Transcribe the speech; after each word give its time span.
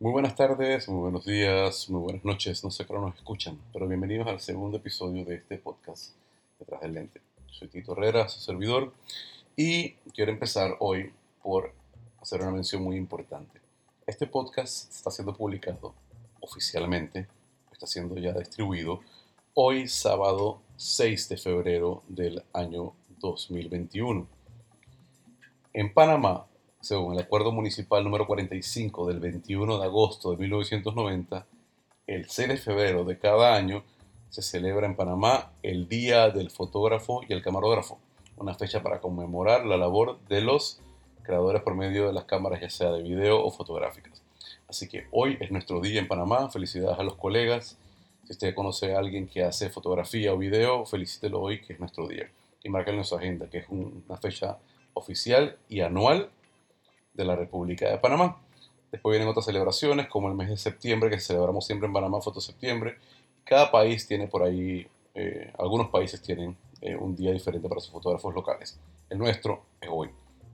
Muy 0.00 0.12
buenas 0.12 0.36
tardes, 0.36 0.88
muy 0.88 1.00
buenos 1.00 1.24
días, 1.24 1.90
muy 1.90 2.00
buenas 2.00 2.24
noches, 2.24 2.62
no 2.62 2.70
sé 2.70 2.86
cómo 2.86 3.00
nos 3.00 3.16
escuchan, 3.16 3.58
pero 3.72 3.88
bienvenidos 3.88 4.28
al 4.28 4.38
segundo 4.38 4.76
episodio 4.76 5.24
de 5.24 5.34
este 5.34 5.58
podcast 5.58 6.12
Detrás 6.56 6.82
del 6.82 6.92
Lente. 6.92 7.20
Soy 7.50 7.66
Tito 7.66 7.94
Herrera, 7.94 8.28
su 8.28 8.38
servidor, 8.38 8.92
y 9.56 9.94
quiero 10.14 10.30
empezar 10.30 10.76
hoy 10.78 11.12
por 11.42 11.72
hacer 12.22 12.42
una 12.42 12.52
mención 12.52 12.80
muy 12.80 12.94
importante. 12.94 13.60
Este 14.06 14.28
podcast 14.28 14.88
está 14.88 15.10
siendo 15.10 15.34
publicado 15.34 15.92
oficialmente, 16.38 17.26
está 17.72 17.88
siendo 17.88 18.16
ya 18.18 18.32
distribuido 18.34 19.00
hoy 19.54 19.88
sábado 19.88 20.60
6 20.76 21.28
de 21.28 21.36
febrero 21.38 22.04
del 22.06 22.44
año 22.52 22.92
2021. 23.18 24.28
En 25.72 25.92
Panamá 25.92 26.46
según 26.80 27.14
el 27.14 27.20
Acuerdo 27.20 27.50
Municipal 27.50 28.04
número 28.04 28.26
45 28.26 29.08
del 29.08 29.18
21 29.18 29.78
de 29.78 29.84
agosto 29.84 30.30
de 30.30 30.36
1990, 30.36 31.46
el 32.06 32.28
6 32.28 32.48
de 32.48 32.56
febrero 32.56 33.04
de 33.04 33.18
cada 33.18 33.56
año 33.56 33.82
se 34.28 34.42
celebra 34.42 34.86
en 34.86 34.94
Panamá 34.94 35.50
el 35.62 35.88
Día 35.88 36.30
del 36.30 36.50
Fotógrafo 36.50 37.22
y 37.28 37.32
el 37.32 37.42
Camarógrafo, 37.42 37.98
una 38.36 38.54
fecha 38.54 38.82
para 38.82 39.00
conmemorar 39.00 39.66
la 39.66 39.76
labor 39.76 40.20
de 40.28 40.40
los 40.40 40.80
creadores 41.22 41.62
por 41.62 41.74
medio 41.74 42.06
de 42.06 42.12
las 42.12 42.24
cámaras, 42.24 42.60
ya 42.60 42.70
sea 42.70 42.92
de 42.92 43.02
video 43.02 43.44
o 43.44 43.50
fotográficas. 43.50 44.22
Así 44.68 44.88
que 44.88 45.06
hoy 45.10 45.36
es 45.40 45.50
nuestro 45.50 45.80
día 45.80 45.98
en 45.98 46.08
Panamá, 46.08 46.48
felicidades 46.48 46.98
a 46.98 47.02
los 47.02 47.16
colegas. 47.16 47.76
Si 48.24 48.32
usted 48.32 48.54
conoce 48.54 48.94
a 48.94 48.98
alguien 48.98 49.26
que 49.26 49.42
hace 49.42 49.68
fotografía 49.68 50.32
o 50.32 50.38
video, 50.38 50.86
felicítelo 50.86 51.40
hoy, 51.40 51.60
que 51.60 51.72
es 51.72 51.80
nuestro 51.80 52.06
día. 52.06 52.30
Y 52.62 52.68
márquenlo 52.68 53.00
en 53.00 53.04
su 53.04 53.16
agenda, 53.16 53.48
que 53.50 53.58
es 53.58 53.66
una 53.68 54.16
fecha 54.18 54.58
oficial 54.94 55.56
y 55.68 55.80
anual 55.80 56.30
de 57.18 57.24
la 57.24 57.36
República 57.36 57.90
de 57.90 57.98
Panamá. 57.98 58.40
Después 58.90 59.12
vienen 59.12 59.28
otras 59.28 59.44
celebraciones, 59.44 60.06
como 60.08 60.28
el 60.28 60.34
mes 60.34 60.48
de 60.48 60.56
septiembre, 60.56 61.10
que 61.10 61.20
celebramos 61.20 61.66
siempre 61.66 61.88
en 61.88 61.92
Panamá, 61.92 62.22
Foto 62.22 62.40
Septiembre. 62.40 62.96
Cada 63.44 63.70
país 63.70 64.06
tiene 64.06 64.28
por 64.28 64.42
ahí, 64.42 64.86
eh, 65.14 65.52
algunos 65.58 65.88
países 65.88 66.22
tienen 66.22 66.56
eh, 66.80 66.96
un 66.96 67.14
día 67.14 67.32
diferente 67.32 67.68
para 67.68 67.80
sus 67.80 67.90
fotógrafos 67.90 68.32
locales. 68.32 68.78
El 69.10 69.18
nuestro 69.18 69.64
es 69.80 69.88
hoy. 69.90 70.10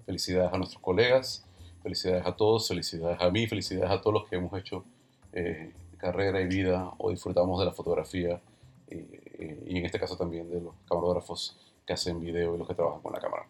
Felicidades 0.06 0.52
a 0.52 0.56
nuestros 0.56 0.82
colegas, 0.82 1.46
felicidades 1.82 2.26
a 2.26 2.34
todos, 2.34 2.66
felicidades 2.66 3.20
a 3.20 3.30
mí, 3.30 3.46
felicidades 3.46 3.90
a 3.90 4.00
todos 4.00 4.14
los 4.14 4.28
que 4.28 4.36
hemos 4.36 4.58
hecho 4.58 4.84
eh, 5.32 5.72
carrera 5.98 6.40
y 6.40 6.46
vida 6.46 6.92
o 6.98 7.10
disfrutamos 7.10 7.60
de 7.60 7.66
la 7.66 7.72
fotografía 7.72 8.40
y 8.90 9.78
en 9.78 9.84
este 9.84 9.98
caso 9.98 10.16
también 10.16 10.48
de 10.48 10.60
los 10.60 10.74
camarógrafos 10.88 11.56
que 11.84 11.94
hacen 11.94 12.20
video 12.20 12.54
y 12.54 12.58
los 12.58 12.68
que 12.68 12.74
trabajan 12.74 13.00
con 13.00 13.12
la 13.12 13.20
cámara. 13.20 13.46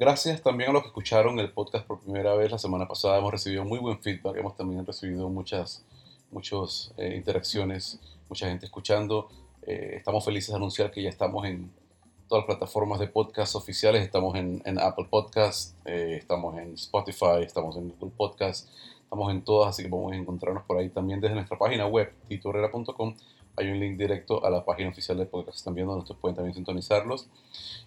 Gracias 0.00 0.40
también 0.40 0.70
a 0.70 0.72
los 0.72 0.80
que 0.80 0.88
escucharon 0.88 1.38
el 1.40 1.52
podcast 1.52 1.86
por 1.86 2.00
primera 2.00 2.34
vez 2.34 2.50
la 2.50 2.56
semana 2.56 2.88
pasada. 2.88 3.18
Hemos 3.18 3.32
recibido 3.32 3.66
muy 3.66 3.78
buen 3.78 4.00
feedback, 4.00 4.34
hemos 4.34 4.56
también 4.56 4.86
recibido 4.86 5.28
muchas, 5.28 5.84
muchas 6.30 6.94
eh, 6.96 7.16
interacciones, 7.16 8.00
mucha 8.30 8.48
gente 8.48 8.64
escuchando. 8.64 9.28
Eh, 9.60 9.96
estamos 9.98 10.24
felices 10.24 10.48
de 10.48 10.56
anunciar 10.56 10.90
que 10.90 11.02
ya 11.02 11.10
estamos 11.10 11.44
en 11.44 11.70
todas 12.28 12.46
las 12.46 12.56
plataformas 12.56 12.98
de 12.98 13.08
podcast 13.08 13.54
oficiales. 13.56 14.02
Estamos 14.02 14.34
en, 14.36 14.62
Apple 14.78 15.06
Podcast, 15.10 15.76
eh, 15.84 16.16
estamos 16.18 16.56
en 16.56 16.72
Spotify, 16.72 17.42
estamos 17.42 17.76
en 17.76 17.90
Google 17.90 18.16
Podcast, 18.16 18.70
estamos 19.02 19.30
en 19.30 19.42
todas, 19.42 19.68
así 19.68 19.82
que 19.82 19.90
podemos 19.90 20.14
encontrarnos 20.14 20.64
por 20.64 20.78
ahí 20.78 20.88
también 20.88 21.20
desde 21.20 21.34
nuestra 21.34 21.58
página 21.58 21.86
web, 21.86 22.10
titorrera.com 22.26 23.16
hay 23.60 23.70
un 23.70 23.78
link 23.78 23.98
directo 23.98 24.44
a 24.44 24.50
la 24.50 24.64
página 24.64 24.88
oficial 24.88 25.18
del 25.18 25.28
podcast 25.28 25.56
que 25.56 25.58
están 25.58 25.74
viendo, 25.74 25.92
donde 25.92 26.04
ustedes 26.04 26.20
pueden 26.20 26.36
también 26.36 26.54
sintonizarlos. 26.54 27.28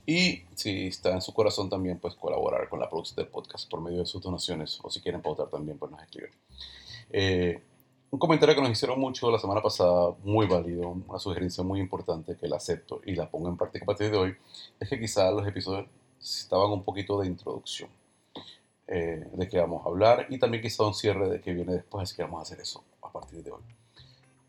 Y 0.06 0.44
si 0.56 0.88
está 0.88 1.12
en 1.12 1.22
su 1.22 1.34
corazón 1.34 1.70
también, 1.70 2.00
pues 2.00 2.16
colaborar 2.16 2.70
con 2.70 2.80
la 2.80 2.90
producción 2.90 3.16
del 3.18 3.28
podcast 3.28 3.70
por 3.70 3.82
medio 3.82 4.00
de 4.00 4.06
sus 4.06 4.22
donaciones, 4.22 4.80
o 4.84 4.90
si 4.90 5.02
quieren 5.02 5.22
pautar 5.22 5.50
también, 5.50 5.78
pues 5.78 5.92
nos 5.92 6.02
escriben. 6.02 6.32
Eh, 7.10 7.62
un 8.12 8.20
comentario 8.20 8.54
que 8.54 8.62
nos 8.62 8.70
hicieron 8.70 9.00
mucho 9.00 9.32
la 9.32 9.40
semana 9.40 9.62
pasada, 9.62 10.14
muy 10.24 10.46
válido, 10.46 10.90
una 10.90 11.18
sugerencia 11.18 11.64
muy 11.64 11.80
importante 11.80 12.38
que 12.38 12.48
la 12.48 12.58
acepto 12.58 13.02
y 13.06 13.16
la 13.16 13.30
pongo 13.30 13.50
en 13.50 13.58
práctica 13.58 13.86
a 13.86 13.88
partir 13.88 14.12
de 14.12 14.18
hoy, 14.18 14.36
es 14.80 14.88
que 14.88 15.00
quizás 15.00 15.34
los 15.34 15.48
episodios 15.48 15.88
necesitaban 16.20 16.72
un 16.72 16.84
poquito 16.84 17.20
de 17.20 17.28
introducción. 17.28 17.90
Eh, 18.86 19.26
de 19.34 19.48
qué 19.48 19.60
vamos 19.60 19.86
a 19.86 19.90
hablar 19.90 20.28
y 20.30 20.38
también 20.38 20.62
quizá 20.62 20.84
un 20.84 20.94
cierre 20.94 21.30
de 21.30 21.40
qué 21.40 21.54
viene 21.54 21.74
después, 21.74 22.04
así 22.04 22.18
que 22.18 22.24
vamos 22.24 22.40
a 22.40 22.42
hacer 22.42 22.60
eso 22.60 22.84
a 23.02 23.10
partir 23.10 23.42
de 23.42 23.50
hoy. 23.50 23.83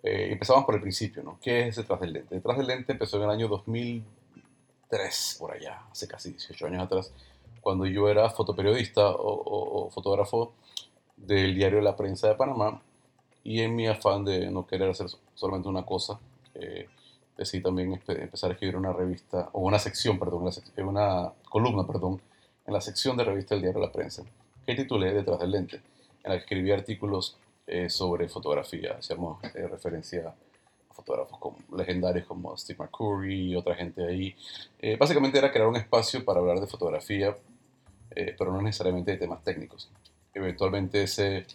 Eh, 0.04 0.32
empezamos 0.32 0.66
por 0.66 0.74
el 0.74 0.82
principio, 0.82 1.22
¿no? 1.22 1.38
¿Qué 1.40 1.66
es 1.66 1.76
Detrás 1.76 1.98
del 1.98 2.12
Lente? 2.12 2.34
Detrás 2.34 2.58
del 2.58 2.66
Lente 2.66 2.92
empezó 2.92 3.16
en 3.16 3.22
el 3.22 3.30
año 3.30 3.48
2003, 3.48 5.36
por 5.40 5.52
allá, 5.52 5.80
hace 5.90 6.06
casi 6.06 6.32
18 6.32 6.66
años 6.66 6.82
atrás, 6.82 7.10
cuando 7.62 7.86
yo 7.86 8.10
era 8.10 8.28
fotoperiodista 8.28 9.00
o, 9.08 9.88
fotógrafo 9.90 10.52
del 11.16 11.54
diario 11.54 11.80
La 11.80 11.96
Prensa 11.96 12.28
de 12.28 12.34
Panamá 12.34 12.82
y 13.42 13.62
en 13.62 13.74
mi 13.74 13.86
afán 13.86 14.26
de 14.26 14.50
no 14.50 14.66
querer 14.66 14.90
hacer 14.90 15.06
solamente 15.34 15.70
una 15.70 15.86
cosa, 15.86 16.20
eh, 16.54 16.86
decidí 17.38 17.62
también 17.62 17.98
empezar 18.06 18.50
a 18.50 18.52
escribir 18.52 18.76
una 18.76 18.92
revista, 18.92 19.48
o 19.52 19.60
una 19.60 19.78
sección, 19.78 20.18
perdón, 20.18 20.50
una 20.76 21.32
columna, 21.48 21.86
perdón, 21.86 22.20
en 22.66 22.74
la 22.74 22.82
sección 22.82 23.16
de 23.16 23.24
revista 23.24 23.54
del 23.54 23.62
diario 23.62 23.80
La 23.80 23.90
Prensa, 23.90 24.22
que 24.66 24.74
titulé 24.74 25.14
Detrás 25.14 25.40
del 25.40 25.52
Lente, 25.52 25.76
en 25.76 26.30
la 26.30 26.32
que 26.32 26.42
escribí 26.42 26.72
artículos 26.72 27.38
eh, 27.66 27.88
sobre 27.88 28.28
fotografía. 28.28 28.96
Hacemos 28.98 29.42
eh, 29.42 29.66
referencia 29.66 30.28
a 30.90 30.94
fotógrafos 30.94 31.38
como, 31.38 31.56
legendarios 31.74 32.26
como 32.26 32.54
Steve 32.58 32.78
McCurry 32.78 33.52
y 33.52 33.56
otra 33.56 33.74
gente 33.74 34.06
ahí. 34.06 34.36
Eh, 34.78 34.96
básicamente 34.96 35.38
era 35.38 35.50
crear 35.50 35.66
un 35.66 35.76
espacio 35.76 36.22
para 36.26 36.40
hablar 36.40 36.60
de 36.60 36.66
fotografía, 36.66 37.34
pero 38.38 38.52
no 38.52 38.62
necesariamente 38.62 39.10
de 39.10 39.16
temas 39.16 39.42
técnicos. 39.42 39.90
Eventualmente 40.32 41.02
ese, 41.02 41.46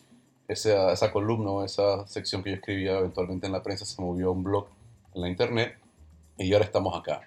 esa 0.46 1.12
columna 1.14 1.64
esa 1.64 2.06
sección 2.06 2.44
que 2.44 2.50
yo 2.50 2.56
escribía 2.58 2.97
eventualmente 2.97 3.46
en 3.47 3.53
la 3.53 3.64
prensa 3.64 3.86
se 3.86 4.02
movió 4.02 4.28
a 4.28 4.31
un 4.31 4.44
blog 4.44 4.68
en 5.14 5.22
la 5.22 5.30
internet 5.30 5.78
y 6.38 6.52
ahora 6.52 6.66
estamos 6.66 7.00
acá 7.00 7.22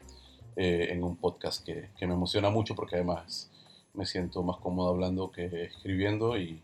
en 0.54 1.02
un 1.02 1.16
podcast 1.16 1.64
que, 1.64 1.88
que 1.96 2.06
me 2.06 2.12
emociona 2.12 2.50
mucho 2.50 2.74
porque 2.74 2.96
además 2.96 3.50
me 3.94 4.04
siento 4.04 4.42
más 4.42 4.58
cómodo 4.58 4.90
hablando 4.90 5.30
que 5.30 5.64
escribiendo 5.64 6.36
y 6.36 6.60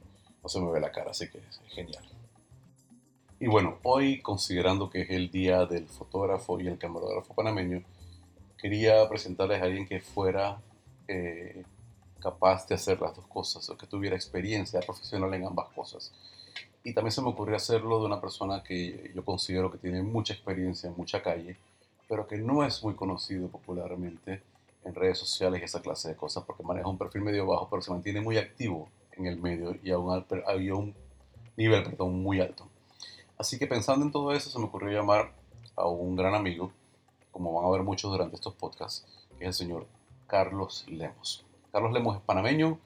no 0.49 0.51
se 0.51 0.61
me 0.61 0.73
ve 0.73 0.81
la 0.81 0.91
cara, 0.91 1.11
así 1.11 1.29
que 1.29 1.39
es 1.39 1.61
genial. 1.69 2.03
Y 3.39 3.47
bueno, 3.47 3.79
hoy 3.83 4.23
considerando 4.23 4.89
que 4.89 5.03
es 5.03 5.11
el 5.11 5.31
día 5.31 5.67
del 5.67 5.87
fotógrafo 5.87 6.59
y 6.59 6.67
el 6.67 6.79
camarógrafo 6.79 7.35
panameño, 7.35 7.83
quería 8.57 9.07
presentarles 9.11 9.61
a 9.61 9.67
alguien 9.67 9.87
que 9.87 10.01
fuera 10.01 10.59
eh, 11.07 11.65
capaz 12.19 12.67
de 12.67 12.77
hacer 12.77 12.99
las 13.01 13.15
dos 13.15 13.27
cosas, 13.27 13.69
o 13.69 13.77
que 13.77 13.87
tuviera 13.87 14.17
experiencia 14.17 14.81
profesional 14.81 15.33
en 15.35 15.45
ambas 15.45 15.69
cosas. 15.69 16.13
Y 16.83 16.95
también 16.95 17.13
se 17.13 17.21
me 17.21 17.29
ocurrió 17.29 17.57
hacerlo 17.57 18.01
de 18.01 18.07
una 18.07 18.21
persona 18.23 18.63
que 18.63 19.13
yo 19.15 19.23
considero 19.23 19.71
que 19.71 19.77
tiene 19.77 20.03
mucha 20.03 20.33
experiencia 20.33 20.89
en 20.89 20.97
mucha 20.97 21.23
calle, 21.23 21.59
pero 22.09 22.27
que 22.27 22.39
no 22.39 22.65
es 22.65 22.83
muy 22.83 22.95
conocido 22.95 23.49
popularmente 23.49 24.43
en 24.83 24.95
redes 24.95 25.19
sociales 25.19 25.61
y 25.61 25.65
esa 25.65 25.83
clase 25.83 26.09
de 26.09 26.17
cosas, 26.17 26.43
porque 26.45 26.63
maneja 26.63 26.89
un 26.89 26.97
perfil 26.97 27.21
medio 27.21 27.47
bajo, 27.47 27.69
pero 27.69 27.83
se 27.83 27.91
mantiene 27.91 28.23
muy 28.23 28.39
activo 28.39 28.89
en 29.19 29.27
el 29.27 29.41
medio 29.41 29.77
y 29.83 29.91
a 29.91 29.99
un, 29.99 30.25
un 30.73 30.95
nivel 31.56 31.83
perdón, 31.83 32.23
muy 32.23 32.41
alto. 32.41 32.69
Así 33.37 33.59
que 33.59 33.67
pensando 33.67 34.05
en 34.05 34.12
todo 34.12 34.33
eso, 34.33 34.51
se 34.51 34.59
me 34.59 34.65
ocurrió 34.65 34.91
llamar 34.91 35.33
a 35.77 35.87
un 35.87 36.17
gran 36.17 36.34
amigo, 36.34 36.73
como 37.31 37.53
van 37.53 37.67
a 37.67 37.71
ver 37.71 37.83
muchos 37.83 38.11
durante 38.11 38.37
estos 38.37 38.55
podcasts, 38.55 39.06
que 39.39 39.45
es 39.45 39.49
el 39.49 39.55
señor 39.55 39.87
Carlos 40.27 40.84
Lemos. 40.89 41.45
Carlos 41.71 41.93
Lemos 41.93 42.17
es 42.17 42.23
panameño, 42.23 42.79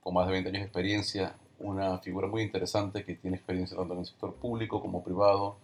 con 0.00 0.14
más 0.14 0.26
de 0.26 0.32
20 0.32 0.50
años 0.50 0.60
de 0.60 0.66
experiencia, 0.66 1.36
una 1.58 1.98
figura 1.98 2.28
muy 2.28 2.42
interesante 2.42 3.04
que 3.04 3.14
tiene 3.16 3.36
experiencia 3.36 3.76
tanto 3.76 3.94
en 3.94 4.00
el 4.00 4.06
sector 4.06 4.34
público 4.34 4.80
como 4.80 5.02
privado, 5.02 5.56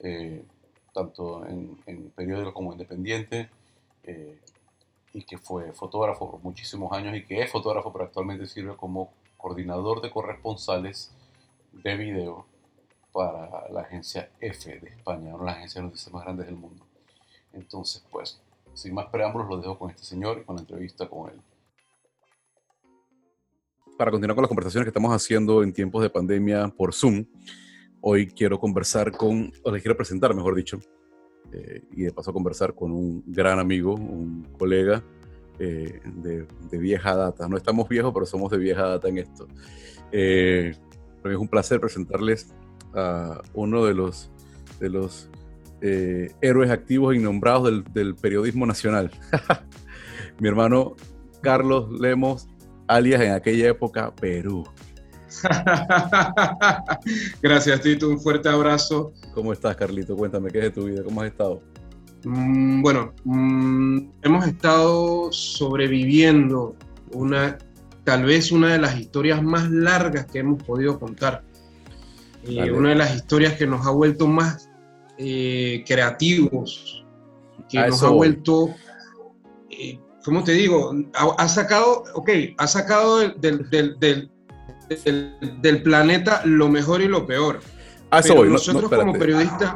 eh, 0.00 0.44
tanto 0.92 1.46
en, 1.46 1.78
en, 1.86 2.10
periódico 2.10 2.52
como 2.52 2.72
independiente, 2.72 3.48
eh, 4.02 4.38
y 5.14 5.22
que 5.22 5.38
fue 5.38 5.72
fotógrafo 5.72 6.30
por 6.30 6.40
muchísimos 6.42 6.92
años 6.92 7.16
y 7.16 7.24
que 7.24 7.40
es 7.40 7.50
fotógrafo, 7.50 7.92
pero 7.92 8.04
actualmente 8.04 8.46
sirve 8.46 8.76
como 8.76 9.12
coordinador 9.38 10.02
de 10.02 10.10
corresponsales 10.10 11.10
de 11.72 11.96
video 11.96 12.46
para 13.12 13.70
la 13.70 13.80
agencia 13.80 14.30
F 14.40 14.78
de 14.80 14.88
España, 14.88 15.34
una 15.34 15.38
de 15.38 15.44
las 15.46 15.56
agencias 15.56 15.74
de 15.76 15.82
noticias 15.82 16.12
más 16.12 16.24
grandes 16.24 16.46
del 16.46 16.56
mundo. 16.56 16.84
Entonces, 17.54 18.04
pues, 18.10 18.40
sin 18.74 18.92
más 18.94 19.06
preámbulos, 19.06 19.48
lo 19.48 19.56
dejo 19.56 19.78
con 19.78 19.90
este 19.90 20.04
señor 20.04 20.40
y 20.40 20.44
con 20.44 20.56
la 20.56 20.62
entrevista 20.62 21.08
con 21.08 21.30
él. 21.30 21.40
Para 23.96 24.10
continuar 24.10 24.36
con 24.36 24.42
las 24.42 24.48
conversaciones 24.48 24.84
que 24.84 24.90
estamos 24.90 25.12
haciendo 25.12 25.62
en 25.62 25.72
tiempos 25.72 26.02
de 26.02 26.10
pandemia 26.10 26.68
por 26.68 26.92
Zoom, 26.92 27.24
hoy 28.00 28.28
quiero 28.28 28.60
conversar 28.60 29.10
con, 29.10 29.52
o 29.64 29.70
les 29.72 29.82
quiero 29.82 29.96
presentar, 29.96 30.34
mejor 30.34 30.54
dicho, 30.54 30.78
eh, 31.52 31.82
y 31.92 32.02
de 32.02 32.12
paso 32.12 32.32
conversar 32.32 32.74
con 32.74 32.92
un 32.92 33.24
gran 33.26 33.58
amigo, 33.58 33.94
un 33.94 34.46
colega, 34.58 35.02
eh, 35.58 36.00
de, 36.04 36.78
vieja 36.78 37.16
data. 37.16 37.48
No 37.48 37.56
estamos 37.56 37.88
viejos, 37.88 38.12
pero 38.12 38.26
somos 38.26 38.50
de 38.50 38.58
vieja 38.58 38.82
data 38.82 39.08
en 39.08 39.18
esto. 39.18 39.48
Eh, 40.12 40.74
es 41.24 41.36
un 41.36 41.48
placer 41.48 41.80
presentarles 41.80 42.54
a 42.94 43.40
uno 43.54 43.84
de 43.84 43.94
los, 43.94 44.30
de 44.80 44.88
los 44.88 45.28
eh, 45.80 46.32
héroes 46.40 46.70
activos 46.70 47.14
y 47.14 47.18
nombrados 47.18 47.64
del, 47.64 47.84
del 47.92 48.14
periodismo 48.14 48.66
nacional. 48.66 49.10
Mi 50.40 50.48
hermano 50.48 50.94
Carlos 51.42 51.90
Lemos, 52.00 52.48
alias 52.86 53.20
en 53.20 53.32
aquella 53.32 53.68
época 53.68 54.14
Perú. 54.14 54.64
Gracias, 57.42 57.80
Tito. 57.80 58.08
Un 58.08 58.20
fuerte 58.20 58.48
abrazo. 58.48 59.12
¿Cómo 59.34 59.52
estás, 59.52 59.76
Carlito? 59.76 60.16
Cuéntame, 60.16 60.50
¿qué 60.50 60.58
es 60.58 60.64
de 60.64 60.70
tu 60.70 60.86
vida? 60.86 61.04
¿Cómo 61.04 61.20
has 61.20 61.28
estado? 61.28 61.62
Mm, 62.24 62.82
bueno, 62.82 63.12
mm, 63.24 63.98
hemos 64.22 64.46
estado 64.46 65.30
sobreviviendo 65.32 66.74
una, 67.12 67.58
tal 68.04 68.24
vez 68.24 68.50
una 68.50 68.72
de 68.72 68.78
las 68.78 68.98
historias 68.98 69.42
más 69.42 69.70
largas 69.70 70.26
que 70.26 70.40
hemos 70.40 70.62
podido 70.62 70.98
contar. 70.98 71.42
Y 72.46 72.58
una 72.70 72.90
de 72.90 72.94
las 72.94 73.14
historias 73.14 73.54
que 73.54 73.66
nos 73.66 73.86
ha 73.86 73.90
vuelto 73.90 74.26
más 74.26 74.70
eh, 75.18 75.84
creativos, 75.86 77.04
que 77.68 77.78
nos 77.78 78.02
ha 78.02 78.08
vuelto, 78.08 78.70
eh, 79.70 79.98
¿cómo 80.24 80.44
te 80.44 80.52
digo? 80.52 80.94
Ha, 81.14 81.48
sacado, 81.48 82.04
ok, 82.14 82.30
ha 82.56 82.66
sacado 82.66 83.18
del, 83.18 83.68
del, 83.68 83.98
del, 83.98 84.30
del, 85.60 85.82
planeta 85.82 86.40
lo 86.46 86.68
mejor 86.68 87.02
y 87.02 87.08
lo 87.08 87.26
peor. 87.26 87.60
Eso 88.12 88.34
voy. 88.36 88.48
Nosotros 88.48 88.90
como 88.90 89.12
periodistas... 89.12 89.74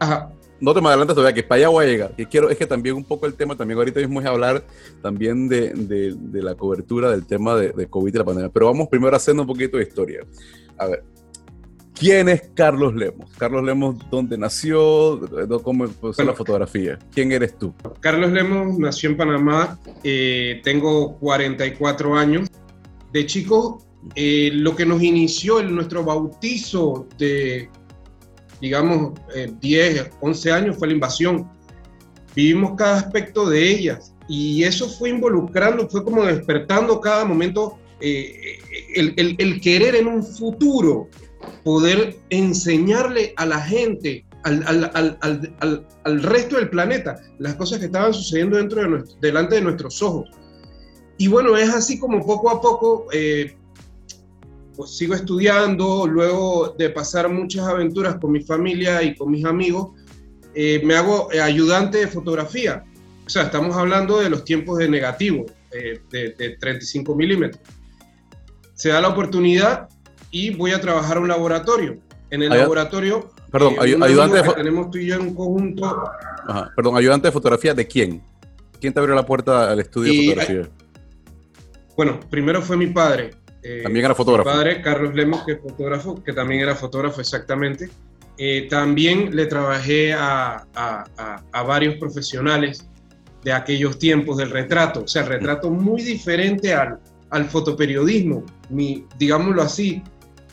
Ajá 0.00 0.32
no 0.60 0.74
te 0.74 0.80
me 0.80 0.88
adelantes 0.88 1.14
todavía, 1.14 1.34
que 1.34 1.42
para 1.42 1.60
allá 1.60 1.68
voy 1.68 1.84
a 1.84 1.88
llegar. 1.88 2.16
Que 2.16 2.26
quiero, 2.26 2.50
es 2.50 2.58
que 2.58 2.66
también 2.66 2.96
un 2.96 3.04
poco 3.04 3.26
el 3.26 3.34
tema, 3.34 3.56
también 3.56 3.78
ahorita 3.78 4.00
mismo 4.00 4.20
es 4.20 4.26
hablar 4.26 4.64
también 5.02 5.48
de, 5.48 5.72
de, 5.74 6.42
la 6.42 6.54
cobertura 6.54 7.10
del 7.10 7.26
tema 7.26 7.54
de, 7.54 7.70
de, 7.70 7.86
COVID 7.86 8.14
y 8.14 8.18
la 8.18 8.24
pandemia. 8.24 8.50
Pero 8.50 8.66
vamos 8.66 8.88
primero 8.88 9.16
haciendo 9.16 9.42
un 9.42 9.48
poquito 9.48 9.76
de 9.76 9.84
historia. 9.84 10.20
A 10.76 10.86
ver, 10.86 11.04
¿quién 11.94 12.28
es 12.28 12.50
Carlos 12.54 12.94
Lemos? 12.94 13.30
Carlos 13.38 13.64
Lemos, 13.64 13.96
¿dónde 14.10 14.36
nació? 14.36 15.20
¿Cómo 15.62 15.84
empezó 15.84 16.24
la 16.24 16.34
fotografía? 16.34 16.98
¿Quién 17.12 17.32
eres 17.32 17.56
tú? 17.56 17.72
Carlos 18.00 18.32
Lemos 18.32 18.78
nació 18.78 19.10
en 19.10 19.16
Panamá, 19.16 19.78
eh, 20.02 20.60
tengo 20.64 21.16
44 21.18 22.16
años. 22.16 22.48
De 23.12 23.24
chico, 23.24 23.82
eh, 24.14 24.50
lo 24.52 24.76
que 24.76 24.84
nos 24.84 25.02
inició 25.02 25.60
en 25.60 25.74
nuestro 25.74 26.04
bautizo 26.04 27.06
de 27.16 27.70
digamos, 28.60 29.12
10, 29.60 29.96
eh, 29.96 30.10
11 30.20 30.52
años 30.52 30.76
fue 30.78 30.88
la 30.88 30.94
invasión. 30.94 31.48
Vivimos 32.34 32.72
cada 32.76 32.98
aspecto 32.98 33.48
de 33.48 33.68
ellas 33.68 34.14
y 34.28 34.62
eso 34.64 34.88
fue 34.88 35.10
involucrando, 35.10 35.88
fue 35.88 36.04
como 36.04 36.24
despertando 36.24 37.00
cada 37.00 37.24
momento 37.24 37.78
eh, 38.00 38.58
el, 38.94 39.60
querer 39.60 39.96
en 39.96 40.06
un 40.06 40.22
futuro 40.22 41.08
poder 41.64 42.16
enseñarle 42.30 43.32
a 43.36 43.46
la 43.46 43.60
gente, 43.60 44.24
al, 44.44 44.62
al, 46.04 46.22
resto 46.22 46.56
del 46.56 46.70
planeta, 46.70 47.16
las 47.38 47.56
cosas 47.56 47.78
que 47.78 47.86
estaban 47.86 48.14
sucediendo 48.14 48.56
dentro 48.56 48.80
de 48.82 49.04
delante 49.20 49.56
de 49.56 49.62
nuestros 49.62 50.00
ojos. 50.02 50.30
Y 51.16 51.26
bueno, 51.26 51.56
es 51.56 51.68
así 51.70 51.98
como 51.98 52.24
poco 52.24 52.50
a 52.50 52.60
poco 52.60 53.06
eh, 53.12 53.56
pues 54.78 54.96
sigo 54.96 55.14
estudiando, 55.14 56.06
luego 56.06 56.76
de 56.78 56.88
pasar 56.90 57.28
muchas 57.28 57.66
aventuras 57.66 58.14
con 58.20 58.30
mi 58.30 58.44
familia 58.44 59.02
y 59.02 59.16
con 59.16 59.32
mis 59.32 59.44
amigos, 59.44 59.90
eh, 60.54 60.80
me 60.84 60.94
hago 60.94 61.32
eh, 61.32 61.40
ayudante 61.40 61.98
de 61.98 62.06
fotografía. 62.06 62.84
O 63.26 63.28
sea, 63.28 63.42
estamos 63.42 63.76
hablando 63.76 64.20
de 64.20 64.30
los 64.30 64.44
tiempos 64.44 64.78
de 64.78 64.88
negativo, 64.88 65.46
eh, 65.72 66.00
de, 66.12 66.56
35 66.60 67.12
milímetros. 67.16 67.60
Se 68.74 68.90
da 68.90 69.00
la 69.00 69.08
oportunidad 69.08 69.88
y 70.30 70.50
voy 70.50 70.70
a 70.70 70.80
trabajar 70.80 71.16
en 71.16 71.24
un 71.24 71.28
laboratorio. 71.28 71.98
En 72.30 72.44
el 72.44 72.50
laboratorio, 72.50 73.32
perdón, 73.50 73.74
ayudante 73.80 74.42
de 74.42 74.52
tenemos 74.54 74.92
tú 74.92 74.98
y 74.98 75.06
yo 75.06 75.16
en 75.16 75.34
conjunto. 75.34 76.04
perdón, 76.76 76.96
ayudante 76.96 77.26
de 77.26 77.32
fotografía 77.32 77.74
de 77.74 77.84
quién? 77.84 78.22
¿Quién 78.80 78.92
te 78.92 79.00
abrió 79.00 79.16
la 79.16 79.26
puerta 79.26 79.72
al 79.72 79.80
estudio 79.80 80.12
de 80.12 80.34
fotografía? 80.34 80.70
bueno, 81.96 82.20
primero 82.30 82.62
fue 82.62 82.76
mi 82.76 82.86
padre. 82.86 83.32
Eh, 83.68 83.82
también 83.82 84.06
era 84.06 84.14
fotógrafo. 84.14 84.48
Mi 84.48 84.56
padre, 84.56 84.80
Carlos 84.80 85.14
Lemos, 85.14 85.44
que 85.44 85.52
es 85.52 85.60
fotógrafo, 85.60 86.22
que 86.24 86.32
también 86.32 86.62
era 86.62 86.74
fotógrafo 86.74 87.20
exactamente. 87.20 87.90
Eh, 88.38 88.66
también 88.70 89.36
le 89.36 89.44
trabajé 89.44 90.14
a, 90.14 90.64
a, 90.74 91.42
a, 91.52 91.62
varios 91.64 91.96
profesionales 91.96 92.88
de 93.44 93.52
aquellos 93.52 93.98
tiempos 93.98 94.38
del 94.38 94.50
retrato, 94.50 95.02
o 95.02 95.08
sea, 95.08 95.22
el 95.22 95.28
retrato 95.28 95.70
muy 95.70 96.02
diferente 96.02 96.72
al, 96.72 96.98
al 97.30 97.44
fotoperiodismo, 97.44 98.44
mi, 98.70 99.04
digámoslo 99.18 99.60
así. 99.60 100.02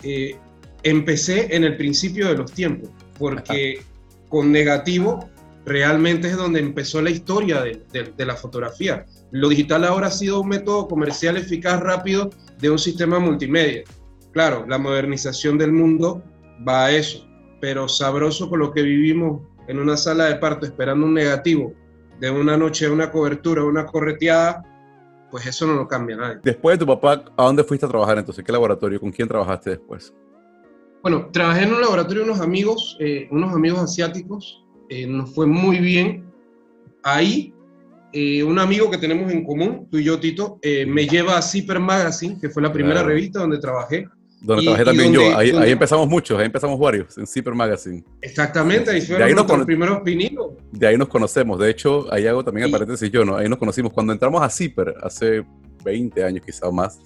Eh, 0.03 0.35
empecé 0.83 1.55
en 1.55 1.63
el 1.63 1.77
principio 1.77 2.27
de 2.27 2.35
los 2.35 2.51
tiempos, 2.51 2.89
porque 3.17 3.81
con 4.27 4.51
negativo 4.51 5.29
realmente 5.65 6.27
es 6.27 6.35
donde 6.35 6.59
empezó 6.59 7.01
la 7.01 7.11
historia 7.11 7.61
de, 7.61 7.81
de, 7.93 8.11
de 8.15 8.25
la 8.25 8.35
fotografía. 8.35 9.05
Lo 9.31 9.47
digital 9.47 9.85
ahora 9.85 10.07
ha 10.07 10.11
sido 10.11 10.41
un 10.41 10.49
método 10.49 10.87
comercial 10.87 11.37
eficaz, 11.37 11.79
rápido 11.79 12.29
de 12.59 12.69
un 12.69 12.79
sistema 12.79 13.19
multimedia. 13.19 13.83
Claro, 14.31 14.65
la 14.67 14.77
modernización 14.77 15.57
del 15.57 15.71
mundo 15.71 16.21
va 16.67 16.85
a 16.85 16.91
eso, 16.91 17.25
pero 17.61 17.87
sabroso 17.87 18.49
con 18.49 18.59
lo 18.59 18.71
que 18.71 18.81
vivimos 18.81 19.41
en 19.67 19.79
una 19.79 19.97
sala 19.97 20.25
de 20.25 20.35
parto 20.35 20.65
esperando 20.65 21.05
un 21.05 21.13
negativo 21.13 21.73
de 22.19 22.29
una 22.29 22.57
noche, 22.57 22.89
una 22.89 23.11
cobertura, 23.11 23.63
una 23.63 23.85
correteada, 23.85 24.63
pues 25.31 25.45
eso 25.47 25.65
no 25.67 25.73
lo 25.73 25.87
cambia 25.87 26.15
nadie. 26.15 26.39
Después 26.43 26.77
de 26.77 26.85
tu 26.85 26.87
papá, 26.87 27.25
¿a 27.35 27.43
dónde 27.43 27.63
fuiste 27.63 27.85
a 27.85 27.89
trabajar 27.89 28.17
entonces? 28.17 28.43
¿Qué 28.43 28.51
laboratorio? 28.51 28.99
¿Con 28.99 29.11
quién 29.11 29.27
trabajaste 29.27 29.71
después? 29.71 30.13
Bueno, 31.01 31.29
trabajé 31.31 31.63
en 31.63 31.73
un 31.73 31.81
laboratorio 31.81 32.23
de 32.23 32.29
unos 32.29 32.41
amigos, 32.41 32.97
eh, 32.99 33.27
unos 33.31 33.53
amigos 33.53 33.79
asiáticos, 33.79 34.65
eh, 34.89 35.05
nos 35.05 35.33
fue 35.33 35.45
muy 35.45 35.79
bien. 35.79 36.31
Ahí 37.03 37.53
eh, 38.17 38.41
un 38.43 38.57
amigo 38.59 38.89
que 38.89 38.97
tenemos 38.97 39.29
en 39.29 39.43
común, 39.43 39.89
tú 39.91 39.97
y 39.97 40.05
yo, 40.05 40.17
Tito, 40.17 40.57
eh, 40.61 40.85
me 40.85 41.05
lleva 41.05 41.37
a 41.37 41.41
Zipper 41.41 41.81
Magazine, 41.81 42.37
que 42.39 42.49
fue 42.49 42.63
la 42.63 42.71
primera 42.71 43.03
revista 43.03 43.39
donde 43.39 43.57
trabajé. 43.57 44.07
Donde 44.39 44.63
trabajé 44.63 44.85
también 44.85 45.11
yo. 45.11 45.37
Ahí, 45.37 45.51
empezamos 45.69 46.07
muchos, 46.07 46.39
ahí 46.39 46.45
empezamos 46.45 46.79
varios, 46.79 47.17
en 47.17 47.27
Zipper 47.27 47.53
Magazine. 47.53 48.05
Exactamente, 48.21 48.91
ahí 48.91 49.01
fueron 49.01 49.27
ahí 49.27 49.33
los 49.33 49.65
primeros 49.65 49.99
pininos. 49.99 50.51
De 50.71 50.87
ahí 50.87 50.97
nos 50.97 51.09
conocemos. 51.09 51.59
De 51.59 51.69
hecho, 51.69 52.07
ahí 52.09 52.25
hago 52.25 52.41
también 52.41 52.67
el 52.67 52.71
paréntesis 52.71 53.11
yo, 53.11 53.25
¿no? 53.25 53.35
Ahí 53.35 53.49
nos 53.49 53.59
conocimos. 53.59 53.91
Cuando 53.91 54.13
entramos 54.13 54.41
a 54.41 54.49
Zipper, 54.49 54.95
hace 55.03 55.43
20 55.83 56.23
años 56.23 56.45
quizá 56.45 56.69
o 56.69 56.71
más, 56.71 56.97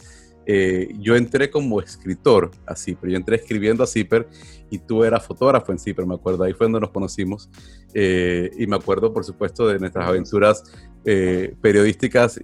eh, 0.52 0.96
yo 0.98 1.16
entré 1.16 1.52
como 1.52 1.80
escritor 1.80 2.50
a 2.66 2.76
Zipper, 2.76 3.12
yo 3.12 3.18
entré 3.18 3.36
escribiendo 3.36 3.84
a 3.84 3.88
Zipper 3.88 4.28
y 4.72 4.80
tú 4.80 5.04
eras 5.04 5.24
fotógrafo 5.24 5.72
en 5.72 5.78
Zipper, 5.78 6.08
me 6.08 6.16
acuerdo, 6.16 6.44
ahí 6.44 6.54
fue 6.54 6.66
donde 6.66 6.80
nos 6.80 6.90
conocimos 6.90 7.52
eh, 7.94 8.50
y 8.58 8.66
me 8.66 8.76
acuerdo 8.76 9.14
por 9.14 9.24
supuesto 9.24 9.68
de 9.68 9.78
nuestras 9.78 10.08
aventuras 10.08 10.64
eh, 11.06 11.54
periodísticas 11.62 12.42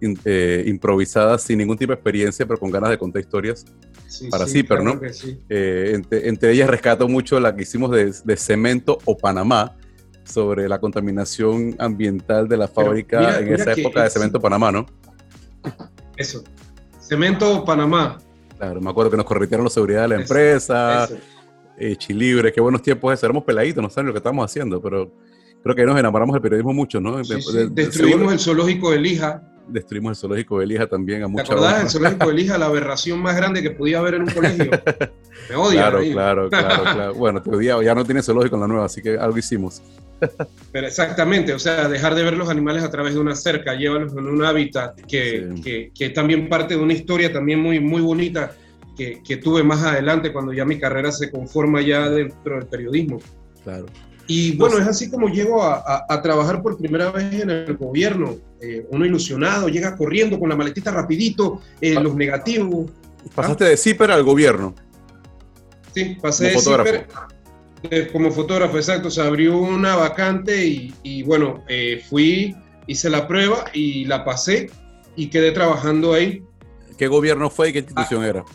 improvisadas 0.68 1.42
sin 1.42 1.57
ningún 1.57 1.80
tipo 1.80 1.94
de 1.94 1.95
experiencia, 1.95 2.45
pero 2.45 2.59
con 2.59 2.69
ganas 2.69 2.92
de 2.92 3.00
contar 3.00 3.24
historias 3.24 3.66
para 4.30 4.45
Zipper, 4.45 4.83
¿no? 4.83 5.02
Entre, 5.50 6.52
ellas 6.52 6.69
rescato 6.69 7.07
mucho 7.07 7.40
la 7.40 7.56
que 7.56 7.64
hicimos 7.64 7.90
de, 7.90 8.38
Cemento 8.38 9.00
o 9.06 9.18
Panamá, 9.18 9.76
sobre 10.26 10.69
la 10.69 10.80
contaminación 10.80 11.76
ambiental 11.80 12.47
de 12.47 12.57
la 12.57 12.68
fábrica 12.68 13.40
en 13.40 13.52
esa 13.52 13.74
época 13.74 14.04
de 14.04 14.12
Cemento 14.12 14.40
Panamá, 14.40 14.71
¿no? 14.71 14.85
Eso, 16.18 16.44
Cemento 17.07 17.64
Panamá. 17.64 18.18
Claro, 18.57 18.81
me 18.81 18.90
acuerdo 18.90 19.12
que 19.12 19.18
nos 19.18 19.26
corritearon 19.26 19.66
la 19.66 19.69
seguridad 19.69 20.04
de 20.04 20.07
la 20.07 20.16
empresa, 20.16 21.07
eh, 21.78 21.95
Chilibre, 21.97 22.52
qué 22.52 22.62
buenos 22.62 22.81
tiempos 22.81 23.14
esos. 23.14 23.26
Éramos 23.26 23.44
peladitos, 23.44 23.83
no 23.83 23.90
saben 23.90 24.07
lo 24.07 24.14
que 24.14 24.19
estamos 24.19 24.44
haciendo, 24.44 24.81
pero 24.81 25.12
creo 25.62 25.76
que 25.76 25.85
nos 25.85 26.00
enamoramos 26.00 26.33
del 26.33 26.42
periodismo 26.42 26.74
mucho, 26.74 27.00
¿no? 27.00 27.18
Destruimos 27.18 28.33
el 28.33 28.40
zoológico 28.40 28.92
de 28.92 29.00
Lija. 29.00 29.44
Destruimos 29.68 30.12
el 30.12 30.16
zoológico 30.16 30.59
de 30.59 30.68
Lija 30.68 30.88
también 30.88 31.24
a 31.24 31.28
mucha 31.28 31.44
¿Te 31.44 31.52
acordás 31.52 31.80
del 31.80 31.90
zoológico 31.90 32.28
de 32.28 32.33
Lija, 32.33 32.57
la 32.57 32.68
aberración 32.68 33.19
más 33.21 33.35
grande 33.35 33.62
que 33.62 33.71
podía 33.71 34.00
haber 34.00 34.16
en 34.16 34.21
un 34.24 34.30
colegio? 34.30 34.71
Me 35.50 35.56
odia. 35.56 35.81
Claro, 35.81 36.00
claro, 36.00 36.50
claro, 36.50 36.83
claro. 36.83 37.14
Bueno, 37.16 37.42
te 37.42 37.50
odiaba, 37.52 37.83
ya 37.83 37.94
no 37.94 38.04
tiene 38.04 38.24
zoológico 38.24 38.56
en 38.56 38.62
la 38.62 38.68
nueva, 38.68 38.85
así 38.85 39.02
que 39.02 39.18
algo 39.18 39.38
hicimos. 39.38 39.81
Pero 40.72 40.88
exactamente, 40.88 41.54
o 41.54 41.60
sea, 41.60 41.88
dejar 41.88 42.16
de 42.16 42.24
ver 42.24 42.38
los 42.38 42.50
animales 42.50 42.84
a 42.84 42.92
través 42.92 43.14
de 43.14 43.19
una 43.19 43.36
cerca, 43.36 43.76
llévalos 43.76 44.14
en 44.14 44.26
un 44.26 44.44
hábitat 44.44 45.00
que, 45.02 45.54
que, 45.64 45.92
que, 45.94 46.06
es 46.06 46.14
también 46.14 46.50
parte 46.50 46.76
de 46.76 46.81
una 46.81 46.94
historia 46.94 47.31
también 47.31 47.60
muy, 47.60 47.80
muy 47.80 48.02
bonita 48.02 48.56
que, 48.98 49.22
que, 49.24 49.38
tuve 49.38 49.64
más 49.64 49.84
adelante 49.84 50.31
cuando 50.31 50.54
ya 50.54 50.66
mi 50.66 50.80
carrera 50.80 51.12
se 51.12 51.30
conforma 51.30 51.81
ya 51.81 52.10
dentro 52.10 52.56
del 52.56 52.68
periodismo. 52.68 53.19
Claro. 53.64 53.86
Y 54.28 54.56
bueno, 54.57 54.80
es 54.80 54.88
así 54.88 55.10
como 55.10 55.28
llego 55.28 55.62
a, 55.64 56.06
a, 56.10 56.22
trabajar 56.22 56.62
por 56.62 56.78
primera 56.78 57.12
vez 57.12 57.42
en 57.42 57.50
el 57.50 57.78
gobierno. 57.78 58.36
Eh, 58.60 58.88
uno 58.90 59.06
ilusionado, 59.06 59.69
llega 59.69 59.95
corriendo 59.95 60.40
con 60.40 60.50
la 60.50 60.56
maletita 60.56 60.92
rapidito, 60.92 61.62
eh, 61.80 61.94
los 61.94 62.16
negativos. 62.16 62.90
Pasaste 63.36 63.66
de 63.66 63.78
CIPER 63.78 64.12
al 64.12 64.24
gobierno. 64.24 64.74
Sí, 65.94 66.18
pasé 66.19 66.45
de 66.45 66.60
CIPER 66.60 67.07
como 68.11 68.31
fotógrafo, 68.31 68.77
exacto, 68.77 69.09
se 69.09 69.21
abrió 69.21 69.57
una 69.57 69.95
vacante 69.95 70.92
y, 71.04 71.23
bueno, 71.23 71.63
eh, 71.68 72.04
fui, 72.09 72.56
hice 72.87 73.09
la 73.09 73.27
prueba 73.27 73.65
y 73.73 74.06
la 74.06 74.23
pasé 74.23 74.69
y 75.15 75.27
quedé 75.27 75.51
trabajando 75.51 76.13
ahí. 76.13 76.44
¿Qué 76.97 77.07
gobierno 77.07 77.49
fue 77.49 77.69
y 77.69 77.73
qué 77.73 77.80
institución 77.80 78.23
ah, 78.23 78.27
era? 78.27 78.45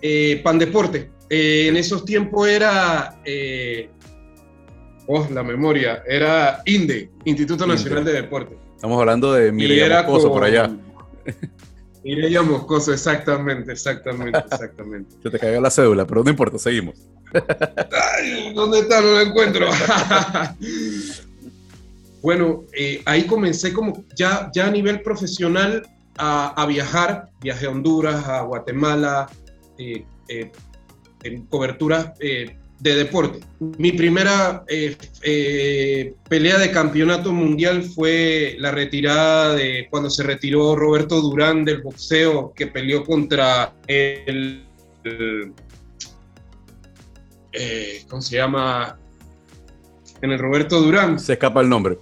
Eh, 0.00 0.40
Pandeporte. 0.42 1.10
en 1.30 1.76
esos 1.76 2.04
tiempos 2.04 2.48
era, 2.48 3.20
oh, 5.06 5.26
la 5.30 5.42
memoria, 5.42 6.02
era 6.06 6.62
INDE, 6.64 7.10
Instituto 7.24 7.66
Nacional 7.66 8.04
de 8.04 8.12
Deporte. 8.12 8.56
Estamos 8.74 9.00
hablando 9.00 9.32
de 9.32 9.50
Mireya 9.52 10.02
Moscoso 10.02 10.30
por 10.32 10.44
allá. 10.44 10.70
Mireya 12.04 12.42
Moscoso, 12.42 12.92
exactamente, 12.92 13.72
exactamente, 13.72 14.38
exactamente. 14.52 15.16
Se 15.22 15.30
te 15.30 15.38
cayó 15.38 15.60
la 15.60 15.70
cédula, 15.70 16.06
pero 16.06 16.22
no 16.22 16.30
importa, 16.30 16.58
seguimos. 16.58 16.94
¿Dónde 18.54 18.80
está? 18.80 19.00
No 19.00 19.14
la 19.14 19.22
encuentro. 19.22 19.66
bueno, 22.22 22.64
eh, 22.72 23.02
ahí 23.06 23.26
comencé 23.26 23.72
como 23.72 24.04
ya, 24.14 24.50
ya 24.54 24.66
a 24.66 24.70
nivel 24.70 25.02
profesional 25.02 25.82
a, 26.18 26.64
viajar. 26.68 27.30
Viajé 27.40 27.66
a 27.66 27.70
Honduras, 27.70 28.28
a 28.28 28.42
Guatemala, 28.42 29.28
eh, 29.78 30.04
eh, 30.28 30.52
en 31.22 31.46
coberturas 31.46 32.12
de 32.80 32.94
deporte. 32.96 33.40
Mi 33.78 33.92
primera 33.92 34.64
pelea 36.28 36.58
de 36.58 36.70
campeonato 36.70 37.32
mundial 37.32 37.82
fue 37.82 38.56
la 38.58 38.70
retirada 38.70 39.54
de 39.54 39.86
cuando 39.90 40.10
se 40.10 40.22
retiró 40.22 40.76
Roberto 40.76 41.20
Durán 41.20 41.64
del 41.64 41.82
boxeo, 41.82 42.52
que 42.54 42.66
peleó 42.66 43.04
contra 43.04 43.72
el 43.86 44.64
eh, 47.54 48.04
¿cómo 48.08 48.20
se 48.20 48.36
llama? 48.36 48.98
En 50.20 50.32
el 50.32 50.38
Roberto 50.38 50.80
Durán. 50.80 51.18
Se 51.18 51.34
escapa 51.34 51.60
el 51.60 51.68
nombre. 51.68 51.98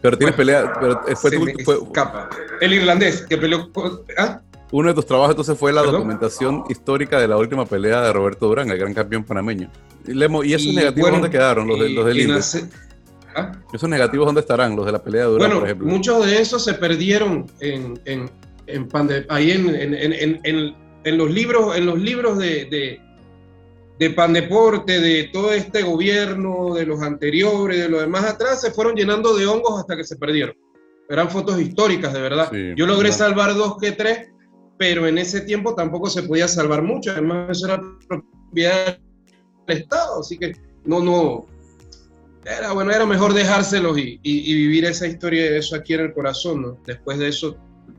Pero 0.00 0.18
tienes 0.18 0.34
pelea. 0.34 0.72
Pero 0.80 1.00
fue, 1.16 1.30
fue, 1.64 1.74
escapa. 1.82 2.28
El 2.60 2.72
irlandés 2.72 3.22
que 3.22 3.36
peleó. 3.36 3.70
¿ah? 4.18 4.40
Uno 4.74 4.88
de 4.88 4.94
tus 4.94 5.06
trabajos 5.06 5.30
entonces 5.30 5.56
fue 5.56 5.72
la 5.72 5.82
documentación 5.82 6.64
histórica 6.68 7.20
de 7.20 7.28
la 7.28 7.36
última 7.36 7.64
pelea 7.64 8.00
de 8.00 8.12
Roberto 8.12 8.48
Durán, 8.48 8.68
el 8.70 8.76
gran 8.76 8.92
campeón 8.92 9.22
panameño. 9.22 9.70
Y, 10.04 10.52
esos 10.52 10.74
negativos 10.74 11.12
dónde 11.12 11.30
quedaron, 11.30 11.68
los, 11.68 11.78
de, 11.78 11.90
los 11.90 12.04
del 12.04 12.42
¿Ah? 13.36 13.52
¿Esos 13.72 13.88
negativos 13.88 14.26
dónde 14.26 14.40
estarán, 14.40 14.74
los 14.74 14.84
de 14.84 14.90
la 14.90 15.00
pelea 15.00 15.26
de 15.26 15.28
Durán, 15.28 15.52
por 15.52 15.64
ejemplo? 15.64 15.86
Muchos 15.86 16.26
de 16.26 16.42
esos 16.42 16.64
se 16.64 16.74
perdieron 16.74 17.46
en, 17.60 18.00
en, 18.04 18.28
en 18.66 18.88
ahí 19.28 19.52
en, 19.52 20.74
en, 21.04 21.18
los 21.18 21.30
libros, 21.30 21.76
en 21.76 21.86
los 21.86 21.96
libros 22.00 22.36
de, 22.38 23.00
de 23.96 24.10
Pandeporte, 24.10 25.00
de 25.00 25.30
todo 25.32 25.52
este 25.52 25.82
gobierno, 25.82 26.74
de 26.74 26.84
los 26.84 27.00
anteriores, 27.00 27.78
de 27.78 27.88
los 27.88 28.00
demás 28.00 28.24
atrás, 28.24 28.60
se 28.60 28.72
fueron 28.72 28.96
llenando 28.96 29.36
de 29.36 29.46
hongos 29.46 29.78
hasta 29.78 29.96
que 29.96 30.02
se 30.02 30.16
perdieron. 30.16 30.56
Eran 31.08 31.30
fotos 31.30 31.60
históricas, 31.60 32.12
de 32.12 32.20
verdad. 32.20 32.50
Yo 32.76 32.86
logré 32.86 33.12
salvar 33.12 33.54
dos 33.54 33.76
que 33.78 33.92
tres, 33.92 34.33
pero 34.78 35.06
en 35.06 35.18
ese 35.18 35.42
tiempo 35.42 35.74
tampoco 35.74 36.10
se 36.10 36.22
podía 36.22 36.48
salvar 36.48 36.82
mucho. 36.82 37.12
Además, 37.12 37.58
eso 37.58 37.66
era 37.66 37.82
propiedad 38.08 38.98
del 39.66 39.78
Estado, 39.78 40.20
así 40.20 40.38
que 40.38 40.52
no, 40.84 41.00
no. 41.00 41.46
Era 42.44 42.72
bueno, 42.72 42.90
era 42.90 43.06
mejor 43.06 43.32
dejárselos 43.32 43.96
y, 43.98 44.18
vivir 44.22 44.84
esa 44.84 45.06
historia 45.06 45.50
de 45.50 45.58
eso 45.58 45.76
aquí 45.76 45.94
en 45.94 46.00
el 46.00 46.12
corazón. 46.12 46.62
¿no? 46.62 46.78
Después 46.84 47.18
de 47.18 47.28
eso, 47.28 47.56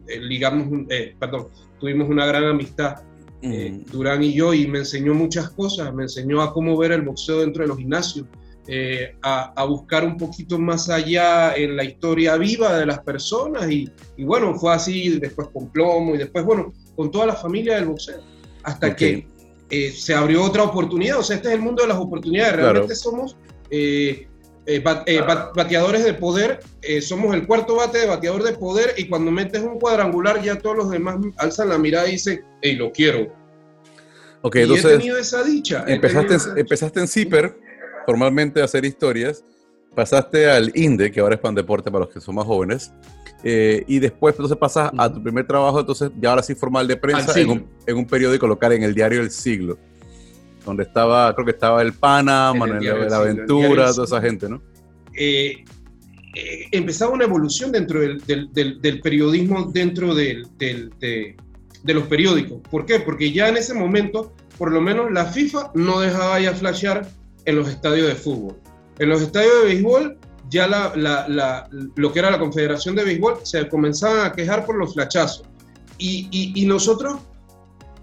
eh, 0.08 0.20
ligamos, 0.20 0.86
eh, 0.90 1.16
perdón, 1.20 1.48
tuvimos 1.80 2.10
una 2.10 2.26
gran 2.26 2.46
amistad 2.46 3.02
eh, 3.42 3.72
mm. 3.72 3.92
Durán 3.92 4.24
y 4.24 4.34
yo, 4.34 4.54
y 4.54 4.68
me 4.68 4.80
enseñó 4.80 5.14
muchas 5.14 5.50
cosas, 5.52 5.94
me 5.94 6.04
enseñó 6.04 6.42
a 6.42 6.54
cómo 6.54 6.78
ver 6.78 6.92
el 6.92 7.02
boxeo 7.04 7.42
dentro 7.42 7.64
de 7.64 7.68
los 7.68 7.78
gimnasios, 7.78 8.26
eh, 8.68 9.16
a, 9.22 9.64
buscar 9.66 10.04
un 10.04 10.18
poquito 10.18 10.58
más 10.58 10.90
allá 10.90 11.56
en 11.56 11.76
la 11.76 11.84
historia 11.84 12.36
viva 12.38 12.78
de 12.78 12.86
las 12.86 13.00
personas, 13.00 13.70
y, 13.70 13.92
bueno, 14.18 14.56
fue 14.56 14.74
así 14.74 15.20
después 15.20 15.50
con 15.54 15.72
Plomo, 15.72 16.16
y 16.16 16.18
después, 16.18 16.44
bueno, 16.46 16.74
con 16.96 17.12
toda 17.12 17.28
la 17.28 17.36
familia 17.36 17.76
del 17.76 17.86
boxeo, 17.86 18.22
hasta 18.64 18.96
que 18.96 19.28
eh, 19.70 19.92
se 19.92 20.14
abrió 20.16 20.44
otra 20.44 20.64
oportunidad, 20.64 21.20
o 21.20 21.24
sea, 21.24 21.36
este 21.36 21.50
es 21.50 21.56
el 21.56 21.62
mundo 21.62 21.84
de 21.84 21.90
las 21.90 21.98
oportunidades, 21.98 22.56
realmente 22.56 22.96
somos... 22.96 23.38
bateadores 25.56 26.04
de 26.04 26.14
poder, 26.16 26.60
somos 27.02 27.36
el 27.36 27.46
cuarto 27.46 27.76
bate 27.76 28.00
de 28.00 28.08
bateador 28.08 28.42
de 28.42 28.54
poder 28.54 28.96
y 28.98 29.08
cuando 29.08 29.30
metes 29.30 29.62
un 29.62 29.80
cuadrangular 29.80 30.42
ya 30.42 30.58
todos 30.58 30.76
los 30.78 30.90
demás 30.90 31.18
alzan 31.38 31.70
la 31.70 31.78
mirada 31.78 32.08
y 32.08 32.14
dicen, 32.14 32.44
hey, 32.62 32.76
lo 32.76 32.92
quiero. 32.92 33.32
Ok, 34.42 34.58
entonces. 34.58 34.86
He 34.86 34.98
tenido 34.98 35.18
esa 35.18 35.44
dicha. 35.44 35.84
Empezaste, 35.88 36.60
empezaste 36.60 37.00
en 37.00 37.08
Zipper, 37.08 37.58
formalmente 38.06 38.62
a 38.62 38.66
hacer 38.66 38.86
historias. 38.86 39.44
Pasaste 39.96 40.50
al 40.50 40.72
INDE, 40.76 41.12
que 41.12 41.22
ahora 41.22 41.36
es 41.36 41.42
Pan 41.42 41.56
Deporte 41.56 41.90
para 41.90 42.06
los 42.06 42.14
que 42.14 42.20
son 42.20 42.36
más 42.36 42.46
jóvenes. 42.46 42.92
Eh, 43.44 43.84
y 43.88 44.00
después 44.00 44.34
entonces 44.34 44.58
pasas 44.58 44.92
a 44.98 45.12
tu 45.14 45.22
primer 45.22 45.46
trabajo, 45.46 45.80
entonces 45.80 46.10
ya 46.20 46.32
ahora 46.32 46.42
sí 46.42 46.56
formal 46.56 46.88
de 46.88 46.98
prensa 46.98 47.40
en 47.40 47.50
un, 47.52 47.68
en 47.86 47.96
un, 47.96 48.08
periódico 48.08 48.48
local, 48.48 48.74
en 48.74 48.82
el 48.82 48.96
diario 48.96 49.22
El 49.22 49.30
Siglo, 49.30 49.78
donde 50.66 50.82
estaba, 50.82 51.32
creo 51.36 51.46
que 51.46 51.52
estaba 51.52 51.82
el 51.84 51.94
Pana, 51.94 52.54
Manuel 52.54 52.80
de 52.80 53.10
la 53.10 53.18
Aventura, 53.18 53.92
toda 53.92 54.06
esa 54.06 54.20
gente, 54.20 54.50
¿no? 54.50 54.64
Eh, 55.14 55.64
eh, 56.34 56.68
empezaba 56.72 57.14
una 57.14 57.26
evolución 57.26 57.72
dentro 57.72 58.00
del, 58.00 58.20
del, 58.26 58.82
del, 58.82 59.02
periodismo, 59.02 59.66
dentro 59.72 60.16
de, 60.16 60.44
de 60.58 61.94
los 61.94 62.04
periódicos. 62.08 62.62
¿Por 62.72 62.86
qué? 62.88 63.00
Porque 63.00 63.32
ya 63.32 63.48
en 63.48 63.58
ese 63.58 63.76
momento, 63.76 64.34
por 64.58 64.72
lo 64.72 64.82
menos 64.82 65.12
la 65.12 65.26
FIFA 65.26 65.72
no 65.76 66.00
dejaba 66.00 66.40
ya 66.40 66.54
flashear 66.54 67.08
en 67.46 67.56
los 67.56 67.70
estadios 67.70 68.08
de 68.08 68.16
fútbol. 68.16 68.58
En 69.00 69.10
los 69.10 69.22
estadios 69.22 69.54
de 69.62 69.66
béisbol, 69.66 70.18
ya 70.50 70.68
la, 70.68 71.68
lo 71.96 72.14
que 72.14 72.20
era 72.20 72.32
la 72.32 72.40
Confederación 72.40 72.96
de 72.96 73.04
Béisbol 73.04 73.40
se 73.44 73.68
comenzaban 73.68 74.26
a 74.26 74.32
quejar 74.32 74.66
por 74.66 74.78
los 74.78 74.94
flachazos. 74.94 75.46
Y, 75.98 76.66
nosotros, 76.68 77.20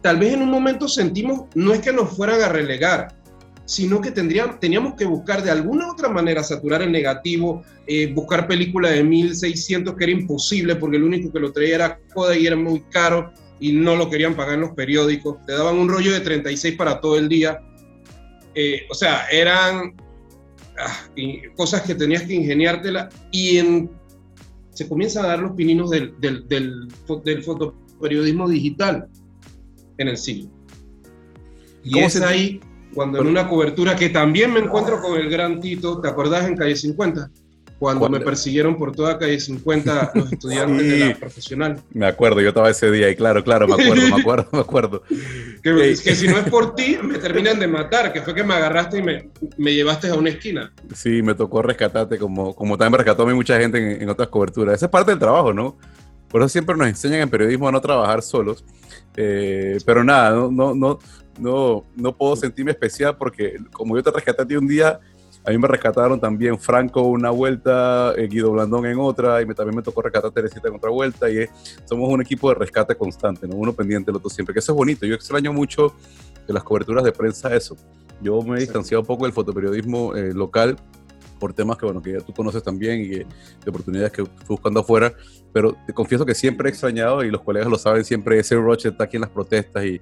tal 0.01 0.19
vez 0.19 0.35
en 0.35 0.43
un 0.43 0.51
momento 0.51 0.89
sentimos, 0.89 1.45
no 1.55 1.73
es 1.73 1.81
que 1.81 1.93
nos 1.93 2.17
fueran 2.17 2.41
a 2.43 2.49
relegar, 2.49 3.17
sino 3.65 4.01
que 4.01 4.11
tendríamos, 4.11 4.59
teníamos 4.59 4.95
que 4.95 5.05
buscar 5.05 5.43
de 5.43 5.51
alguna 5.51 5.91
otra 5.91 6.09
manera 6.09 6.43
saturar 6.43 6.83
el 6.83 6.91
negativo, 6.91 7.63
eh, 7.87 8.13
buscar 8.13 8.47
películas 8.47 8.93
de 8.93 9.05
1600 9.05 9.95
que 9.95 10.05
era 10.05 10.13
imposible 10.13 10.77
porque 10.77 10.97
el 10.97 11.05
único 11.05 11.33
que 11.33 11.39
lo 11.39 11.53
traía 11.53 11.77
era 11.77 11.99
Kodak 12.13 12.39
y 12.39 12.47
era 12.47 12.57
muy 12.57 12.81
caro 12.91 13.33
y 13.61 13.73
no 13.73 13.95
lo 13.95 14.11
querían 14.11 14.35
pagar 14.35 14.55
en 14.55 14.63
los 14.63 14.73
periódicos, 14.73 15.37
te 15.47 15.53
daban 15.53 15.77
un 15.77 15.89
rollo 15.89 16.13
de 16.13 16.21
36 16.21 16.75
para 16.77 17.01
todo 17.01 17.17
el 17.17 17.29
día. 17.29 17.61
Eh, 18.55 18.83
o 18.91 18.95
sea, 18.95 19.27
eran 19.29 19.95
ah, 20.79 21.09
cosas 21.57 21.83
que 21.83 21.95
tenías 21.95 22.23
que 22.23 22.35
ingeniártela 22.35 23.09
y 23.31 23.59
en, 23.59 23.91
se 24.71 24.89
comienzan 24.89 25.25
a 25.25 25.29
dar 25.29 25.39
los 25.41 25.53
pininos 25.53 25.91
del, 25.91 26.19
del, 26.21 26.47
del, 26.49 26.89
del 27.25 27.43
fotoperiodismo 27.43 28.49
digital 28.49 29.09
en 29.99 30.09
el 30.09 30.17
siglo. 30.17 30.51
Y 31.85 31.99
es 31.99 32.21
ahí 32.21 32.61
cuando 32.95 33.21
en 33.21 33.27
una 33.27 33.49
cobertura 33.49 33.97
que 33.97 34.09
también 34.11 34.53
me 34.53 34.61
encuentro 34.61 35.01
con 35.01 35.19
el 35.19 35.29
gran 35.29 35.61
Tito, 35.61 36.01
¿te 36.01 36.09
acordás 36.09 36.47
en 36.47 36.57
Calle 36.57 36.77
50? 36.77 37.31
Cuando 37.83 38.09
me 38.09 38.21
persiguieron 38.21 38.77
por 38.77 38.93
toda 38.93 39.19
calle 39.19 39.41
50 39.41 40.13
los 40.15 40.33
estudiantes 40.33 40.87
de 40.87 40.99
la 41.01 41.15
profesional. 41.17 41.81
Me 41.93 42.07
acuerdo, 42.07 42.41
yo 42.41 42.51
estaba 42.51 42.71
ese 42.71 42.93
día 42.93 43.11
y 43.11 43.17
claro, 43.17 43.43
claro, 43.43 43.67
me 43.67 43.75
acuerdo, 43.75 44.09
me 44.09 44.21
acuerdo, 44.21 44.49
me 44.53 44.61
acuerdo. 44.61 45.03
que, 45.65 45.99
que, 46.05 46.15
si 46.15 46.29
no 46.29 46.39
es 46.39 46.49
por 46.49 46.77
ti, 46.77 46.97
me 47.03 47.19
terminan 47.19 47.59
de 47.59 47.67
matar, 47.67 48.13
que 48.13 48.23
fue 48.23 48.37
que 48.37 48.45
me 48.45 48.55
agarraste 48.55 48.99
y 48.99 49.03
me, 49.03 49.31
me 49.59 49.75
llevaste 49.75 50.09
a 50.11 50.15
una 50.15 50.29
esquina. 50.29 50.73
Sí, 50.95 51.23
me 51.23 51.35
tocó 51.35 51.61
rescatarte, 51.61 52.19
como, 52.19 52.55
como 52.55 52.79
también 52.79 52.93
me 52.93 52.99
rescató 52.99 53.25
a 53.25 53.27
mí 53.27 53.35
mucha 53.35 53.59
gente 53.59 54.01
en, 54.01 54.09
otras 54.09 54.29
coberturas. 54.29 54.77
Esa 54.77 54.87
es 54.87 54.93
parte 54.93 55.11
del 55.11 55.19
trabajo, 55.19 55.53
¿no? 55.53 55.77
Por 56.29 56.41
eso 56.41 56.51
siempre 56.51 56.77
nos 56.77 56.87
enseñan 56.87 57.23
en 57.23 57.31
periodismo 57.31 57.67
a 57.67 57.73
no 57.73 57.81
trabajar 57.81 58.23
solos. 58.23 58.65
Eh, 59.17 59.79
pero 59.85 60.05
nada, 60.05 60.31
no, 60.31 60.53
no, 60.53 60.73
no, 60.73 61.01
no, 61.37 61.85
no 61.97 62.17
puedo 62.17 62.37
sentirme 62.37 62.71
especial 62.71 63.17
porque 63.17 63.57
como 63.73 63.97
yo 63.97 64.05
te 64.05 64.13
rescaté 64.13 64.43
a 64.43 64.47
ti 64.47 64.55
un 64.55 64.69
día, 64.69 65.01
a 65.45 65.51
mí 65.51 65.59
me 65.59 65.67
rescataron 65.67 66.21
también 66.21 66.59
Franco 66.59 67.03
una 67.03 67.31
vuelta, 67.31 68.15
eh, 68.17 68.29
Guido 68.29 68.53
Blandón 68.53 68.87
en 68.87 68.99
otra, 68.99 69.43
y 69.43 69.47
me, 69.47 69.55
también 69.55 69.77
me 69.77 69.83
tocó 69.83 70.03
rescatar 70.03 70.31
a 70.31 70.33
Teresita 70.33 70.69
en 70.69 70.75
otra 70.75 70.91
vuelta, 70.91 71.29
y 71.29 71.47
somos 71.85 72.09
un 72.09 72.21
equipo 72.21 72.49
de 72.51 72.55
rescate 72.57 72.95
constante, 72.95 73.49
¿no? 73.49 73.57
uno 73.57 73.73
pendiente 73.73 74.11
del 74.11 74.17
otro 74.17 74.31
siempre, 74.31 74.53
que 74.53 74.61
eso 74.61 74.73
es 74.73 74.77
bonito. 74.77 75.05
Yo 75.05 75.15
extraño 75.15 75.53
mucho 75.53 75.95
de 76.47 76.53
las 76.53 76.63
coberturas 76.63 77.03
de 77.03 77.13
prensa 77.13 77.55
eso. 77.55 77.77
Yo 78.21 78.41
me 78.43 78.57
he 78.57 78.61
distanciado 78.61 79.01
un 79.01 79.07
poco 79.07 79.25
del 79.25 79.33
fotoperiodismo 79.33 80.15
eh, 80.15 80.33
local 80.33 80.77
por 81.41 81.53
temas 81.53 81.77
que, 81.77 81.87
bueno, 81.87 82.01
que 82.01 82.13
ya 82.13 82.21
tú 82.21 82.33
conoces 82.33 82.63
también 82.63 83.01
y 83.01 83.09
de 83.09 83.27
oportunidades 83.67 84.13
que 84.13 84.25
fui 84.25 84.47
buscando 84.49 84.79
afuera, 84.79 85.13
pero 85.53 85.77
te 85.85 85.93
confieso 85.93 86.25
que 86.25 86.37
siempre 86.37 86.69
he 86.69 86.71
extrañado, 86.71 87.25
y 87.25 87.33
los 87.33 87.43
colegas 87.43 87.69
lo 87.69 87.79
saben, 87.79 88.05
siempre 88.05 88.39
ese 88.39 88.55
Roche 88.55 88.91
está 88.91 89.05
aquí 89.05 89.17
en 89.17 89.23
las 89.23 89.31
protestas 89.31 89.85
y 89.85 90.01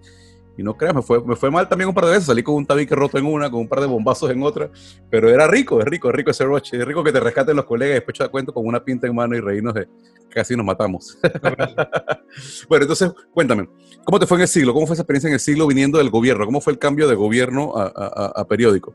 y 0.61 0.62
no 0.62 0.76
creas, 0.76 0.95
me 0.95 1.37
fue, 1.37 1.50
mal 1.50 1.67
también 1.67 1.88
un 1.88 1.95
par 1.95 2.05
de 2.05 2.11
veces. 2.11 2.26
Salí 2.26 2.43
con 2.43 2.55
un 2.55 2.67
tabique 2.67 2.95
roto 2.95 3.17
en 3.17 3.25
una, 3.25 3.50
con 3.50 3.61
un 3.61 3.69
par 3.69 3.81
de 3.81 3.87
bombazos 3.87 4.31
en 4.31 4.43
otra. 4.43 4.71
Pero 5.09 5.31
era 5.31 5.49
rico, 5.49 5.81
es 5.81 5.87
rico, 5.87 6.11
es 6.11 6.14
rico 6.14 6.31
ese 6.31 6.45
roche. 6.45 6.76
Es 6.76 6.85
rico 6.85 7.02
que 7.02 7.12
te 7.12 7.19
rescaten 7.19 7.57
los 7.57 7.64
colegas 7.64 7.93
y 7.93 7.95
después 7.95 8.19
te 8.19 8.29
cuento 8.29 8.52
con 8.52 8.67
una 8.67 8.85
pinta 8.85 9.07
en 9.07 9.14
mano 9.14 9.35
y 9.35 9.40
reírnos 9.40 9.73
de 9.73 9.88
casi 10.29 10.55
nos 10.55 10.67
matamos. 10.67 11.19
bueno, 12.69 12.83
entonces, 12.83 13.11
cuéntame, 13.33 13.71
¿cómo 14.05 14.19
te 14.19 14.26
fue 14.26 14.37
en 14.37 14.43
el 14.43 14.49
siglo? 14.49 14.75
¿Cómo 14.75 14.87
fue 14.87 14.93
esa 14.93 15.02
experiencia 15.02 15.29
en 15.29 15.35
el 15.35 15.40
siglo 15.40 15.67
viniendo 15.67 15.97
del 15.97 16.11
gobierno? 16.11 16.45
¿Cómo 16.45 16.61
fue 16.61 16.75
el 16.75 16.79
cambio 16.79 17.09
de 17.09 17.14
gobierno 17.14 17.73
a, 17.75 18.47
periódico? 18.47 18.95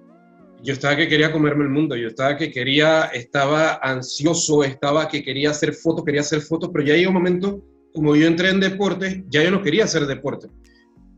Yo 0.61 0.71
estaba 0.71 0.95
que 0.95 1.07
quería 1.07 1.31
comerme 1.31 1.63
el 1.63 1.71
mundo, 1.71 1.95
yo 1.95 2.09
estaba 2.09 2.37
que 2.37 2.51
quería, 2.51 3.05
estaba 3.05 3.79
ansioso, 3.81 4.63
estaba 4.63 5.07
que 5.07 5.23
quería 5.23 5.49
hacer 5.49 5.73
fotos, 5.73 6.05
quería 6.05 6.21
hacer 6.21 6.41
fotos, 6.41 6.69
pero 6.71 6.85
ya 6.85 6.95
llegó 6.95 7.09
un 7.09 7.15
momento, 7.15 7.63
como 7.91 8.15
yo 8.15 8.27
entré 8.27 8.49
en 8.49 8.59
deporte, 8.59 9.25
ya 9.29 9.43
yo 9.43 9.49
no 9.49 9.63
quería 9.63 9.85
hacer 9.85 10.05
deporte 10.05 10.47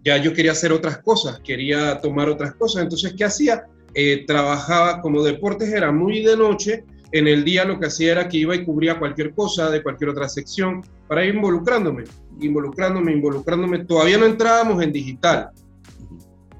ya 0.07 0.15
yo 0.15 0.33
quería 0.33 0.53
hacer 0.53 0.71
otras 0.71 0.99
cosas, 0.99 1.41
quería 1.41 1.99
tomar 1.99 2.29
otras 2.29 2.53
cosas. 2.55 2.83
Entonces, 2.83 3.13
¿qué 3.17 3.25
hacía? 3.25 3.65
Eh, 3.93 4.23
trabajaba 4.25 5.01
como 5.01 5.21
deportes, 5.21 5.67
era 5.73 5.91
muy 5.91 6.23
de 6.23 6.37
noche, 6.37 6.85
en 7.11 7.27
el 7.27 7.43
día 7.43 7.65
lo 7.65 7.77
que 7.77 7.87
hacía 7.87 8.13
era 8.13 8.29
que 8.29 8.37
iba 8.37 8.55
y 8.55 8.63
cubría 8.63 8.99
cualquier 8.99 9.33
cosa 9.33 9.69
de 9.69 9.83
cualquier 9.83 10.11
otra 10.11 10.29
sección 10.29 10.81
para 11.09 11.25
ir 11.25 11.35
involucrándome, 11.35 12.05
involucrándome, 12.39 13.11
involucrándome. 13.11 13.79
Todavía 13.83 14.17
no 14.17 14.25
entrábamos 14.25 14.81
en 14.81 14.93
digital. 14.93 15.49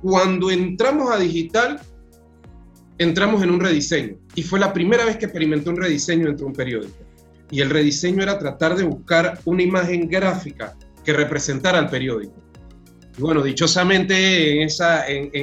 Cuando 0.01 0.51
entramos 0.51 1.09
a 1.09 1.17
digital, 1.17 1.79
entramos 2.97 3.43
en 3.43 3.51
un 3.51 3.61
rediseño. 3.61 4.17
Y 4.35 4.43
fue 4.43 4.59
la 4.59 4.73
primera 4.73 5.05
vez 5.05 5.15
que 5.15 5.25
experimenté 5.25 5.69
un 5.69 5.77
rediseño 5.77 6.25
dentro 6.25 6.45
de 6.45 6.51
un 6.51 6.57
periódico. 6.57 6.97
Y 7.49 7.61
el 7.61 7.69
rediseño 7.69 8.23
era 8.23 8.37
tratar 8.37 8.75
de 8.75 8.83
buscar 8.83 9.39
una 9.45 9.63
imagen 9.63 10.09
gráfica 10.09 10.75
que 11.05 11.13
representara 11.13 11.79
al 11.79 11.89
periódico. 11.89 12.46
Bueno, 13.17 13.41
dichosamente 13.41 14.61
en, 14.61 14.67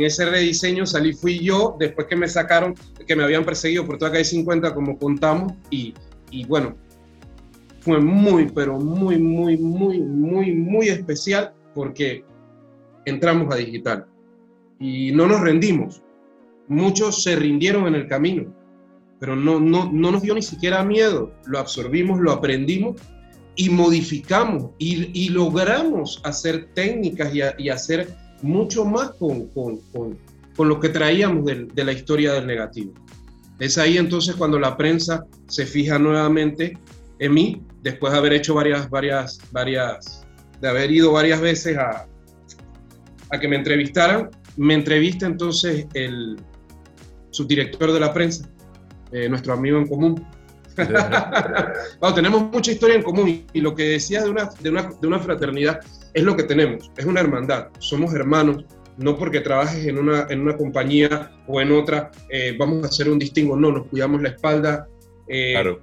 ese 0.05 0.27
rediseño 0.27 0.87
salí 0.87 1.13
fui 1.13 1.41
yo, 1.41 1.77
después 1.79 2.07
que 2.07 2.15
me 2.15 2.29
sacaron, 2.29 2.75
que 3.07 3.17
me 3.17 3.25
habían 3.25 3.45
perseguido 3.45 3.85
por 3.85 3.99
toda 3.99 4.13
calle 4.13 4.25
50, 4.25 4.73
como 4.75 4.97
contamos, 4.97 5.55
y, 5.71 5.93
y 6.31 6.45
bueno, 6.45 6.77
fue 7.81 8.01
muy, 8.01 8.49
pero 8.55 8.79
muy, 8.79 9.19
muy, 9.19 9.57
muy, 9.57 10.01
muy, 10.01 10.53
muy 10.53 10.89
especial 10.89 11.53
porque 11.75 12.25
entramos 13.05 13.53
a 13.53 13.57
digital 13.57 14.07
y 14.79 15.11
no 15.11 15.27
nos 15.27 15.41
rendimos. 15.41 16.01
Muchos 16.69 17.25
se 17.25 17.35
rindieron 17.35 17.89
en 17.89 17.97
el 17.97 18.07
camino, 18.07 18.55
pero 19.19 19.35
no, 19.35 19.59
no, 19.59 19.91
no 19.93 20.13
nos 20.13 20.23
dio 20.23 20.35
ni 20.35 20.43
siquiera 20.43 20.85
miedo. 20.85 21.33
Lo 21.47 21.59
absorbimos, 21.59 22.21
lo 22.21 22.31
aprendimos 22.31 23.01
y 23.57 23.71
modificamos 23.71 24.71
y, 24.79 25.29
logramos 25.31 26.21
hacer 26.25 26.69
técnicas 26.75 27.33
y, 27.35 27.69
hacer 27.69 28.15
mucho 28.43 28.85
más 28.85 29.11
con, 29.13 29.49
con, 29.49 29.79
con, 30.57 30.69
lo 30.69 30.81
que 30.81 30.89
traíamos 30.89 31.45
de, 31.45 31.67
de, 31.73 31.85
la 31.85 31.93
historia 31.93 32.33
del 32.33 32.47
negativo. 32.47 32.93
Es 33.59 33.79
ahí 33.79 33.99
entonces 33.99 34.35
cuando 34.35 34.59
la 34.59 34.77
prensa 34.77 35.25
se 35.47 35.67
fija 35.67 35.99
nuevamente 35.99 36.77
en 37.19 37.35
mí, 37.35 37.63
después 37.83 38.13
de 38.13 38.19
haber 38.19 38.33
hecho 38.33 38.55
varias, 38.55 38.91
varias, 38.91 39.41
varias, 39.53 40.27
de 40.61 40.69
haber 40.69 40.91
ido 40.91 41.13
varias 41.13 41.41
veces 41.41 41.77
a, 41.77 42.07
a 43.31 43.39
que 43.39 43.49
me 43.49 43.57
entrevistaran. 43.57 44.31
Me 44.57 44.75
entrevista 44.75 45.27
entonces 45.27 45.87
el 45.95 46.37
subdirector 47.31 47.93
de 47.93 48.01
la 48.01 48.13
prensa, 48.13 48.49
eh, 49.13 49.29
nuestro 49.29 49.53
amigo 49.53 49.79
en 49.79 49.87
común, 49.87 50.27
tenemos 52.15 52.43
mucha 52.53 52.73
historia 52.73 52.97
en 52.97 53.03
común 53.03 53.45
y 53.53 53.61
lo 53.61 53.75
que 53.75 53.85
decías 53.85 54.25
de 54.25 54.31
una, 54.31 54.51
de, 54.61 54.71
una, 54.71 54.91
de 55.01 55.07
una 55.07 55.19
fraternidad 55.19 55.81
es 56.13 56.23
lo 56.23 56.37
que 56.37 56.45
tenemos, 56.45 56.91
es 56.97 57.05
una 57.05 57.21
hermandad, 57.21 57.69
somos 57.79 58.15
hermanos, 58.15 58.65
no 58.97 59.17
porque 59.17 59.41
trabajes 59.41 59.87
en 59.87 59.99
una, 59.99 60.27
en 60.31 60.41
una 60.41 60.57
compañía 60.57 61.33
o 61.47 61.61
en 61.61 61.73
otra, 61.73 62.11
eh, 62.31 62.55
vamos 62.59 62.85
a 62.85 62.87
hacer 62.87 63.09
un 63.09 63.19
distingo, 63.19 63.57
no, 63.57 63.73
nos 63.73 63.87
cuidamos 63.87 64.23
la 64.23 64.31
espalda. 64.31 64.89
Eh, 65.27 65.53
claro. 65.53 65.81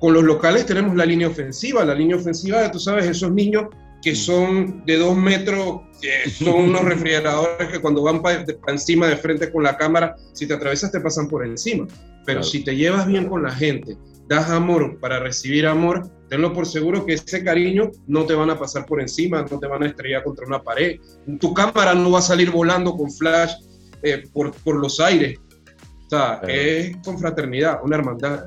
con 0.00 0.14
los 0.14 0.24
locales 0.24 0.66
tenemos 0.66 0.96
la 0.96 1.06
línea 1.06 1.28
ofensiva, 1.28 1.84
la 1.84 1.94
línea 1.94 2.16
ofensiva, 2.16 2.68
tú 2.70 2.80
sabes, 2.80 3.06
esos 3.06 3.30
niños 3.32 3.66
que 4.02 4.12
mm. 4.12 4.16
son 4.16 4.84
de 4.86 4.96
dos 4.96 5.16
metros, 5.16 5.80
son 6.38 6.54
unos 6.54 6.82
refrigeradores 6.82 7.68
que 7.68 7.80
cuando 7.80 8.02
van 8.02 8.22
para 8.22 8.44
encima 8.68 9.06
de 9.06 9.16
frente 9.16 9.50
con 9.50 9.62
la 9.62 9.76
cámara, 9.76 10.16
si 10.32 10.46
te 10.46 10.54
atravesas 10.54 10.92
te 10.92 11.00
pasan 11.00 11.28
por 11.28 11.44
encima. 11.44 11.86
Pero 12.24 12.42
si 12.42 12.62
te 12.62 12.76
llevas 12.76 13.06
bien 13.06 13.26
con 13.26 13.42
la 13.42 13.50
gente, 13.50 13.96
das 14.28 14.50
amor 14.50 14.98
para 15.00 15.18
recibir 15.18 15.66
amor, 15.66 16.10
tenlo 16.28 16.52
por 16.52 16.66
seguro 16.66 17.06
que 17.06 17.14
ese 17.14 17.42
cariño 17.42 17.90
no 18.06 18.26
te 18.26 18.34
van 18.34 18.50
a 18.50 18.58
pasar 18.58 18.84
por 18.84 19.00
encima, 19.00 19.46
no 19.50 19.58
te 19.58 19.66
van 19.66 19.82
a 19.82 19.86
estrellar 19.86 20.22
contra 20.22 20.46
una 20.46 20.62
pared. 20.62 21.00
Tu 21.40 21.54
cámara 21.54 21.94
no 21.94 22.10
va 22.10 22.18
a 22.18 22.22
salir 22.22 22.50
volando 22.50 22.94
con 22.94 23.10
flash 23.10 23.54
eh, 24.02 24.24
por, 24.32 24.52
por, 24.52 24.76
los 24.76 25.00
aires. 25.00 25.38
O 26.06 26.10
sea, 26.10 26.40
es 26.46 26.96
confraternidad, 26.98 27.80
una 27.82 27.96
hermandad. 27.96 28.44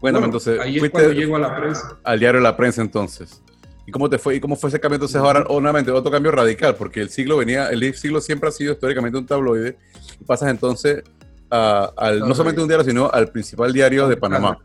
Bueno, 0.00 0.22
entonces, 0.24 0.58
ahí 0.60 0.78
es 0.78 0.90
cuando 0.90 1.12
llego 1.12 1.36
a 1.36 1.38
la 1.38 1.56
prensa. 1.56 1.98
Al 2.02 2.18
diario 2.18 2.40
de 2.40 2.44
la 2.44 2.56
prensa, 2.56 2.82
entonces. 2.82 3.43
¿Y 3.86 3.92
cómo 3.92 4.08
te 4.08 4.18
fue? 4.18 4.36
¿Y 4.36 4.40
cómo 4.40 4.56
fue 4.56 4.70
ese 4.70 4.80
cambio 4.80 4.96
entonces 4.96 5.16
ahora? 5.16 5.44
Nuevamente, 5.48 5.90
otro 5.90 6.10
cambio 6.10 6.32
radical, 6.32 6.74
porque 6.76 7.00
el 7.00 7.10
siglo 7.10 7.36
venía, 7.36 7.68
el 7.68 7.94
siglo 7.94 8.20
siempre 8.20 8.48
ha 8.48 8.52
sido 8.52 8.72
históricamente 8.72 9.18
un 9.18 9.26
tabloide. 9.26 9.76
Y 10.20 10.24
pasas 10.24 10.50
entonces 10.50 11.02
al, 11.50 12.20
no 12.20 12.34
solamente 12.34 12.62
un 12.62 12.68
diario, 12.68 12.84
sino 12.84 13.10
al 13.10 13.28
principal 13.28 13.72
diario 13.72 14.08
de 14.08 14.16
Panamá. 14.16 14.58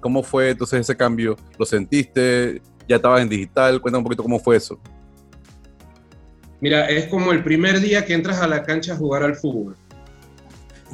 ¿Cómo 0.00 0.22
fue 0.22 0.50
entonces 0.50 0.80
ese 0.80 0.96
cambio? 0.96 1.36
¿Lo 1.58 1.64
sentiste? 1.64 2.60
¿Ya 2.88 2.96
estabas 2.96 3.22
en 3.22 3.28
digital? 3.28 3.80
Cuéntame 3.80 4.00
un 4.00 4.04
poquito 4.04 4.22
cómo 4.22 4.38
fue 4.38 4.56
eso. 4.56 4.78
Mira, 6.60 6.88
es 6.88 7.08
como 7.08 7.32
el 7.32 7.42
primer 7.42 7.80
día 7.80 8.04
que 8.04 8.14
entras 8.14 8.40
a 8.40 8.46
la 8.46 8.62
cancha 8.62 8.94
a 8.94 8.96
jugar 8.96 9.22
al 9.22 9.34
fútbol. 9.34 9.76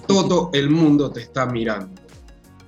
Todo 0.06 0.50
el 0.52 0.70
mundo 0.70 1.10
te 1.12 1.20
está 1.20 1.46
mirando. 1.46 2.00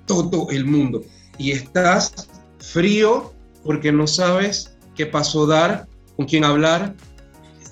Todo 0.07 0.49
el 0.51 0.65
mundo. 0.65 1.03
Y 1.39 1.51
estás 1.51 2.29
frío 2.59 3.33
porque 3.65 3.91
no 3.91 4.07
sabes 4.07 4.72
qué 4.95 5.07
paso 5.07 5.47
dar, 5.47 5.87
con 6.17 6.27
quién 6.27 6.45
hablar, 6.45 6.95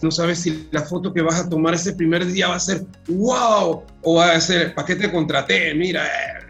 no 0.02 0.11
sabes 0.11 0.40
si 0.40 0.68
la 0.70 0.83
foto 0.83 1.12
que 1.12 1.22
vas 1.22 1.40
a 1.40 1.48
tomar 1.48 1.74
ese 1.74 1.92
primer 1.92 2.24
día 2.26 2.48
va 2.48 2.56
a 2.56 2.61
ser 2.61 2.83
wow 3.09 3.83
o 4.02 4.14
va 4.14 4.33
a 4.33 4.40
ser 4.40 4.74
paquete 4.74 5.11
contraté, 5.11 5.74
mira, 5.74 6.06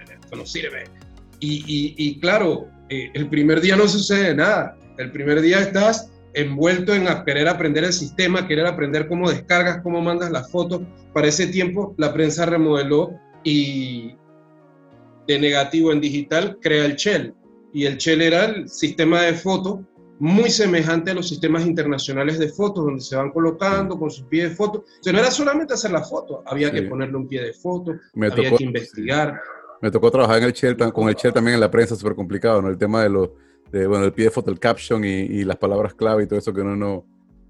esto 0.09 0.37
no 0.37 0.46
sirve. 0.46 0.85
Y, 1.40 2.20
claro, 2.20 2.68
eh, 2.90 3.11
el 3.14 3.28
primer 3.28 3.61
día 3.61 3.74
no 3.74 3.88
sucede 3.88 4.35
nada. 4.35 4.76
El 4.98 5.11
primer 5.11 5.40
día 5.40 5.61
estás 5.61 6.11
envuelto 6.35 6.94
en 6.94 7.06
querer 7.24 7.48
aprender 7.48 7.85
el 7.85 7.92
sistema, 7.92 8.46
querer 8.46 8.66
aprender 8.66 9.09
cómo 9.09 9.30
descargas, 9.30 9.80
cómo 9.83 10.00
mandas 10.00 10.30
las 10.30 10.50
fotos. 10.50 10.83
Para 11.14 11.28
ese 11.28 11.46
tiempo 11.46 11.94
la 11.96 12.12
prensa 12.12 12.46
remodeló 12.46 13.11
y 13.42 14.14
de 15.26 15.38
negativo 15.38 15.92
en 15.92 16.00
digital 16.00 16.59
crea 16.61 16.85
el 16.85 16.96
Shell. 16.96 17.35
Y 17.72 17.87
el 17.87 17.96
Shell 17.96 18.20
era 18.20 18.44
el 18.44 18.68
sistema 18.68 19.22
de 19.22 19.33
fotos 19.33 19.80
muy 20.20 20.50
semejante 20.50 21.11
a 21.11 21.14
los 21.14 21.26
sistemas 21.26 21.66
internacionales 21.66 22.38
de 22.38 22.50
fotos, 22.50 22.85
donde 22.85 23.00
se 23.00 23.16
van 23.16 23.30
colocando 23.30 23.98
con 23.98 24.11
sus 24.11 24.26
pies 24.26 24.50
de 24.50 24.54
foto. 24.54 24.80
O 24.80 25.02
sea, 25.02 25.14
no 25.14 25.18
era 25.18 25.30
solamente 25.30 25.72
hacer 25.72 25.90
la 25.90 26.04
foto, 26.04 26.42
había 26.46 26.70
que 26.70 26.83
ponerle 26.83 27.16
un 27.16 27.26
pie 27.26 27.42
de 27.42 27.54
foto, 27.54 27.94
había 28.14 28.54
que 28.54 28.64
investigar. 28.64 29.40
Me 29.80 29.90
tocó 29.90 30.11
trabajar 30.11 30.37
en 30.38 30.44
el 30.44 30.52
Shell, 30.52 30.76
con 30.76 31.09
el 31.09 31.14
Shell 31.14 31.33
también 31.33 31.54
en 31.54 31.61
la 31.61 31.70
prensa, 31.70 31.96
súper 31.96 32.14
complicado, 32.14 32.61
¿no? 32.61 32.68
El 32.68 32.76
tema 32.76 33.02
de 33.02 33.09
los, 33.09 33.30
de, 33.72 33.87
bueno, 33.87 34.04
el 34.04 34.12
pie 34.12 34.26
de 34.26 34.30
foto, 34.30 34.50
el 34.50 34.61
caption 34.61 35.02
y, 35.02 35.42
las 35.44 35.56
palabras 35.56 35.94
clave 35.94 36.24
y 36.24 36.26
todo 36.26 36.38
eso 36.38 36.52
que 36.52 36.61
uno 36.61 36.76
no, 36.76 37.06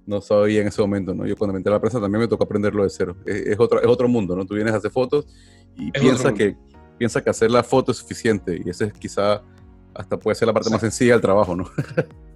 no 0.07 0.21
sabía 0.21 0.61
en 0.61 0.69
ese 0.69 0.81
momento, 0.81 1.13
¿no? 1.13 1.27
Yo 1.27 1.37
cuando 1.37 1.53
me 1.53 1.59
entré 1.59 1.73
a 1.73 1.75
la 1.75 1.81
prensa 1.81 2.01
también 2.01 2.21
me 2.21 2.29
tocó 2.29 2.45
aprenderlo 2.45 2.85
de 2.85 2.91
cero. 2.91 3.17
Es, 3.27 3.59
otro, 3.59 3.81
es 3.83 3.89
otro 3.89 4.07
mundo, 4.07 4.37
¿no? 4.37 4.47
Tú 4.47 4.55
vienes 4.55 4.73
a 4.75 4.77
hacer 4.77 4.93
fotos 4.93 5.27
y 5.77 5.91
piensas 5.91 6.33
que, 6.35 6.57
piensa 6.99 7.21
que 7.21 7.31
hacer 7.31 7.51
la 7.51 7.65
foto 7.65 7.91
es 7.91 7.99
suficiente 7.99 8.61
y 8.65 8.71
ese 8.71 8.85
es 8.85 8.93
quizá 8.93 9.43
hasta 9.93 10.17
puede 10.17 10.37
ser 10.37 10.47
la 10.47 10.55
parte 10.55 10.71
más 10.71 10.81
sencilla 10.81 11.15
del 11.15 11.21
trabajo, 11.21 11.57
¿no? 11.57 11.65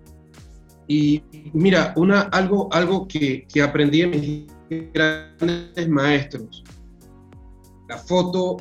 Y 0.87 1.23
mira, 1.53 1.93
una, 1.97 2.23
algo, 2.23 2.69
algo 2.73 3.09
que, 3.09 3.47
que 3.53 3.63
aprendí 3.63 4.03
en 4.03 4.11
mis 4.11 4.93
grandes 4.93 5.89
maestros, 5.89 6.63
la 7.89 7.99
foto 7.99 8.59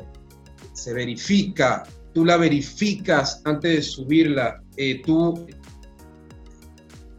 se 0.72 0.92
verifica, 0.92 1.84
tú 2.12 2.24
la 2.24 2.36
verificas 2.36 3.42
antes 3.44 3.76
de 3.76 3.82
subirla, 3.82 4.62
eh, 4.76 5.02
tú 5.04 5.46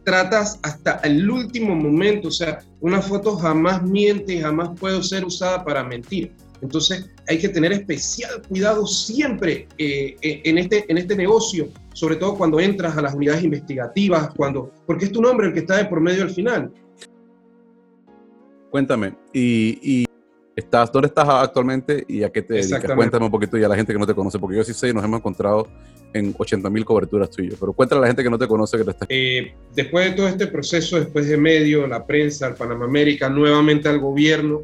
tratas 0.04 0.60
hasta 0.62 1.00
el 1.02 1.28
último 1.28 1.74
momento, 1.74 2.28
o 2.28 2.30
sea, 2.30 2.60
una 2.80 3.02
foto 3.02 3.36
jamás 3.36 3.82
miente, 3.82 4.40
jamás 4.40 4.70
puede 4.78 5.02
ser 5.02 5.24
usada 5.24 5.64
para 5.64 5.82
mentir. 5.82 6.32
Entonces 6.62 7.10
hay 7.28 7.38
que 7.38 7.48
tener 7.48 7.72
especial 7.72 8.42
cuidado 8.48 8.86
siempre 8.86 9.66
eh, 9.78 10.16
eh, 10.20 10.40
en, 10.44 10.58
este, 10.58 10.84
en 10.88 10.98
este 10.98 11.16
negocio, 11.16 11.68
sobre 11.92 12.16
todo 12.16 12.36
cuando 12.36 12.60
entras 12.60 12.96
a 12.96 13.02
las 13.02 13.14
unidades 13.14 13.44
investigativas, 13.44 14.30
cuando, 14.34 14.72
porque 14.86 15.06
es 15.06 15.12
tu 15.12 15.20
nombre 15.20 15.48
el 15.48 15.52
que 15.52 15.60
está 15.60 15.76
de 15.76 15.86
por 15.86 16.00
medio 16.00 16.22
al 16.22 16.30
final. 16.30 16.72
Cuéntame, 18.70 19.14
y, 19.32 20.04
estás, 20.54 20.92
¿dónde 20.92 21.08
estás 21.08 21.28
actualmente 21.28 22.04
y 22.08 22.22
a 22.22 22.30
qué 22.30 22.42
te 22.42 22.54
dedicas? 22.54 22.92
Cuéntame 22.94 23.24
un 23.24 23.30
poquito 23.30 23.56
y 23.58 23.64
a 23.64 23.68
la 23.68 23.76
gente 23.76 23.92
que 23.92 23.98
no 23.98 24.06
te 24.06 24.14
conoce, 24.14 24.38
porque 24.38 24.56
yo 24.56 24.64
sí 24.64 24.74
sé, 24.74 24.92
nos 24.92 25.04
hemos 25.04 25.18
encontrado 25.18 25.68
en 26.12 26.34
80 26.36 26.70
mil 26.70 26.84
coberturas 26.84 27.30
tuyas, 27.30 27.56
pero 27.58 27.72
cuéntale 27.72 27.98
a 27.98 28.02
la 28.02 28.06
gente 28.06 28.22
que 28.22 28.30
no 28.30 28.38
te 28.38 28.46
conoce 28.46 28.78
que 28.78 28.84
te 28.84 28.90
está... 28.90 29.06
Eh, 29.08 29.54
después 29.74 30.10
de 30.10 30.16
todo 30.16 30.28
este 30.28 30.46
proceso, 30.46 30.98
después 30.98 31.28
de 31.28 31.36
medio, 31.36 31.86
la 31.86 32.06
prensa, 32.06 32.48
el 32.48 32.54
Panamá 32.54 32.86
América, 32.86 33.28
nuevamente 33.28 33.88
al 33.88 33.98
gobierno, 33.98 34.62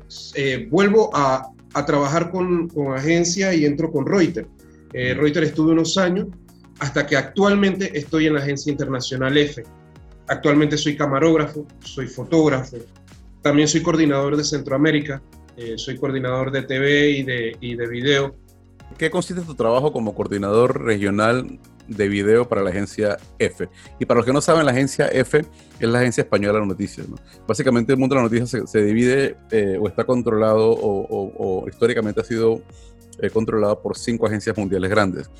vuelvo 0.71 1.11
a 1.15 1.53
a 1.75 1.87
trabajar 1.87 2.31
con, 2.31 2.69
con 2.69 2.95
agencia 2.95 3.55
y 3.55 3.65
entro 3.65 3.91
con 3.91 4.07
Reuters. 4.07 4.49
Eh, 4.93 5.15
Reuters 5.15 5.49
estuve 5.49 5.73
unos 5.73 5.97
años 5.97 6.29
hasta 6.79 7.07
que 7.07 7.17
actualmente 7.17 7.97
estoy 7.97 8.27
en 8.27 8.35
la 8.35 8.41
agencia 8.41 8.71
internacional 8.71 9.37
F. 9.37 9.63
Actualmente 10.29 10.77
soy 10.77 10.97
camarógrafo, 10.97 11.67
soy 11.81 12.07
fotógrafo, 12.07 12.77
también 13.43 13.69
soy 13.69 13.83
coordinador 13.83 14.37
de 14.37 14.45
Centroamérica, 14.45 15.23
eh, 15.57 15.75
soy 15.77 15.97
coordinador 15.99 16.51
de 16.51 16.63
TV 16.63 17.11
y 17.11 17.23
de, 17.23 17.57
y 17.61 17.75
de 17.75 17.89
video. 17.89 18.35
¿Qué 18.99 19.11
consiste 19.11 19.43
tu 19.43 19.55
trabajo 19.55 19.93
como 19.93 20.15
coordinador 20.15 20.83
regional 20.83 21.59
de 21.97 22.09
video 22.09 22.49
para 22.49 22.63
la 22.63 22.71
agencia 22.71 23.17
F. 23.39 23.69
Y 23.99 24.07
para 24.07 24.19
los 24.19 24.27
que 24.27 24.33
no 24.33 24.41
saben, 24.41 24.65
la 24.65 24.73
agencia 24.73 25.09
F 25.09 25.45
es 25.79 25.89
la 25.89 25.99
agencia 25.99 26.23
española 26.23 26.61
de 26.61 26.67
noticias. 26.67 27.07
Básicamente 27.47 27.93
el 27.93 27.99
mundo 27.99 28.15
de 28.15 28.23
las 28.23 28.31
noticias 28.33 28.71
se, 28.71 28.83
divide 28.83 29.37
eh, 29.51 29.79
o 29.81 29.89
está 29.89 30.05
controlado 30.05 30.71
o, 30.73 31.69
históricamente 31.69 32.21
ha 32.21 32.25
sido 32.25 32.63
eh, 33.21 33.31
por 33.83 33.97
cinco 33.97 34.27
agencias 34.27 34.57
mundiales 34.57 34.91
grandes. 34.91 35.31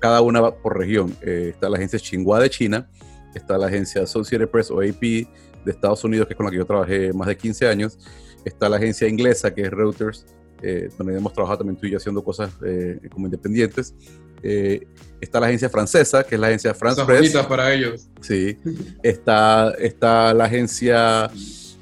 cada 0.00 0.20
una 0.20 0.50
por 0.50 0.78
región. 0.78 1.16
está 1.22 1.68
la 1.68 1.76
agencia 1.76 1.98
Tsinghua 1.98 2.40
de 2.40 2.50
China, 2.50 2.88
está 3.34 3.58
la 3.58 3.66
agencia 3.66 4.02
Associated 4.02 4.48
Press 4.48 4.70
o 4.70 4.80
AP 4.80 5.00
de 5.00 5.70
Estados 5.70 6.04
Unidos, 6.04 6.26
que 6.26 6.34
es 6.34 6.36
con 6.36 6.46
la 6.46 6.52
que 6.52 6.58
yo 6.58 6.66
trabajé 6.66 7.12
más 7.12 7.28
de 7.28 7.36
15 7.36 7.68
años, 7.68 7.98
está 8.44 8.68
la 8.68 8.76
agencia 8.76 9.08
inglesa, 9.08 9.54
que 9.54 9.62
es 9.62 9.70
Reuters, 9.70 10.26
eh, 10.62 10.88
donde 10.96 11.16
hemos 11.16 11.32
trabajado 11.32 11.58
también 11.58 11.76
tú 11.76 11.86
y 11.86 11.90
yo 11.90 11.96
haciendo 11.96 12.22
cosas 12.22 12.52
eh, 12.64 13.00
como 13.12 13.26
independientes. 13.26 13.94
Eh, 14.42 14.86
está 15.20 15.40
la 15.40 15.46
agencia 15.46 15.68
francesa, 15.68 16.24
que 16.24 16.34
es 16.34 16.40
la 16.40 16.48
agencia 16.48 16.74
France 16.74 17.04
Press. 17.04 17.36
para 17.48 17.72
ellos. 17.72 18.08
Sí. 18.20 18.58
Está, 19.02 19.72
está 19.78 20.34
la 20.34 20.44
agencia 20.44 21.30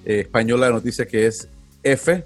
española 0.04 0.66
de 0.66 0.72
noticias, 0.72 1.06
que 1.06 1.26
es 1.26 1.48
F, 1.82 2.24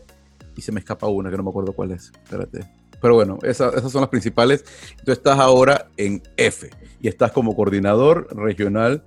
y 0.57 0.63
se 0.63 0.73
me 0.73 0.81
escapa 0.81 1.07
una, 1.07 1.31
que 1.31 1.37
no 1.37 1.43
me 1.43 1.51
acuerdo 1.51 1.73
cuál 1.73 1.93
es. 1.93 2.13
Espérate. 2.23 2.61
Pero 3.01 3.17
bueno, 3.17 3.39
esas 3.43 3.93
son 3.93 4.01
las 4.01 4.09
principales. 4.09 4.65
Tú 5.05 5.13
estás 5.13 5.39
ahora 5.39 5.89
en 5.97 6.23
F 6.37 6.71
y 7.03 7.09
estás 7.09 7.33
como 7.33 7.55
coordinador 7.55 8.35
regional 8.35 9.05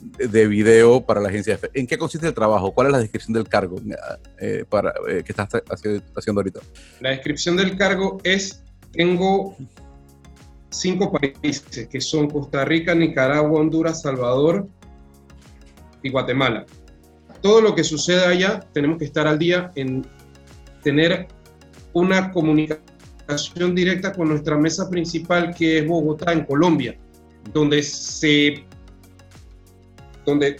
de 0.00 0.46
video 0.48 1.06
para 1.06 1.20
la 1.20 1.28
agencia 1.28 1.54
F. 1.54 1.70
¿En 1.74 1.86
qué 1.86 1.96
consiste 1.96 2.26
el 2.26 2.34
trabajo? 2.34 2.72
¿Cuál 2.72 2.88
es 2.88 2.92
la 2.94 2.98
descripción 2.98 3.34
del 3.34 3.48
cargo 3.48 3.76
eh, 4.40 4.64
para, 4.68 4.92
eh, 5.08 5.22
que 5.24 5.32
estás 5.32 5.48
haciendo 6.16 6.40
ahorita? 6.40 6.60
La 7.00 7.10
descripción 7.10 7.56
del 7.56 7.76
cargo 7.76 8.18
es, 8.24 8.62
tengo 8.92 9.56
cinco 10.80 11.12
países, 11.12 11.88
que 11.88 12.00
son 12.00 12.28
Costa 12.28 12.64
Rica, 12.64 12.94
Nicaragua, 12.94 13.60
Honduras, 13.60 14.02
Salvador 14.02 14.68
y 16.02 16.10
Guatemala. 16.10 16.66
Todo 17.40 17.60
lo 17.60 17.74
que 17.74 17.84
sucede 17.84 18.24
allá, 18.24 18.60
tenemos 18.72 18.98
que 18.98 19.04
estar 19.04 19.26
al 19.26 19.38
día 19.38 19.70
en 19.74 20.06
tener 20.82 21.28
una 21.92 22.30
comunicación 22.30 23.74
directa 23.74 24.12
con 24.12 24.28
nuestra 24.28 24.56
mesa 24.56 24.88
principal, 24.88 25.54
que 25.54 25.78
es 25.78 25.86
Bogotá, 25.86 26.32
en 26.32 26.44
Colombia, 26.44 26.96
donde 27.52 27.82
se 27.82 28.64
donde 30.24 30.56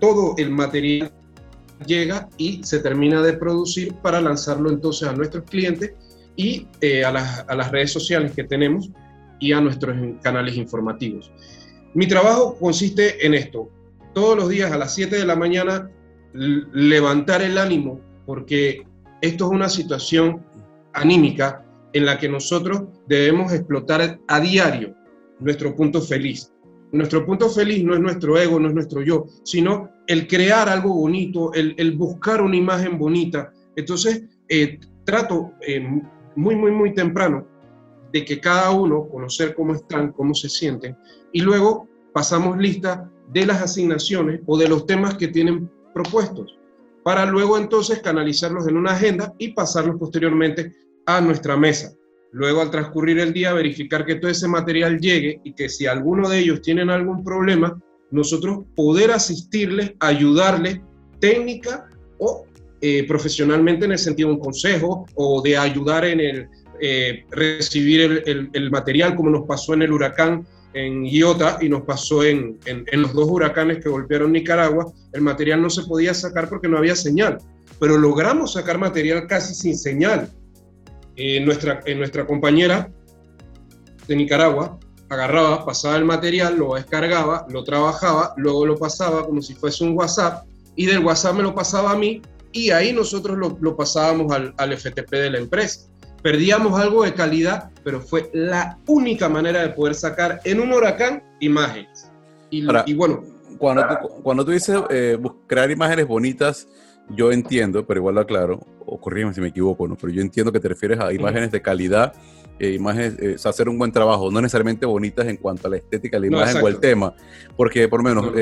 todo 0.00 0.34
el 0.38 0.50
material 0.50 1.12
llega 1.86 2.28
y 2.38 2.62
se 2.64 2.78
termina 2.78 3.22
de 3.22 3.34
producir 3.34 3.94
para 3.96 4.20
lanzarlo 4.20 4.70
entonces 4.70 5.06
a 5.06 5.12
nuestros 5.12 5.44
clientes 5.44 5.92
y 6.34 6.66
eh, 6.80 7.04
a, 7.04 7.12
las, 7.12 7.44
a, 7.46 7.54
las, 7.54 7.70
redes 7.70 7.92
sociales 7.92 8.32
que 8.32 8.44
tenemos 8.44 8.90
y 9.42 9.52
a 9.52 9.60
nuestros 9.60 9.96
canales 10.22 10.56
informativos. 10.56 11.32
Mi 11.94 12.06
trabajo 12.06 12.56
consiste 12.58 13.26
en 13.26 13.34
esto, 13.34 13.68
todos 14.14 14.36
los 14.36 14.48
días 14.48 14.70
a 14.70 14.78
las 14.78 14.94
7 14.94 15.16
de 15.16 15.26
la 15.26 15.34
mañana 15.34 15.90
levantar 16.32 17.42
el 17.42 17.58
ánimo 17.58 18.00
porque 18.24 18.86
esto 19.20 19.46
es 19.46 19.50
una 19.50 19.68
situación 19.68 20.44
anímica 20.92 21.66
en 21.92 22.06
la 22.06 22.18
que 22.18 22.28
nosotros 22.28 22.84
debemos 23.08 23.52
explotar 23.52 24.20
a 24.28 24.40
diario 24.40 24.94
nuestro 25.40 25.74
punto 25.74 26.00
feliz. 26.00 26.52
Nuestro 26.92 27.26
punto 27.26 27.50
feliz 27.50 27.82
no 27.84 27.94
es 27.94 28.00
nuestro 28.00 28.38
ego, 28.38 28.60
no 28.60 28.68
es 28.68 28.74
nuestro 28.74 29.02
yo, 29.02 29.26
sino 29.42 29.90
el 30.06 30.28
crear 30.28 30.68
algo 30.68 30.94
bonito, 30.94 31.52
el, 31.52 31.92
buscar 31.96 32.42
una 32.42 32.56
imagen 32.56 32.96
bonita. 32.96 33.52
Entonces, 33.74 34.22
eh, 34.48 34.78
trato 35.04 35.52
eh, 35.66 35.84
muy, 36.36 36.54
muy, 36.54 36.70
muy 36.70 36.94
temprano 36.94 37.51
de 38.12 38.24
que 38.24 38.40
cada 38.40 38.70
uno 38.70 39.08
conocer 39.08 39.54
cómo 39.54 39.74
están, 39.74 40.12
cómo 40.12 40.34
se 40.34 40.48
sienten, 40.48 40.96
y 41.32 41.40
luego 41.40 41.88
pasamos 42.12 42.58
lista 42.58 43.10
de 43.32 43.46
las 43.46 43.62
asignaciones 43.62 44.40
o 44.46 44.58
de 44.58 44.68
los 44.68 44.86
temas 44.86 45.14
que 45.14 45.28
tienen 45.28 45.70
propuestos, 45.94 46.58
para 47.02 47.24
luego 47.26 47.58
entonces 47.58 48.00
canalizarlos 48.00 48.68
en 48.68 48.76
una 48.76 48.92
agenda 48.92 49.34
y 49.38 49.52
pasarlos 49.52 49.96
posteriormente 49.98 50.72
a 51.06 51.20
nuestra 51.20 51.56
mesa. 51.56 51.92
Luego, 52.32 52.62
al 52.62 52.70
transcurrir 52.70 53.18
el 53.18 53.32
día, 53.32 53.52
verificar 53.52 54.06
que 54.06 54.14
todo 54.14 54.30
ese 54.30 54.48
material 54.48 54.98
llegue 54.98 55.40
y 55.44 55.52
que 55.52 55.68
si 55.68 55.86
alguno 55.86 56.28
de 56.28 56.38
ellos 56.38 56.62
tienen 56.62 56.88
algún 56.88 57.22
problema, 57.22 57.78
nosotros 58.10 58.64
poder 58.74 59.10
asistirles, 59.10 59.92
ayudarles 60.00 60.80
técnica 61.18 61.88
o 62.18 62.46
eh, 62.80 63.06
profesionalmente 63.06 63.84
en 63.84 63.92
el 63.92 63.98
sentido 63.98 64.30
de 64.30 64.34
un 64.34 64.40
consejo 64.40 65.06
o 65.14 65.42
de 65.42 65.56
ayudar 65.56 66.04
en 66.04 66.20
el 66.20 66.48
eh, 66.84 67.24
recibir 67.30 68.24
el, 68.26 68.70
material, 68.72 69.14
como 69.14 69.30
nos 69.30 69.46
pasó 69.46 69.72
en 69.74 69.82
el 69.82 69.92
huracán 69.92 70.44
en 70.74 71.04
Iota 71.06 71.58
y 71.60 71.68
nos 71.68 71.82
pasó 71.82 72.24
en, 72.24 72.58
los 72.92 73.12
dos 73.12 73.28
huracanes 73.30 73.78
que 73.78 73.88
golpearon 73.88 74.32
Nicaragua. 74.32 74.92
El 75.12 75.20
material 75.20 75.62
no 75.62 75.70
se 75.70 75.84
podía 75.84 76.12
sacar 76.12 76.48
porque 76.48 76.66
no 76.66 76.78
había 76.78 76.96
señal, 76.96 77.38
pero 77.78 77.96
logramos 77.96 78.54
sacar 78.54 78.78
material 78.78 79.28
casi 79.28 79.54
sin 79.54 79.78
señal 79.78 80.28
eh, 81.14 81.38
nuestra, 81.38 81.80
nuestra 81.94 82.26
compañera 82.26 82.90
de 84.08 84.16
Nicaragua 84.16 84.80
agarraba, 85.08 85.64
pasaba 85.64 85.94
el 85.94 86.04
material, 86.04 86.56
lo 86.56 86.74
descargaba, 86.74 87.46
lo 87.48 87.62
trabajaba, 87.62 88.34
luego 88.38 88.66
lo 88.66 88.76
pasaba 88.76 89.24
como 89.24 89.40
si 89.40 89.54
fuese 89.54 89.84
un 89.84 89.96
WhatsApp 89.96 90.46
y 90.74 90.86
del 90.86 91.04
WhatsApp 91.04 91.36
me 91.36 91.44
lo 91.44 91.54
pasaba 91.54 91.92
a 91.92 91.96
mí 91.96 92.22
y 92.50 92.70
ahí 92.70 92.92
nosotros 92.92 93.38
lo, 93.38 93.76
pasábamos 93.76 94.32
al, 94.32 94.52
al, 94.56 94.76
FTP 94.76 95.10
de 95.10 95.30
la 95.30 95.38
empresa. 95.38 95.91
Perdíamos 96.22 96.78
algo 96.80 97.02
de 97.02 97.14
calidad, 97.14 97.70
pero 97.82 98.00
fue 98.00 98.30
la 98.32 98.78
única 98.86 99.28
manera 99.28 99.62
de 99.62 99.70
poder 99.70 99.94
sacar 99.94 100.40
en 100.44 100.60
un 100.60 100.72
huracán 100.72 101.22
imágenes. 101.40 102.10
Y, 102.50 102.64
y 102.86 102.94
bueno. 102.94 103.24
Cuando 103.58 103.82
tú, 103.86 104.08
cuando 104.22 104.44
tú 104.44 104.50
dices 104.50 104.80
eh, 104.90 105.18
crear 105.46 105.70
imágenes 105.70 106.06
bonitas, 106.06 106.68
yo 107.10 107.30
entiendo, 107.30 107.86
pero 107.86 108.00
igual 108.00 108.16
lo 108.16 108.20
aclaro, 108.22 108.60
o 108.84 108.98
corrígeme 109.00 109.34
si 109.34 109.40
me 109.40 109.48
equivoco, 109.48 109.86
¿no? 109.86 109.96
pero 109.96 110.12
yo 110.12 110.20
entiendo 110.20 110.50
que 110.50 110.58
te 110.58 110.68
refieres 110.68 110.98
a 110.98 111.12
imágenes 111.12 111.52
de 111.52 111.62
calidad, 111.62 112.12
eh, 112.58 112.72
imágenes, 112.72 113.16
eh, 113.20 113.36
hacer 113.44 113.68
un 113.68 113.78
buen 113.78 113.92
trabajo, 113.92 114.30
no 114.30 114.40
necesariamente 114.40 114.84
bonitas 114.86 115.26
en 115.26 115.36
cuanto 115.36 115.68
a 115.68 115.70
la 115.70 115.76
estética 115.76 116.18
de 116.18 116.28
la 116.28 116.38
imagen 116.38 116.62
o 116.62 116.68
el 116.68 116.80
tema, 116.80 117.14
porque 117.56 117.86
por 117.88 118.02
lo 118.02 118.08
menos, 118.08 118.32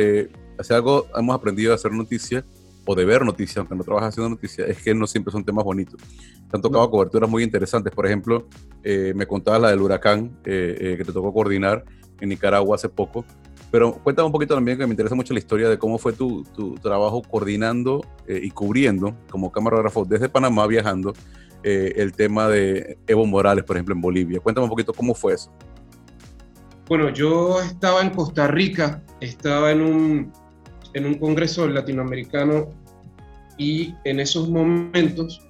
hace 0.58 0.74
algo 0.74 1.06
hemos 1.14 1.34
aprendido 1.34 1.72
a 1.72 1.74
hacer 1.74 1.92
noticias 1.92 2.44
o 2.90 2.94
de 2.94 3.04
ver 3.04 3.24
noticias, 3.24 3.58
aunque 3.58 3.74
no 3.74 3.84
trabajas 3.84 4.10
haciendo 4.10 4.30
noticias, 4.30 4.68
es 4.68 4.82
que 4.82 4.94
no 4.94 5.06
siempre 5.06 5.30
son 5.32 5.44
temas 5.44 5.64
bonitos. 5.64 6.00
Te 6.50 6.56
han 6.56 6.62
tocado 6.62 6.90
coberturas 6.90 7.30
muy 7.30 7.42
interesantes, 7.42 7.92
por 7.94 8.06
ejemplo, 8.06 8.48
me 8.82 9.26
contabas 9.26 9.60
la 9.60 9.70
del 9.70 9.80
huracán 9.80 10.36
que 10.42 11.02
te 11.04 11.12
tocó 11.12 11.32
coordinar 11.32 11.84
en 12.20 12.28
Nicaragua 12.28 12.76
hace 12.76 12.88
poco, 12.88 13.24
pero 13.70 13.92
cuéntame 13.92 14.26
un 14.26 14.32
poquito 14.32 14.54
también, 14.54 14.78
que 14.78 14.86
me 14.86 14.92
interesa 14.92 15.14
mucho 15.14 15.32
la 15.32 15.38
historia 15.38 15.68
de 15.68 15.78
cómo 15.78 15.98
fue 15.98 16.12
tu, 16.12 16.42
tu 16.56 16.74
trabajo 16.74 17.22
coordinando 17.22 18.04
eh, 18.26 18.40
y 18.42 18.50
cubriendo 18.50 19.16
como 19.30 19.52
camarógrafo 19.52 20.04
desde 20.04 20.28
Panamá 20.28 20.66
viajando 20.66 21.12
eh, 21.62 21.92
el 21.96 22.12
tema 22.12 22.48
de 22.48 22.98
Evo 23.06 23.26
Morales, 23.26 23.64
por 23.64 23.76
ejemplo, 23.76 23.94
en 23.94 24.00
Bolivia. 24.00 24.40
Cuéntame 24.40 24.64
un 24.64 24.70
poquito 24.70 24.92
cómo 24.92 25.14
fue 25.14 25.34
eso. 25.34 25.52
Bueno, 26.88 27.10
yo 27.10 27.60
estaba 27.60 28.00
en 28.00 28.10
Costa 28.10 28.48
Rica, 28.48 29.02
estaba 29.20 29.70
en 29.70 29.82
un, 29.82 30.32
en 30.94 31.06
un 31.06 31.14
congreso 31.14 31.68
latinoamericano 31.68 32.70
y 33.60 33.94
en 34.04 34.18
esos 34.20 34.48
momentos 34.48 35.42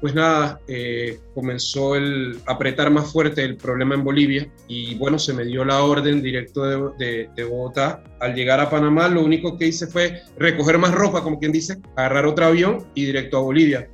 pues 0.00 0.14
nada, 0.14 0.58
eh, 0.66 1.20
comenzó 1.34 1.94
el 1.94 2.38
apretar 2.46 2.90
más 2.90 3.12
fuerte 3.12 3.44
el 3.44 3.58
problema 3.58 3.94
en 3.94 4.02
Bolivia 4.02 4.50
y 4.66 4.94
bueno, 4.94 5.18
se 5.18 5.34
me 5.34 5.44
dio 5.44 5.62
la 5.62 5.82
orden 5.82 6.22
directo 6.22 6.62
de, 6.96 7.28
Bogotá. 7.50 8.02
Al 8.18 8.34
llegar 8.34 8.60
a 8.60 8.70
Panamá, 8.70 9.08
lo 9.08 9.22
único 9.22 9.58
que 9.58 9.66
hice 9.66 9.86
fue 9.86 10.22
recoger 10.38 10.78
más 10.78 10.94
ropa, 10.94 11.22
como 11.22 11.38
quien 11.38 11.52
dice, 11.52 11.82
agarrar 11.96 12.24
otro 12.24 12.46
avión 12.46 12.86
y 12.94 13.04
directo 13.04 13.36
a 13.36 13.40
Bolivia. 13.42 13.90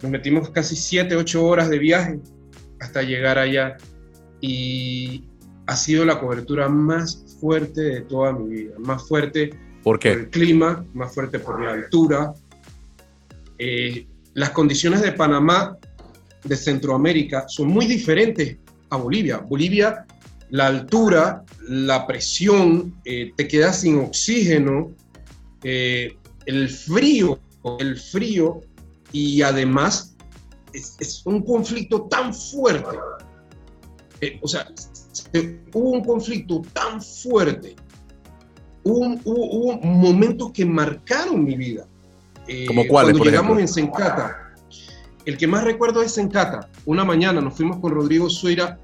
Nos 0.00 0.10
metimos 0.10 0.48
casi 0.48 0.74
7, 0.74 1.16
8 1.16 1.44
horas 1.44 1.68
de 1.68 1.78
viaje 1.78 2.20
hasta 2.80 3.02
llegar 3.02 3.38
allá 3.38 3.76
y 4.40 5.28
ha 5.66 5.76
sido 5.76 6.06
la 6.06 6.18
cobertura 6.18 6.70
más 6.70 7.36
fuerte 7.40 7.82
de 7.82 8.00
toda 8.00 8.32
mi 8.32 8.48
vida, 8.48 8.74
más 8.78 9.06
fuerte 9.06 9.50
por, 9.84 9.98
qué? 9.98 10.12
el 10.12 10.30
clima, 10.30 10.84
más 10.94 11.14
fuerte 11.14 11.38
por 11.38 11.62
la 11.62 11.72
altura. 11.72 12.34
Eh, 13.58 14.06
las 14.32 14.50
condiciones 14.50 15.02
de 15.02 15.12
Panamá, 15.12 15.76
de 16.42 16.56
Centroamérica, 16.56 17.46
son 17.48 17.68
muy 17.68 17.86
diferentes 17.86 18.56
a 18.90 18.96
Bolivia. 18.96 19.38
Bolivia, 19.38 20.06
la 20.50 20.66
altura, 20.66 21.44
la 21.68 22.06
presión, 22.06 22.94
eh, 23.04 23.32
te 23.36 23.46
quedas 23.46 23.82
sin 23.82 23.98
oxígeno, 23.98 24.90
eh, 25.62 26.16
el 26.46 26.68
frío, 26.68 27.38
el 27.78 27.98
frío, 27.98 28.60
y 29.12 29.42
además 29.42 30.16
es, 30.72 31.22
un 31.24 31.42
conflicto 31.42 32.06
tan 32.10 32.34
fuerte. 32.34 32.96
O 34.40 34.48
sea, 34.48 34.66
hubo 35.72 35.90
un 35.90 36.04
conflicto 36.04 36.62
tan 36.72 37.00
fuerte, 37.00 37.76
hubo, 38.84 39.18
hubo 39.24 39.78
momentos 39.78 40.52
que 40.52 40.64
marcaron 40.64 41.44
mi 41.44 41.56
vida. 41.56 41.86
Eh, 42.46 42.66
¿Como 42.66 42.86
cuáles, 42.86 43.12
cuando 43.12 43.24
llegamos 43.24 43.58
en 43.58 43.68
Sencata, 43.68 44.54
el 45.24 45.38
que 45.38 45.46
más 45.46 45.64
recuerdo 45.64 46.02
es 46.02 46.12
Sencata. 46.12 46.68
Una 46.84 47.04
mañana 47.04 47.40
nos 47.40 47.54
fuimos 47.54 47.78
con 47.78 47.92
Rodrigo 47.92 48.28
Suira 48.28 48.78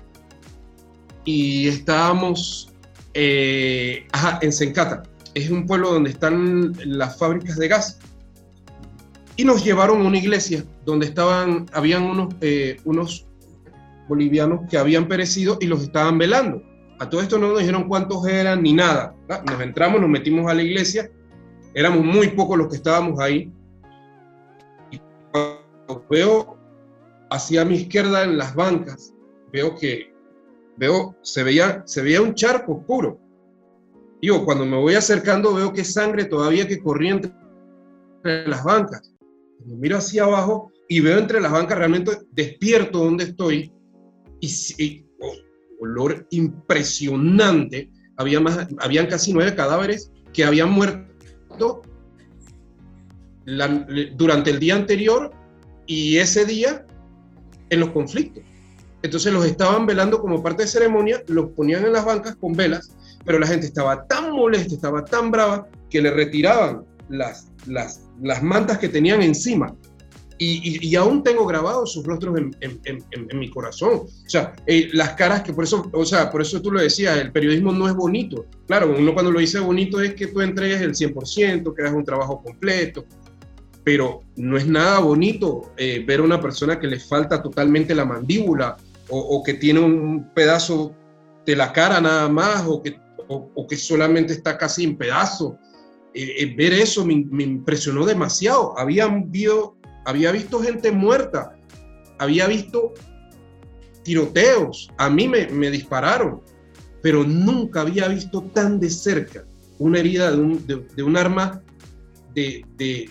y 1.24 1.68
estábamos 1.68 2.72
eh, 3.14 4.06
en 4.40 4.52
Sencata. 4.52 5.02
Es 5.34 5.50
un 5.50 5.66
pueblo 5.66 5.92
donde 5.92 6.10
están 6.10 6.74
las 6.84 7.18
fábricas 7.18 7.56
de 7.56 7.68
gas. 7.68 7.98
Y 9.36 9.44
nos 9.44 9.64
llevaron 9.64 10.02
a 10.02 10.04
una 10.04 10.18
iglesia 10.18 10.64
donde 10.84 11.06
estaban, 11.06 11.66
habían 11.72 12.02
unos, 12.02 12.34
eh, 12.40 12.78
unos 12.84 13.26
bolivianos 14.08 14.60
que 14.68 14.76
habían 14.76 15.08
perecido 15.08 15.58
y 15.60 15.66
los 15.66 15.82
estaban 15.82 16.18
velando. 16.18 16.62
A 17.00 17.08
todo 17.08 17.22
esto 17.22 17.38
no 17.38 17.48
nos 17.48 17.60
dijeron 17.60 17.88
cuántos 17.88 18.26
eran 18.26 18.62
ni 18.62 18.74
nada. 18.74 19.16
Nos 19.48 19.60
entramos, 19.62 20.02
nos 20.02 20.10
metimos 20.10 20.50
a 20.50 20.54
la 20.54 20.62
iglesia, 20.62 21.10
éramos 21.72 22.04
muy 22.04 22.28
pocos 22.28 22.58
los 22.58 22.68
que 22.68 22.76
estábamos 22.76 23.18
ahí. 23.18 23.50
Y 24.90 25.00
cuando 25.32 26.06
veo 26.10 26.58
hacia 27.30 27.64
mi 27.64 27.76
izquierda 27.76 28.24
en 28.24 28.36
las 28.36 28.54
bancas, 28.54 29.14
veo 29.50 29.74
que 29.76 30.12
veo, 30.76 31.16
se, 31.22 31.42
veía, 31.42 31.82
se 31.86 32.02
veía 32.02 32.20
un 32.20 32.34
charco 32.34 32.74
oscuro. 32.74 33.18
Digo, 34.20 34.44
cuando 34.44 34.66
me 34.66 34.76
voy 34.76 34.94
acercando 34.94 35.54
veo 35.54 35.72
que 35.72 35.84
sangre 35.84 36.26
todavía 36.26 36.68
que 36.68 36.82
corría 36.82 37.12
entre 37.12 38.46
las 38.46 38.62
bancas. 38.62 39.14
Miro 39.64 39.96
hacia 39.96 40.24
abajo 40.24 40.70
y 40.86 41.00
veo 41.00 41.18
entre 41.18 41.40
las 41.40 41.50
bancas 41.50 41.78
realmente 41.78 42.12
despierto 42.30 42.98
donde 42.98 43.24
estoy 43.24 43.72
y, 44.40 45.02
oh, 45.02 45.09
olor 45.80 46.26
impresionante. 46.30 47.90
Había 48.16 48.40
más, 48.40 48.68
habían 48.78 49.06
casi 49.06 49.32
nueve 49.32 49.54
cadáveres 49.54 50.10
que 50.32 50.44
habían 50.44 50.70
muerto 50.70 51.82
durante 54.16 54.50
el 54.50 54.60
día 54.60 54.76
anterior 54.76 55.32
y 55.86 56.18
ese 56.18 56.44
día 56.44 56.86
en 57.70 57.80
los 57.80 57.90
conflictos. 57.90 58.44
Entonces 59.02 59.32
los 59.32 59.44
estaban 59.46 59.86
velando 59.86 60.20
como 60.20 60.42
parte 60.42 60.64
de 60.64 60.68
ceremonia, 60.68 61.22
los 61.26 61.50
ponían 61.52 61.84
en 61.84 61.92
las 61.92 62.04
bancas 62.04 62.36
con 62.36 62.52
velas, 62.52 62.94
pero 63.24 63.38
la 63.38 63.46
gente 63.46 63.66
estaba 63.66 64.06
tan 64.06 64.32
molesta, 64.32 64.74
estaba 64.74 65.04
tan 65.04 65.30
brava, 65.30 65.66
que 65.88 66.02
le 66.02 66.10
retiraban 66.10 66.84
las, 67.08 67.50
las, 67.66 68.02
las 68.22 68.42
mantas 68.42 68.78
que 68.78 68.88
tenían 68.88 69.22
encima. 69.22 69.74
Y, 70.42 70.88
y, 70.88 70.96
aún 70.96 71.22
tengo 71.22 71.44
grabados 71.44 71.92
sus 71.92 72.06
rostros 72.06 72.38
en, 72.38 72.56
en, 72.62 73.04
en, 73.10 73.38
mi 73.38 73.50
corazón. 73.50 74.04
O 74.06 74.08
sea, 74.30 74.54
eh, 74.66 74.88
las 74.94 75.10
caras 75.10 75.42
que 75.42 75.52
por 75.52 75.64
eso, 75.64 75.90
o 75.92 76.06
sea, 76.06 76.30
por 76.30 76.40
eso 76.40 76.62
tú 76.62 76.72
lo 76.72 76.80
decías, 76.80 77.18
el 77.18 77.30
periodismo 77.30 77.72
no 77.72 77.86
es 77.86 77.94
bonito. 77.94 78.46
Claro, 78.66 78.94
uno 78.98 79.12
cuando 79.12 79.30
lo 79.30 79.38
dice 79.38 79.60
bonito 79.60 80.00
es 80.00 80.14
que 80.14 80.28
tú 80.28 80.40
entregues 80.40 80.80
el 80.80 80.94
100%, 80.94 81.74
que 81.74 81.82
hagas 81.82 81.94
un 81.94 82.06
trabajo 82.06 82.42
completo, 82.42 83.04
pero 83.84 84.22
no 84.36 84.56
es 84.56 84.66
nada 84.66 85.00
bonito 85.00 85.72
eh, 85.76 86.02
ver 86.06 86.20
a 86.20 86.22
una 86.22 86.40
persona 86.40 86.80
que 86.80 86.86
le 86.86 86.98
falta 86.98 87.42
totalmente 87.42 87.94
la 87.94 88.06
mandíbula 88.06 88.78
o, 89.10 89.42
que 89.42 89.54
tiene 89.54 89.80
un 89.80 90.30
pedazo 90.32 90.94
de 91.44 91.56
la 91.56 91.72
cara 91.72 92.00
nada 92.00 92.28
más 92.28 92.64
o 92.66 92.80
que, 92.80 92.96
o, 93.28 93.66
que 93.66 93.76
solamente 93.76 94.32
está 94.32 94.56
casi 94.56 94.84
en 94.84 94.96
pedazo. 94.96 95.58
Eh, 96.14 96.34
eh, 96.38 96.54
ver 96.56 96.72
eso 96.72 97.04
me, 97.04 97.14
impresionó 97.14 98.06
demasiado. 98.06 98.78
Había, 98.78 99.08
había 100.10 100.32
visto 100.32 100.60
gente 100.60 100.90
muerta, 100.92 101.56
había 102.18 102.46
visto 102.46 102.92
tiroteos, 104.02 104.90
a 104.98 105.08
mí 105.08 105.28
me, 105.28 105.70
dispararon, 105.70 106.42
pero 107.02 107.24
nunca 107.24 107.82
había 107.82 108.08
visto 108.08 108.42
tan 108.42 108.80
de 108.80 108.90
cerca 108.90 109.44
una 109.78 110.00
herida 110.00 110.30
de 110.32 111.02
un, 111.02 111.16
arma 111.16 111.62
de, 112.34 113.08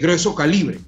grueso 0.00 0.34
calibre. 0.34 0.78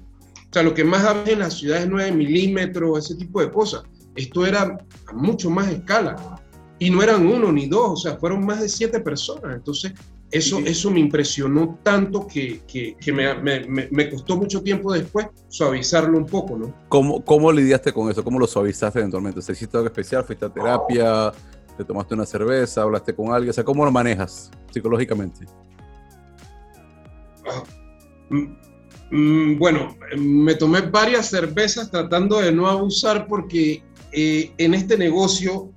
O 0.49 0.53
sea, 0.53 0.63
lo 0.63 0.73
que 0.73 0.83
más 0.83 1.03
había 1.03 1.33
en 1.33 1.39
las 1.39 1.57
ciudades 1.57 1.87
9 1.89 2.11
milímetros, 2.11 3.05
ese 3.05 3.15
tipo 3.15 3.41
de 3.41 3.51
cosas. 3.51 3.83
Esto 4.15 4.45
era 4.45 4.77
a 5.07 5.13
mucho 5.13 5.49
más 5.49 5.67
escala. 5.69 6.39
Y 6.77 6.91
no 6.91 7.01
eran 7.01 7.25
uno 7.25 7.51
ni 7.51 7.67
dos, 7.67 7.91
o 7.91 7.95
sea, 7.95 8.17
fueron 8.17 8.45
más 8.45 8.61
de 8.61 8.69
siete 8.69 8.99
personas. 8.99 9.55
Entonces, 9.55 9.93
eso, 10.33 10.59
eso 10.65 10.89
me 10.89 10.99
impresionó 10.99 11.77
tanto 11.83 12.25
que, 12.25 12.61
que, 12.67 12.95
que 12.99 13.13
me, 13.13 13.35
me, 13.35 13.87
me, 13.91 14.09
costó 14.09 14.35
mucho 14.35 14.63
tiempo 14.63 14.91
después 14.91 15.27
suavizarlo 15.47 16.17
un 16.17 16.25
poco, 16.25 16.57
¿no? 16.57 16.73
¿Cómo, 16.89 17.23
cómo 17.23 17.51
lidiaste 17.51 17.93
con 17.93 18.09
eso? 18.09 18.23
¿Cómo 18.23 18.39
lo 18.39 18.47
suavizaste 18.47 18.97
eventualmente? 18.97 19.43
¿Se 19.43 19.51
hiciste 19.51 19.77
algo 19.77 19.87
especial? 19.87 20.23
¿Fuiste 20.23 20.45
a 20.45 20.49
terapia? 20.49 21.31
¿Te 21.77 21.85
tomaste 21.85 22.15
una 22.15 22.25
cerveza? 22.25 22.81
¿Hablaste 22.81 23.13
con 23.13 23.31
alguien? 23.31 23.51
O 23.51 23.53
sea, 23.53 23.63
¿cómo 23.63 23.85
lo 23.85 23.91
manejas 23.91 24.49
psicológicamente? 24.71 25.45
Ah, 27.45 27.63
mm, 28.31 29.15
mm, 29.15 29.59
bueno, 29.59 29.95
me 30.17 30.55
tomé 30.55 30.81
varias 30.81 31.27
cervezas 31.27 31.91
tratando 31.91 32.41
de 32.41 32.51
no 32.51 32.67
abusar 32.67 33.27
porque 33.27 33.83
eh, 34.11 34.51
en 34.57 34.73
este 34.73 34.97
negocio, 34.97 35.69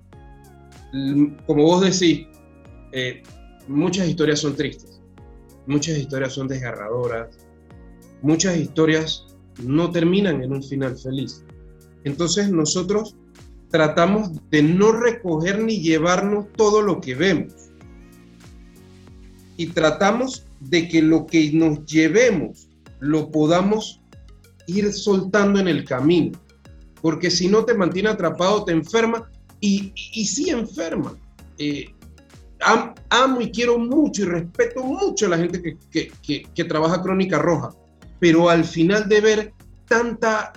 como 1.46 1.62
vos 1.64 1.82
decís, 1.82 2.26
eh, 2.92 3.22
muchas 3.68 4.08
historias 4.08 4.40
son 4.40 4.56
tristes, 4.56 5.00
muchas 5.66 5.98
historias 5.98 6.32
son 6.32 6.48
desgarradoras, 6.48 7.36
muchas 8.22 8.56
historias 8.56 9.26
no 9.62 9.90
terminan 9.90 10.42
en 10.42 10.52
un 10.52 10.62
final 10.62 10.96
feliz. 10.96 11.44
Entonces 12.04 12.50
nosotros 12.50 13.16
tratamos 13.70 14.30
de 14.50 14.62
no 14.62 14.92
recoger 14.92 15.62
ni 15.62 15.80
llevarnos 15.80 16.46
todo 16.56 16.82
lo 16.82 17.00
que 17.00 17.14
vemos. 17.14 17.54
Y 19.56 19.68
tratamos 19.68 20.44
de 20.60 20.88
que 20.88 21.02
lo 21.02 21.26
que 21.26 21.50
nos 21.52 21.84
llevemos 21.86 22.68
lo 23.00 23.30
podamos 23.30 24.00
ir 24.66 24.92
soltando 24.92 25.60
en 25.60 25.68
el 25.68 25.84
camino 25.84 26.38
porque 27.06 27.30
si 27.30 27.46
no 27.46 27.64
te 27.64 27.72
mantiene 27.72 28.08
atrapado, 28.08 28.64
te 28.64 28.72
enferma 28.72 29.30
y, 29.60 29.92
y, 29.94 30.26
sí 30.26 30.50
enferma. 30.50 31.16
Eh, 31.56 31.94
amo 32.60 33.40
y 33.40 33.50
quiero 33.50 33.78
mucho 33.78 34.22
y 34.22 34.26
respeto 34.26 34.82
mucho 34.82 35.26
a 35.26 35.30
la 35.30 35.38
gente 35.38 35.78
que, 35.90 36.12
que, 36.54 36.64
trabaja 36.64 37.02
Crónica 37.02 37.38
Roja, 37.38 37.70
pero 38.18 38.48
al 38.48 38.64
final 38.64 39.08
de 39.08 39.20
ver 39.20 39.52
tanta, 39.88 40.52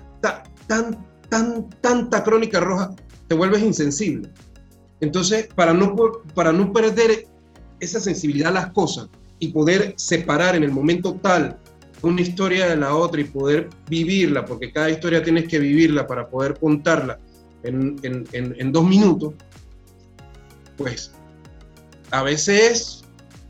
tan, 0.68 1.06
tan, 1.30 1.70
tanta 1.82 2.24
Crónica 2.24 2.60
Roja, 2.60 2.92
te 3.28 3.36
vuelves 3.36 3.62
insensible. 3.62 4.30
Entonces, 5.02 5.48
para 5.56 5.74
no, 5.74 5.96
para 6.34 6.52
no 6.52 6.74
perder 6.74 7.28
esa 7.80 8.00
sensibilidad 8.00 8.50
a 8.50 8.62
las 8.62 8.72
cosas 8.74 9.08
y 9.40 9.50
poder 9.50 9.94
separar 9.98 10.56
en 10.56 10.64
el 10.64 10.72
momento 10.72 11.14
tal 11.16 11.58
una 12.02 12.22
historia 12.22 12.68
de 12.68 12.78
la 12.78 12.96
otra 12.96 13.22
y 13.22 13.26
poder 13.26 13.70
vivirla, 13.90 14.46
porque 14.46 14.72
cada 14.72 14.90
historia 14.90 15.24
tienes 15.24 15.48
que 15.48 15.60
vivirla 15.60 16.08
para 16.08 16.30
poder 16.30 16.58
contarla 16.60 17.20
en, 17.64 17.98
en, 18.04 18.26
en, 18.32 18.72
dos 18.72 18.86
minutos, 18.86 19.34
pues 20.78 21.12
a 22.12 22.24
veces 22.24 23.04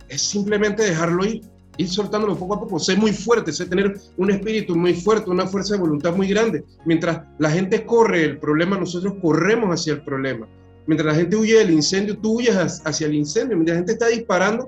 es 0.08 0.22
simplemente 0.22 0.84
dejarlo 0.84 1.26
ir, 1.26 1.41
ir 1.78 1.89
soltándolo 1.89 2.38
poco 2.38 2.56
a 2.56 2.60
poco, 2.60 2.80
ser 2.80 2.98
muy 2.98 3.13
fuerte, 3.13 3.54
ser 3.54 3.69
tener 3.69 4.00
un 4.17 4.32
espíritu 4.32 4.76
muy 4.76 4.93
fuerte, 4.93 5.30
una 5.30 5.48
fuerza 5.48 5.76
de 5.76 5.82
voluntad 5.82 6.13
muy 6.15 6.28
grande. 6.28 6.63
Mientras 6.86 7.22
la 7.38 7.50
gente 7.50 7.86
corre 7.86 8.26
el 8.26 8.39
problema, 8.39 8.78
nosotros 8.78 9.13
corremos 9.22 9.69
hacia 9.69 9.93
el 9.93 10.04
problema. 10.04 10.48
Mientras 10.88 11.13
la 11.13 11.19
gente 11.19 11.36
huye 11.36 11.60
del 11.60 11.72
incendio, 11.72 12.17
tú 12.17 12.39
huyes 12.39 12.82
hacia 12.84 13.08
el 13.08 13.13
incendio. 13.13 13.56
Mientras 13.56 13.76
la 13.76 13.80
gente 13.80 13.93
está 13.93 14.08
disparando, 14.08 14.67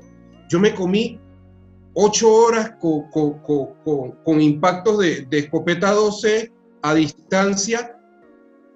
yo 0.49 0.59
me 0.59 0.75
comí 0.75 1.19
ocho 1.93 2.31
horas 2.31 2.73
con, 2.79 3.09
con, 4.23 4.41
impactos 4.41 4.99
de, 4.99 5.27
escopeta 5.31 5.91
12 5.91 6.51
a 6.83 6.93
distancia 6.93 7.97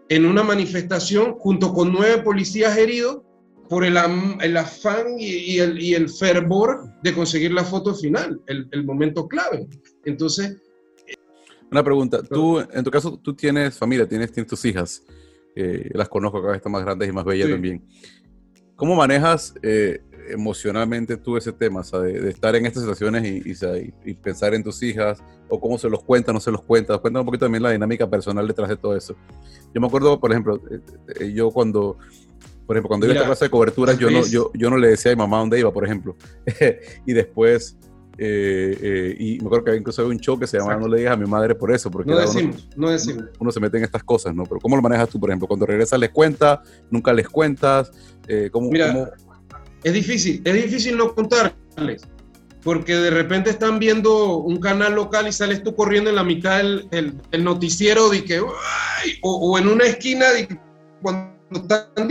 en 0.10 0.26
una 0.26 0.44
manifestación 0.44 1.36
junto 1.36 1.74
con 1.74 1.92
nueve 1.92 2.22
policías 2.22 2.78
heridos 2.78 3.22
por 3.70 3.84
el, 3.84 3.98
el 4.42 4.58
afán 4.58 5.20
y, 5.20 5.60
el, 5.60 5.82
y, 5.82 5.94
el, 5.94 6.10
fervor 6.10 6.90
de 7.02 7.14
conseguir 7.14 7.52
la 7.52 7.64
foto 7.64 7.94
final, 7.94 8.40
el, 8.48 8.68
el 8.72 8.86
momento 8.86 9.28
clave. 9.28 9.68
Entonces... 10.06 10.62
Una 11.72 11.84
pregunta, 11.84 12.22
tú, 12.22 12.60
en 12.60 12.84
tu 12.84 12.92
caso, 12.92 13.18
tú 13.18 13.36
tienes 13.36 13.78
familia, 13.78 14.08
tienes, 14.08 14.32
tienes 14.32 14.50
tus 14.50 14.64
hijas, 14.66 15.04
eh, 15.56 15.90
las 15.94 16.08
conozco, 16.08 16.40
cada 16.40 16.52
vez 16.52 16.58
están 16.58 16.72
más 16.72 16.84
grandes 16.84 17.10
y 17.10 17.12
más 17.12 17.26
bellas 17.26 17.50
también. 17.50 17.84
¿Cómo 18.76 18.96
manejas 18.96 19.54
eh, 19.64 20.02
emocionalmente 20.30 21.18
tú 21.18 21.38
ese 21.38 21.52
tema, 21.52 21.82
de, 21.82 22.30
estar 22.30 22.56
en 22.56 22.66
estas 22.66 22.84
situaciones 22.84 23.24
y, 23.26 24.14
pensar 24.16 24.54
en 24.54 24.64
tus 24.64 24.82
hijas, 24.84 25.24
o 25.50 25.60
cómo 25.60 25.78
se 25.78 25.90
los 25.90 26.04
cuentas, 26.04 26.34
no 26.34 26.40
se 26.40 26.52
los 26.52 26.62
cuentas. 26.62 27.00
Cuéntame 27.00 27.22
un 27.22 27.26
poquito 27.26 27.46
también 27.46 27.64
la 27.64 27.72
dinámica 27.72 28.10
personal 28.10 28.48
detrás 28.48 28.70
de 28.70 28.78
todo 28.78 28.96
eso. 28.96 29.16
Yo 29.74 29.82
me 29.82 29.88
acuerdo, 29.88 30.20
por 30.20 30.32
ejemplo, 30.32 30.62
eh, 30.70 30.80
eh, 31.20 31.34
yo 31.34 31.52
cuando, 31.52 31.98
por 32.66 32.76
ejemplo, 32.76 32.90
cuando 32.90 33.06
iba 33.06 33.14
a 33.14 33.18
esta 33.18 33.28
clase 33.28 33.46
de 33.46 33.52
coberturas, 33.52 33.98
yo 33.98 34.10
no, 34.10 34.26
yo, 34.26 34.52
yo 34.54 34.70
no 34.70 34.78
le 34.78 34.90
decía 34.90 35.12
a 35.12 35.16
mi 35.16 35.20
mamá 35.20 35.40
dónde 35.40 35.60
iba, 35.60 35.72
por 35.72 35.86
ejemplo. 35.86 36.16
y 37.06 37.14
después, 37.14 37.78
eh, 38.18 39.16
y 39.20 39.40
me 39.40 39.48
acuerdo 39.48 39.66
que 39.66 39.76
incluso 39.76 40.02
había 40.02 40.14
un 40.14 40.20
show 40.20 40.40
que 40.40 40.48
se 40.48 40.58
llamaba 40.58 40.80
No 40.80 40.88
le 40.88 41.00
digas 41.00 41.14
a 41.14 41.18
mi 41.18 41.26
madre 41.26 41.56
por 41.56 41.72
eso, 41.72 41.92
porque 41.92 42.12
no 42.12 42.18
decimos, 42.18 42.68
uno, 42.76 42.88
no 42.88 42.92
decimos. 42.92 43.26
Uno 43.40 43.52
se 43.52 43.60
mete 43.60 43.78
en 43.78 43.84
estas 43.84 44.04
cosas, 44.04 44.34
¿no? 44.34 44.44
Pero 44.44 44.60
¿cómo 44.60 44.76
lo 44.76 44.82
manejas 44.82 45.10
tú, 45.10 45.20
por 45.20 45.30
ejemplo? 45.30 45.48
Cuando 45.48 45.66
regresas 45.66 46.00
les 46.00 46.10
cuentas, 46.10 46.60
nunca 46.90 47.14
les 47.14 47.28
cuentas, 47.30 47.92
¿cómo, 48.52 48.70
Mira, 48.72 49.12
es 49.86 49.94
difícil, 49.94 50.42
es 50.44 50.54
difícil 50.56 50.98
no 50.98 51.14
contarles, 51.14 52.02
porque 52.64 52.96
de 52.96 53.12
repente 53.12 53.52
están 53.52 53.78
viendo 53.78 54.38
un 54.38 54.60
canal 54.60 54.96
local 54.96 55.28
y 55.28 55.32
sales 55.32 55.62
tú 55.62 55.76
corriendo 55.76 56.10
en 56.10 56.16
la 56.16 56.24
mitad 56.24 56.58
del 56.58 56.90
el, 57.30 57.44
noticiero 57.44 58.10
de 58.10 58.26
que, 58.26 58.42
o, 59.22 59.60
en 59.60 59.68
una 59.68 59.84
esquina 59.84 60.32
de 60.32 60.48
que 60.48 60.60
cuando 61.04 61.36
están 61.54 62.08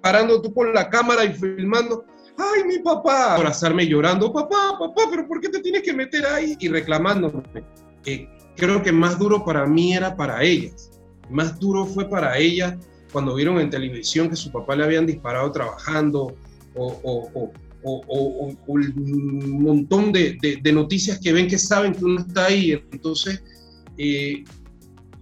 parando 0.00 0.40
tú 0.42 0.52
con 0.52 0.72
la 0.72 0.88
cámara 0.88 1.24
y 1.24 1.32
filmando, 1.32 2.04
ay, 2.36 2.64
mi 2.64 2.78
papá, 2.80 3.34
abrazarme 3.34 3.86
llorando, 3.86 4.32
papá, 4.32 4.76
papá, 4.78 5.02
pero 5.10 5.26
¿por 5.26 5.40
qué 5.40 5.48
te 5.48 5.60
tienes 5.60 5.82
que 5.82 5.92
meter 5.92 6.26
ahí? 6.26 6.56
Y 6.58 6.68
reclamándome. 6.68 7.42
Eh, 8.04 8.28
creo 8.56 8.82
que 8.82 8.92
más 8.92 9.18
duro 9.18 9.44
para 9.44 9.66
mí 9.66 9.94
era 9.94 10.16
para 10.16 10.42
ellas 10.42 10.92
más 11.32 11.58
duro 11.58 11.86
fue 11.86 12.08
para 12.08 12.38
ella 12.38 12.78
cuando 13.10 13.34
vieron 13.34 13.58
en 13.58 13.70
televisión 13.70 14.28
que 14.28 14.36
su 14.36 14.50
papá 14.50 14.76
le 14.76 14.84
habían 14.84 15.06
disparado 15.06 15.50
trabajando 15.50 16.34
o, 16.74 17.50
un 18.66 19.62
montón 19.62 20.12
de, 20.12 20.60
noticias 20.72 21.18
que 21.18 21.32
ven 21.32 21.48
que 21.48 21.58
saben 21.58 21.92
que 21.92 22.04
uno 22.04 22.20
está 22.20 22.46
ahí. 22.46 22.80
Entonces, 22.92 23.42
eh, 23.98 24.44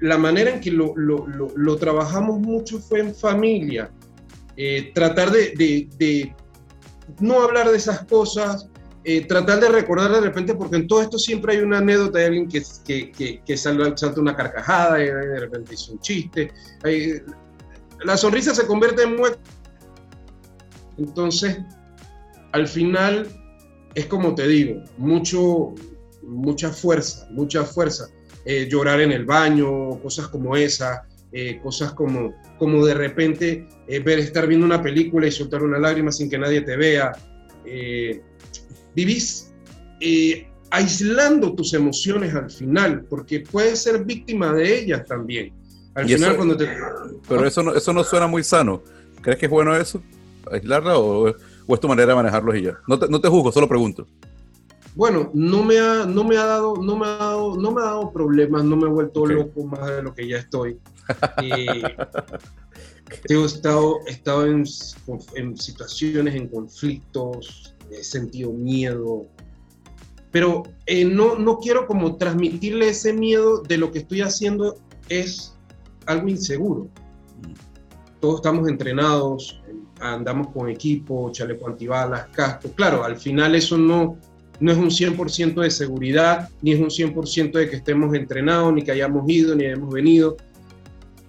la 0.01 0.17
manera 0.19 0.51
en 0.51 0.61
que 0.61 0.71
lo, 0.71 1.77
trabajamos 1.77 2.41
mucho 2.41 2.79
fue 2.79 3.01
en 3.01 3.15
familia. 3.15 3.91
Eh, 4.57 4.93
tratar 4.95 5.31
de, 5.31 6.35
no 7.21 7.43
hablar 7.43 7.71
de 7.71 7.77
esas 7.77 8.05
cosas, 8.05 8.69
eh, 9.05 9.27
tratar 9.27 9.61
de 9.61 9.69
recordar 9.69 10.11
de 10.13 10.21
repente, 10.21 10.55
porque 10.55 10.77
en 10.77 10.87
todo 10.87 11.03
esto 11.03 11.19
siempre 11.19 11.55
hay 11.55 11.63
una 11.63 11.79
anécdota 11.79 12.19
de 12.19 12.27
alguien 12.27 12.49
que, 12.49 12.63
que, 13.13 13.43
que, 13.45 13.57
salta, 13.57 14.21
una 14.21 14.35
carcajada 14.35 15.03
y 15.03 15.07
de 15.07 15.41
repente 15.41 15.73
dice 15.73 15.93
un 15.93 16.01
chiste. 16.01 16.53
la 18.05 18.17
sonrisa 18.17 18.55
se 18.55 18.67
convierte 18.67 19.03
en 19.03 19.17
muerte. 19.17 19.41
Entonces, 20.99 21.59
al 22.53 22.67
final, 22.67 23.29
es 23.95 24.07
como 24.07 24.35
te 24.35 24.47
digo, 24.47 24.83
mucho, 24.99 25.75
mucha 26.23 26.71
fuerza, 26.71 27.27
mucha 27.31 27.65
fuerza. 27.65 28.09
Eh, 28.45 28.69
llorar 28.71 29.01
en 29.01 29.13
el 29.13 29.25
baño, 29.25 30.01
cosas 30.03 30.29
como 30.29 30.57
esa, 30.57 31.07
eh, 31.33 31.61
cosas 31.63 31.93
como, 31.93 32.35
como 32.59 32.85
de 32.85 32.95
repente 32.95 33.69
ver 33.87 34.19
estar 34.21 34.47
viendo 34.47 34.65
una 34.65 34.83
película 34.83 35.27
y 35.27 35.33
soltar 35.33 35.63
una 35.63 35.79
lágrima 35.79 36.13
sin 36.13 36.31
que 36.31 36.39
nadie 36.39 36.61
te 36.61 36.77
vea 36.77 37.13
vivís 38.95 39.53
eh, 40.01 40.49
aislando 40.71 41.55
tus 41.55 41.75
emociones 41.75 42.35
al 42.35 42.51
final, 42.51 43.05
porque 43.09 43.41
puedes 43.41 43.83
ser 43.83 44.05
víctima 44.05 44.53
de 44.53 44.79
ellas 44.81 45.05
también. 45.07 45.53
Al 45.95 46.09
final, 46.09 46.37
cuando 46.37 46.57
te... 46.57 46.69
Pero 47.29 47.47
eso 47.47 47.63
no, 47.63 47.75
eso 47.75 47.93
no 47.93 48.05
suena 48.05 48.27
muy 48.27 48.45
sano. 48.45 48.83
¿Crees 49.21 49.39
que 49.39 49.47
es 49.47 49.51
bueno 49.51 49.77
eso? 49.77 50.01
¿Aislarla 50.51 50.97
o, 50.97 51.29
es 51.29 51.81
tu 51.81 51.89
manera 51.89 52.09
de 52.09 52.15
manejarlos 52.15 52.57
y 52.57 52.63
ya? 52.63 52.79
No 52.87 52.99
te, 52.99 53.09
no 53.09 53.21
te 53.21 53.29
juzgo, 53.29 53.53
solo 53.53 53.69
pregunto. 53.69 54.07
Bueno, 54.95 55.31
no 55.35 55.63
me 55.63 55.79
ha, 55.79 56.05
no 56.05 56.25
me 56.25 56.37
ha 56.37 56.45
dado, 56.45 56.77
no 56.77 56.97
me 56.97 57.07
ha 57.07 57.17
dado, 57.17 57.57
no 57.57 57.71
me 57.71 57.81
ha 57.81 57.85
dado 57.85 58.13
problemas, 58.13 58.65
no 58.65 58.77
me 58.77 58.87
he 58.87 58.91
vuelto 58.91 59.25
loco 59.25 59.65
más 59.65 59.87
de 59.87 60.03
lo 60.03 60.15
que 60.15 60.29
ya 60.29 60.39
estoy. 60.39 60.79
Eh, 61.43 61.83
he 63.29 63.45
estado, 63.45 63.99
he 64.07 64.11
estado 64.11 64.47
en, 64.47 64.65
en 65.35 65.57
situaciones, 65.57 66.35
en 66.35 66.49
conflictos, 66.49 67.75
he 67.91 68.03
sentido 68.05 68.53
miedo, 68.53 69.27
pero 70.31 70.63
eh, 70.87 71.05
no, 71.05 71.37
no 71.37 71.59
quiero 71.59 71.87
como 71.87 72.17
transmitirle 72.17 72.89
ese 72.89 73.13
miedo 73.13 73.63
de 73.63 73.79
lo 73.79 73.91
que 73.91 74.01
estoy 74.01 74.21
haciendo 74.21 74.77
es 75.09 75.57
algo 76.07 76.29
inseguro. 76.29 76.89
Todos 78.21 78.37
estamos 78.37 78.69
entrenados, 78.69 79.61
andamos 80.01 80.49
con 80.49 80.69
equipo, 80.69 81.31
chaleco 81.33 81.69
antibalas, 81.69 82.29
casco. 82.29 82.71
Claro, 82.75 83.03
al 83.03 83.17
final 83.17 83.55
eso 83.55 83.77
no, 83.77 84.19
no 84.61 84.73
es 84.73 84.79
un 84.79 84.91
100% 84.91 85.63
de 85.63 85.71
seguridad, 85.71 86.49
ni 86.63 86.73
es 86.73 86.81
un 86.81 86.91
100% 86.91 87.53
de 87.53 87.69
que 87.69 87.77
estemos 87.77 88.15
entrenados, 88.15 88.73
ni 88.73 88.83
que 88.83 88.93
hayamos 88.93 89.29
ido, 89.29 89.55
ni 89.55 89.67
hayamos 89.67 89.93
venido. 89.93 90.37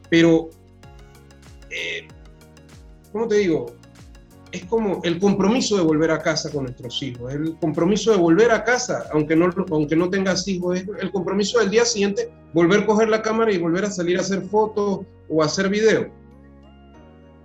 Pero, 0.09 0.49
eh, 1.69 2.07
¿cómo 3.11 3.27
te 3.27 3.35
digo? 3.35 3.73
es 4.51 4.65
como 4.65 5.01
el 5.03 5.19
compromiso 5.19 5.77
de 5.77 5.83
volver 5.83 6.11
a 6.11 6.21
casa 6.21 6.51
con 6.51 6.63
nuestros 6.63 7.01
hijos, 7.01 7.33
el 7.33 7.57
compromiso 7.59 8.11
de 8.11 8.17
volver 8.17 8.51
a 8.51 8.63
casa, 8.63 9.05
aunque 9.13 9.35
no, 9.35 9.49
aunque 9.71 9.95
no 9.95 10.09
tengas 10.09 10.47
hijos, 10.47 10.79
es 10.79 10.87
el 10.99 11.11
compromiso 11.11 11.59
del 11.59 11.69
día 11.69 11.85
siguiente, 11.85 12.29
volver 12.53 12.81
a 12.81 12.85
coger 12.85 13.09
la 13.09 13.21
cámara 13.21 13.51
y 13.53 13.57
volver 13.57 13.85
a 13.85 13.91
salir 13.91 14.17
a 14.17 14.21
hacer 14.21 14.41
fotos 14.43 15.01
o 15.29 15.41
a 15.41 15.45
hacer 15.45 15.69
video. 15.69 16.11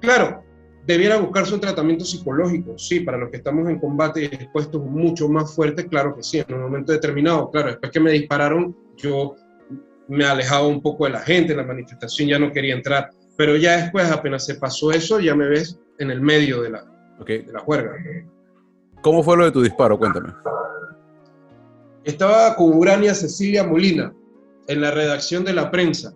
Claro, 0.01 0.43
debiera 0.87 1.19
buscarse 1.19 1.53
un 1.53 1.61
tratamiento 1.61 2.05
psicológico, 2.05 2.79
sí, 2.79 3.01
para 3.01 3.19
los 3.19 3.31
que 3.31 3.39
estamos 3.39 3.69
en 3.69 3.81
combate 3.81 4.23
y 4.23 4.25
expuestos 4.27 4.83
mucho 4.85 5.29
más 5.29 5.55
fuerte, 5.55 5.89
claro 5.89 6.15
que 6.15 6.23
sí, 6.23 6.39
en 6.39 6.55
un 6.55 6.63
momento 6.63 6.93
determinado, 6.93 7.51
claro, 7.51 7.71
después 7.71 7.91
que 7.91 8.01
me 8.01 8.13
dispararon, 8.13 8.77
yo 8.97 9.35
me 10.09 10.25
alejaba 10.25 10.67
un 10.69 10.81
poco 10.81 11.05
de 11.05 11.11
la 11.11 11.21
gente, 11.21 11.57
la 11.57 11.65
manifestación 11.65 12.29
ya 12.29 12.39
no 12.39 12.53
quería 12.53 12.75
entrar, 12.75 13.11
pero 13.37 13.57
ya 13.57 13.77
después, 13.79 14.11
apenas 14.11 14.47
se 14.47 14.55
pasó 14.55 14.93
eso, 14.93 15.19
ya 15.19 15.35
me 15.35 15.49
ves 15.49 15.79
en 15.99 16.11
el 16.11 16.21
medio 16.21 16.63
de 16.63 16.71
la, 16.71 16.85
de 17.27 17.53
la 17.53 17.59
juerga. 17.59 17.93
¿Cómo 19.03 19.23
fue 19.23 19.37
lo 19.37 19.45
de 19.45 19.51
tu 19.51 19.63
disparo? 19.63 19.99
Cuéntame. 19.99 20.33
Estaba 22.05 22.55
con 22.55 22.73
Urania 22.73 23.15
Cecilia 23.15 23.65
Molina 23.65 24.15
en 24.69 24.81
la 24.81 24.93
redacción 24.93 25.45
de 25.45 25.53
la 25.53 25.71
prensa. 25.71 26.15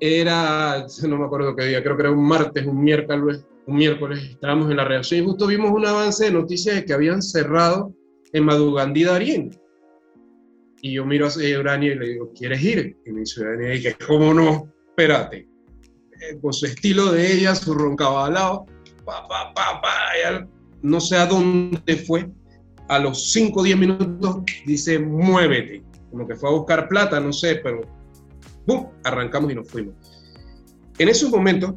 Era, 0.00 0.84
no 1.08 1.18
me 1.18 1.26
acuerdo 1.26 1.54
qué 1.54 1.66
día, 1.66 1.82
creo 1.82 1.96
que 1.96 2.02
era 2.02 2.10
un 2.10 2.26
martes, 2.26 2.66
un 2.66 2.82
miércoles, 2.82 3.46
un 3.66 3.76
miércoles, 3.76 4.22
estábamos 4.30 4.70
en 4.70 4.76
la 4.76 4.84
redacción 4.84 5.20
y 5.20 5.26
justo 5.26 5.46
vimos 5.46 5.70
un 5.70 5.86
avance 5.86 6.24
de 6.24 6.32
noticias 6.32 6.76
de 6.76 6.84
que 6.84 6.92
habían 6.92 7.22
cerrado 7.22 7.94
en 8.32 8.44
Madugandí 8.44 9.04
Darien. 9.04 9.50
Y 10.82 10.94
yo 10.94 11.04
miro 11.04 11.26
a 11.26 11.60
Urania 11.60 11.92
y 11.92 11.98
le 11.98 12.08
digo, 12.08 12.32
¿quieres 12.32 12.62
ir? 12.62 12.96
Y 13.04 13.12
me 13.12 13.20
dice 13.20 13.42
Urania, 13.42 13.96
¿cómo 14.06 14.32
no? 14.32 14.72
Espérate. 14.88 15.46
Eh, 16.20 16.38
con 16.40 16.52
su 16.52 16.66
estilo 16.66 17.12
de 17.12 17.32
ella, 17.32 17.54
su 17.54 17.74
roncabalao, 17.74 18.66
no 20.82 21.00
sé 21.00 21.16
a 21.16 21.26
dónde 21.26 21.96
fue, 21.96 22.30
a 22.88 22.98
los 22.98 23.32
5 23.32 23.60
o 23.60 23.62
10 23.62 23.78
minutos 23.78 24.38
dice, 24.66 24.98
muévete, 24.98 25.82
como 26.10 26.26
que 26.26 26.34
fue 26.34 26.48
a 26.48 26.52
buscar 26.52 26.88
plata, 26.88 27.20
no 27.20 27.32
sé, 27.32 27.56
pero 27.56 27.82
¡bum! 28.66 28.88
arrancamos 29.04 29.52
y 29.52 29.54
nos 29.54 29.68
fuimos. 29.68 29.94
En 30.98 31.08
esos 31.08 31.30
momentos, 31.30 31.74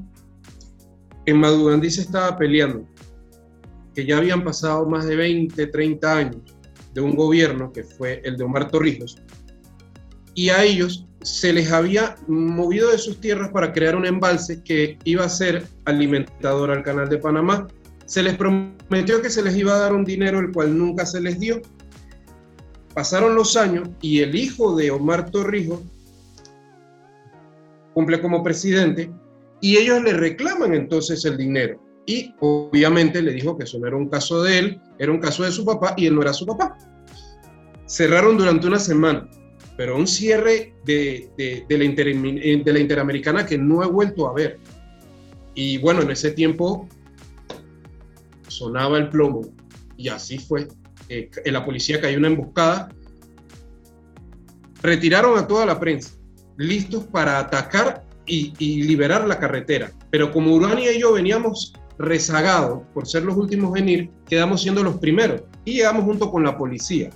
en 1.26 1.38
Madugandí 1.40 1.90
se 1.90 2.02
estaba 2.02 2.38
peleando, 2.38 2.86
que 3.94 4.06
ya 4.06 4.18
habían 4.18 4.44
pasado 4.44 4.88
más 4.88 5.06
de 5.06 5.16
20, 5.16 5.68
30 5.68 6.18
años 6.18 6.42
de 6.94 7.02
un 7.02 7.16
gobierno 7.16 7.72
que 7.72 7.84
fue 7.84 8.22
el 8.24 8.38
de 8.38 8.44
Omar 8.44 8.70
Torrijos, 8.70 9.18
y 10.36 10.50
a 10.50 10.64
ellos 10.64 11.06
se 11.22 11.54
les 11.54 11.72
había 11.72 12.16
movido 12.28 12.92
de 12.92 12.98
sus 12.98 13.20
tierras 13.20 13.50
para 13.50 13.72
crear 13.72 13.96
un 13.96 14.06
embalse 14.06 14.62
que 14.64 14.98
iba 15.06 15.24
a 15.24 15.30
ser 15.30 15.66
alimentador 15.86 16.70
al 16.70 16.84
canal 16.84 17.08
de 17.08 17.18
Panamá. 17.18 17.68
Se 18.06 18.22
les 18.22 18.36
prometió 18.36 19.22
que 19.22 19.30
se 19.30 19.42
les 19.42 19.56
iba 19.56 19.74
a 19.74 19.80
dar 19.80 19.94
un 19.94 20.04
dinero 20.04 20.40
el 20.40 20.52
cual 20.52 20.78
nunca 20.78 21.06
se 21.06 21.22
les 21.22 21.40
dio. 21.40 21.62
Pasaron 22.94 23.36
los 23.36 23.56
años 23.56 23.90
y 24.02 24.20
el 24.20 24.36
hijo 24.36 24.76
de 24.76 24.92
Omar 24.92 25.32
Torrijos 25.32 25.82
cumple 27.94 28.22
como 28.22 28.44
presidente 28.44 29.10
y 29.64 29.78
ellos 29.78 30.04
le 30.04 30.12
reclaman 30.12 30.74
entonces 30.74 31.24
el 31.24 31.38
dinero. 31.38 31.82
Y 32.06 32.36
obviamente 32.42 33.22
le 33.22 33.32
dijo 33.32 33.58
que 33.58 33.64
eso 33.64 33.80
no 33.80 33.88
era 33.88 33.96
un 33.96 34.10
caso 34.10 34.44
de 34.44 34.60
él, 34.60 34.82
era 35.00 35.10
un 35.10 35.20
caso 35.20 35.44
de 35.44 35.52
su 35.52 35.64
papá 35.64 35.94
y 35.96 36.06
él 36.06 36.16
no 36.16 36.22
era 36.22 36.34
su 36.34 36.46
papá. 36.46 36.78
Cerraron 37.88 38.38
durante 38.38 38.68
una 38.68 38.78
semana 38.78 39.30
pero 39.76 39.98
un 39.98 40.08
cierre 40.08 40.74
de, 40.86 41.32
de, 41.38 41.66
la 41.70 41.78
de, 41.78 42.74
la 42.74 42.80
Interamericana 42.80 43.46
que 43.46 43.58
no 43.58 43.84
he 43.84 43.88
vuelto 43.88 44.28
a 44.28 44.34
ver. 44.34 44.60
Y 45.56 45.78
bueno, 45.80 46.02
en 46.02 46.12
ese 46.12 46.32
tiempo 46.32 46.88
sonaba 48.48 48.98
el 48.98 49.10
plomo 49.10 49.42
y 49.98 50.10
así 50.10 50.38
fue. 50.38 50.68
Eh, 51.10 51.30
la 51.46 51.66
policía 51.66 52.00
cayó 52.00 52.18
una 52.18 52.28
emboscada. 52.28 52.90
Retiraron 54.82 55.40
a 55.40 55.48
toda 55.48 55.66
la 55.66 55.80
prensa, 55.80 56.14
listos 56.58 57.06
para 57.06 57.40
atacar 57.40 58.03
y, 58.26 58.54
y 58.60 58.84
liberar 58.84 59.28
la 59.28 59.40
carretera. 59.40 59.92
Pero 60.10 60.32
como 60.32 60.54
Urania 60.54 60.92
y 60.92 61.00
yo 61.00 61.14
veníamos 61.14 61.74
rezagados 61.98 62.82
por 62.94 63.08
ser 63.08 63.24
los 63.24 63.36
últimos 63.38 63.78
en 63.78 63.90
ir, 63.90 64.10
quedamos 64.28 64.62
siendo 64.62 64.84
los 64.84 64.98
primeros 64.98 65.44
y 65.66 65.74
llegamos 65.74 66.04
junto 66.04 66.32
con 66.32 66.44
la 66.44 66.58
policía. 66.58 67.10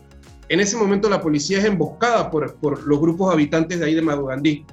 En 0.49 0.59
ese 0.59 0.77
momento 0.77 1.09
la 1.09 1.21
policía 1.21 1.59
es 1.59 1.65
emboscada 1.65 2.31
por, 2.31 2.55
por 2.55 2.85
los 2.87 2.99
grupos 2.99 3.33
habitantes 3.33 3.79
de 3.79 3.85
ahí 3.85 3.95
de 3.95 4.01
Madugandí 4.01 4.65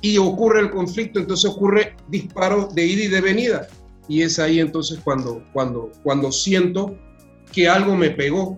y 0.00 0.18
ocurre 0.18 0.60
el 0.60 0.70
conflicto, 0.70 1.18
entonces 1.18 1.50
ocurre 1.50 1.96
disparo 2.08 2.68
de 2.72 2.86
ida 2.86 3.04
y 3.04 3.08
de 3.08 3.20
venida. 3.20 3.68
Y 4.06 4.22
es 4.22 4.38
ahí 4.38 4.60
entonces 4.60 5.00
cuando, 5.02 5.42
cuando, 5.52 5.90
cuando 6.02 6.30
siento 6.32 6.96
que 7.52 7.68
algo 7.68 7.96
me 7.96 8.10
pegó. 8.10 8.56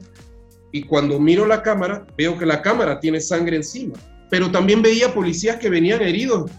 Y 0.73 0.83
cuando 0.83 1.19
miro 1.19 1.47
la 1.47 1.63
cámara, 1.63 2.07
veo 2.17 2.39
que 2.39 2.47
la 2.47 2.63
cámara 2.63 3.01
tiene 3.01 3.21
sangre 3.21 3.57
encima. 3.57 3.95
Pero 4.31 4.51
también 4.53 4.83
veía 4.83 5.13
policías 5.13 5.57
que 5.57 5.69
venían 5.69 6.03
heridos. 6.03 6.51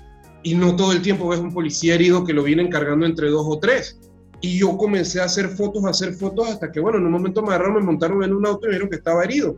Y 0.44 0.56
no 0.56 0.76
todo 0.76 0.92
el 0.92 1.02
tiempo 1.02 1.28
ves 1.28 1.40
un 1.40 1.54
policía 1.54 1.96
herido 1.96 2.24
que 2.26 2.34
lo 2.34 2.44
vienen 2.44 2.70
cargando 2.70 3.06
entre 3.06 3.30
dos 3.30 3.46
o 3.48 3.60
tres. 3.60 4.00
Y 4.42 4.58
yo 4.58 4.76
comencé 4.78 5.22
a 5.22 5.26
hacer 5.26 5.50
fotos, 5.50 5.86
a 5.86 5.90
hacer 5.90 6.14
fotos, 6.14 6.50
hasta 6.50 6.72
que, 6.72 6.80
bueno, 6.80 6.98
en 6.98 7.06
un 7.06 7.12
momento 7.12 7.44
me 7.44 7.50
agarraron, 7.50 7.76
me 7.76 7.82
montaron 7.82 8.24
en 8.24 8.34
un 8.34 8.46
auto 8.46 8.66
y 8.66 8.70
me 8.70 8.74
dijeron 8.74 8.90
que 8.90 8.96
estaba 8.96 9.24
herido. 9.24 9.56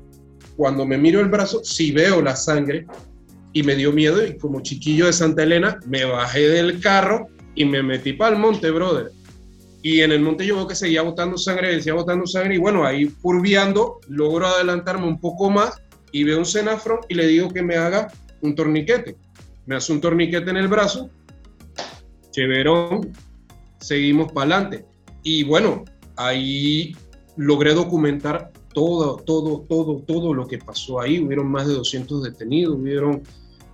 Cuando 0.58 0.86
me 0.86 0.98
miro 0.98 1.22
el 1.22 1.30
brazo, 1.30 1.64
sí 1.64 1.92
veo 1.92 2.22
la 2.22 2.36
sangre 2.36 2.86
y 3.54 3.64
me 3.64 3.76
dio 3.76 3.92
miedo 3.92 4.26
y 4.26 4.38
como 4.38 4.62
chiquillo 4.62 5.06
de 5.06 5.14
Santa 5.14 5.44
Elena 5.44 5.80
me 5.86 6.04
bajé 6.06 6.50
del 6.50 6.80
carro 6.82 7.28
y 7.56 7.66
me 7.66 7.82
metí 7.84 8.14
para 8.14 8.36
el 8.36 8.42
monte, 8.42 8.70
brother. 8.72 9.12
Y 9.84 10.02
en 10.02 10.12
el 10.12 10.22
monte 10.22 10.46
yo 10.46 10.56
veo 10.56 10.68
que 10.68 10.76
seguía 10.76 11.02
botando 11.02 11.38
sangre, 11.38 11.76
decía 11.76 11.94
botando 11.94 12.26
sangre 12.26 12.56
y 12.56 12.58
bueno, 12.58 12.86
ahí 12.86 13.08
curviando 13.22 14.00
logro 14.08 14.48
adelantarme 14.48 15.08
un 15.08 15.20
poco 15.20 15.50
más 15.50 15.82
y 16.12 16.24
veo 16.24 16.40
un 16.40 16.46
cenafro 16.46 17.02
y 17.10 17.16
le 17.16 17.28
digo 17.28 17.50
que 17.50 17.62
me 17.62 17.76
haga 17.76 18.12
un 18.42 18.56
torniquete. 18.56 19.18
Me 19.66 19.76
hace 19.76 19.94
un 19.94 20.02
torniquete 20.02 20.50
en 20.50 20.58
el 20.58 20.68
brazo, 20.68 21.10
chéverón, 22.32 23.12
seguimos 23.80 24.32
para 24.32 24.56
adelante. 24.56 24.86
Y 25.24 25.44
bueno, 25.44 25.86
ahí 26.16 26.96
logré 27.38 27.74
documentar 27.74 28.52
todo, 28.74 29.18
todo, 29.18 29.62
todo, 29.70 30.00
todo 30.00 30.34
lo 30.34 30.48
que 30.48 30.58
pasó 30.58 31.00
ahí. 31.00 31.20
Hubieron 31.20 31.48
más 31.48 31.68
de 31.68 31.74
200 31.74 32.24
detenidos, 32.24 32.78
hubieron 32.78 33.24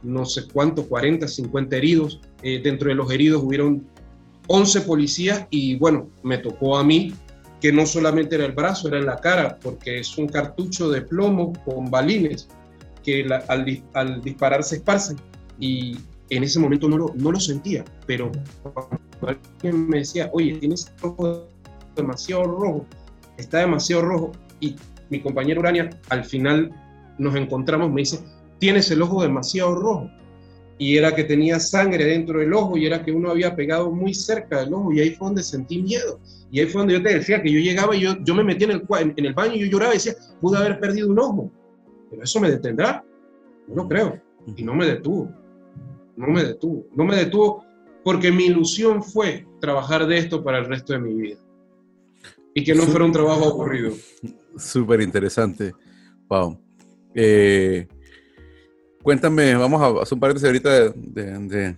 no 0.03 0.25
sé 0.25 0.47
cuánto, 0.47 0.87
40, 0.87 1.27
50 1.27 1.75
heridos. 1.75 2.21
Eh, 2.43 2.61
dentro 2.63 2.89
de 2.89 2.95
los 2.95 3.11
heridos 3.11 3.43
hubieron 3.43 3.87
11 4.47 4.81
policías 4.81 5.47
y 5.49 5.75
bueno, 5.77 6.09
me 6.23 6.37
tocó 6.37 6.77
a 6.77 6.83
mí 6.83 7.13
que 7.61 7.71
no 7.73 7.85
solamente 7.85 8.35
era 8.35 8.45
el 8.45 8.53
brazo, 8.53 8.87
era 8.87 8.99
en 8.99 9.05
la 9.05 9.17
cara, 9.17 9.59
porque 9.61 9.99
es 9.99 10.17
un 10.17 10.27
cartucho 10.27 10.89
de 10.89 11.01
plomo 11.01 11.53
con 11.65 11.91
balines 11.91 12.47
que 13.03 13.25
al, 13.47 13.83
al, 13.93 14.21
disparar 14.21 14.61
esparcen. 14.61 15.17
Y 15.59 15.97
en 16.29 16.43
ese 16.43 16.59
momento 16.59 16.87
no 16.87 16.97
lo, 16.97 17.13
no 17.15 17.31
lo 17.31 17.39
sentía, 17.39 17.83
pero 18.05 18.31
cuando 18.63 18.99
alguien 19.21 19.89
me 19.89 19.99
decía, 19.99 20.29
oye, 20.33 20.55
tienes 20.55 20.91
ojo 21.01 21.47
demasiado 21.95 22.43
rojo, 22.43 22.85
está 23.37 23.59
demasiado 23.59 24.03
rojo, 24.03 24.31
y 24.59 24.75
mi 25.09 25.21
compañero 25.21 25.61
Urania 25.61 25.89
al 26.09 26.23
final 26.23 26.71
nos 27.17 27.35
encontramos, 27.35 27.91
me 27.91 28.01
dice, 28.01 28.19
tienes 28.59 28.89
el 28.91 29.01
ojo 29.01 29.21
demasiado 29.21 29.75
rojo. 29.75 30.09
Y 30.81 30.95
era 30.95 31.13
que 31.13 31.25
tenía 31.25 31.59
sangre 31.59 32.05
dentro 32.05 32.39
del 32.39 32.53
ojo 32.53 32.77
y 32.77 32.85
era 32.85 33.03
que 33.03 33.11
uno 33.11 33.31
había 33.31 33.53
pegado 33.53 33.91
muy 33.91 34.13
cerca 34.13 34.61
del 34.61 34.73
ojo 34.73 34.93
y 34.93 35.01
ahí 35.01 35.09
fue 35.11 35.27
donde 35.27 35.43
sentí 35.43 35.81
miedo. 35.81 36.21
Y 36.51 36.61
ahí 36.61 36.67
fue 36.67 36.79
donde 36.79 36.93
yo 36.93 37.03
te 37.03 37.15
decía 37.15 37.41
que 37.41 37.51
yo 37.51 37.59
llegaba 37.59 37.93
y 37.97 38.01
yo, 38.01 38.15
yo 38.23 38.33
me 38.33 38.45
metía 38.45 38.67
en 38.67 38.73
el, 38.75 39.13
en 39.17 39.25
el 39.25 39.33
baño 39.33 39.55
y 39.55 39.59
yo 39.59 39.65
lloraba 39.65 39.91
y 39.91 39.97
decía, 39.97 40.13
pude 40.39 40.57
haber 40.57 40.79
perdido 40.79 41.09
un 41.09 41.19
ojo. 41.19 41.51
Pero 42.09 42.23
eso 42.23 42.39
me 42.39 42.49
detendrá. 42.49 43.03
No 43.67 43.75
lo 43.75 43.89
creo. 43.89 44.21
Y 44.55 44.63
no 44.63 44.73
me 44.73 44.85
detuvo. 44.85 45.29
No 46.19 46.27
me 46.27 46.43
detuvo. 46.43 46.85
No 46.93 47.05
me 47.05 47.15
detuvo 47.15 47.63
porque 48.03 48.29
mi 48.29 48.47
ilusión 48.47 49.01
fue 49.01 49.47
trabajar 49.61 50.05
de 50.05 50.17
esto 50.17 50.43
para 50.43 50.59
el 50.59 50.65
resto 50.65 50.91
de 50.91 50.99
mi 50.99 51.13
vida. 51.13 51.37
Y 52.53 52.65
que 52.65 52.75
no 52.75 52.83
fuera 52.83 53.05
un 53.05 53.13
trabajo 53.13 53.45
aburrido. 53.45 53.93
Súper 54.57 54.99
interesante. 54.99 55.73
Wow. 56.27 56.59
Eh, 57.15 57.87
cuéntame, 59.01 59.55
vamos 59.55 59.81
a 59.81 60.01
hacer 60.01 60.15
un 60.15 60.19
paréntesis 60.19 60.47
ahorita 60.47 60.89
de, 60.89 61.39
de, 61.47 61.77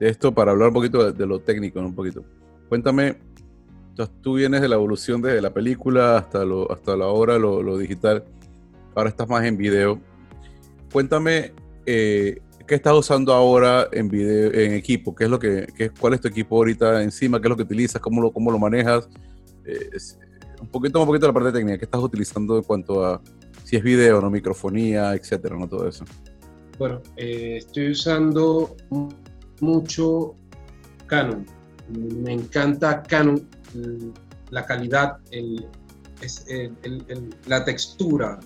esto 0.00 0.32
para 0.32 0.52
hablar 0.52 0.68
un 0.68 0.74
poquito 0.74 1.12
de, 1.12 1.26
lo 1.26 1.40
técnico, 1.40 1.78
un 1.78 1.94
poquito. 1.94 2.24
Cuéntame, 2.70 3.18
tú 4.22 4.34
vienes 4.34 4.62
de 4.62 4.68
la 4.68 4.76
evolución 4.76 5.20
desde 5.20 5.42
la 5.42 5.52
película 5.52 6.16
hasta, 6.16 6.46
lo, 6.46 6.72
hasta 6.72 6.96
la 6.96 7.08
hora, 7.08 7.38
lo, 7.38 7.62
lo 7.62 7.76
digital. 7.76 8.24
Ahora 8.94 9.10
estás 9.10 9.28
más 9.28 9.44
en 9.44 9.58
video. 9.58 10.00
Cuéntame, 10.90 11.52
eh, 11.84 12.40
¿qué 12.66 12.74
estás 12.74 12.94
usando 12.94 13.32
ahora 13.32 13.88
en 13.92 14.08
video, 14.08 14.52
en 14.52 14.72
equipo? 14.72 15.14
¿Qué 15.14 15.24
es 15.24 15.30
lo 15.30 15.38
que, 15.38 15.66
qué, 15.76 15.90
¿Cuál 15.90 16.14
es 16.14 16.20
tu 16.20 16.28
equipo 16.28 16.56
ahorita 16.56 17.02
encima? 17.02 17.40
¿Qué 17.40 17.46
es 17.46 17.50
lo 17.50 17.56
que 17.56 17.62
utilizas? 17.62 18.00
¿Cómo 18.00 18.22
lo, 18.22 18.32
cómo 18.32 18.50
lo 18.50 18.58
manejas? 18.58 19.08
Eh, 19.64 19.90
un 20.60 20.68
poquito, 20.68 21.00
un 21.00 21.06
poquito 21.06 21.26
la 21.26 21.32
parte 21.32 21.52
técnica. 21.52 21.78
¿Qué 21.78 21.84
estás 21.84 22.02
utilizando 22.02 22.56
en 22.56 22.62
cuanto 22.62 23.04
a 23.04 23.20
si 23.64 23.76
es 23.76 23.82
video, 23.82 24.20
no 24.20 24.30
microfonía, 24.30 25.14
etcétera, 25.14 25.56
no 25.56 25.68
todo 25.68 25.88
eso? 25.88 26.04
Bueno, 26.78 27.00
eh, 27.16 27.56
estoy 27.58 27.90
usando 27.90 28.76
mucho 29.60 30.34
Canon. 31.06 31.46
Me 31.88 32.32
encanta 32.32 33.02
Canon, 33.02 33.46
la 34.50 34.64
calidad, 34.66 35.18
el, 35.30 35.66
la 37.46 37.64
textura, 37.64 38.38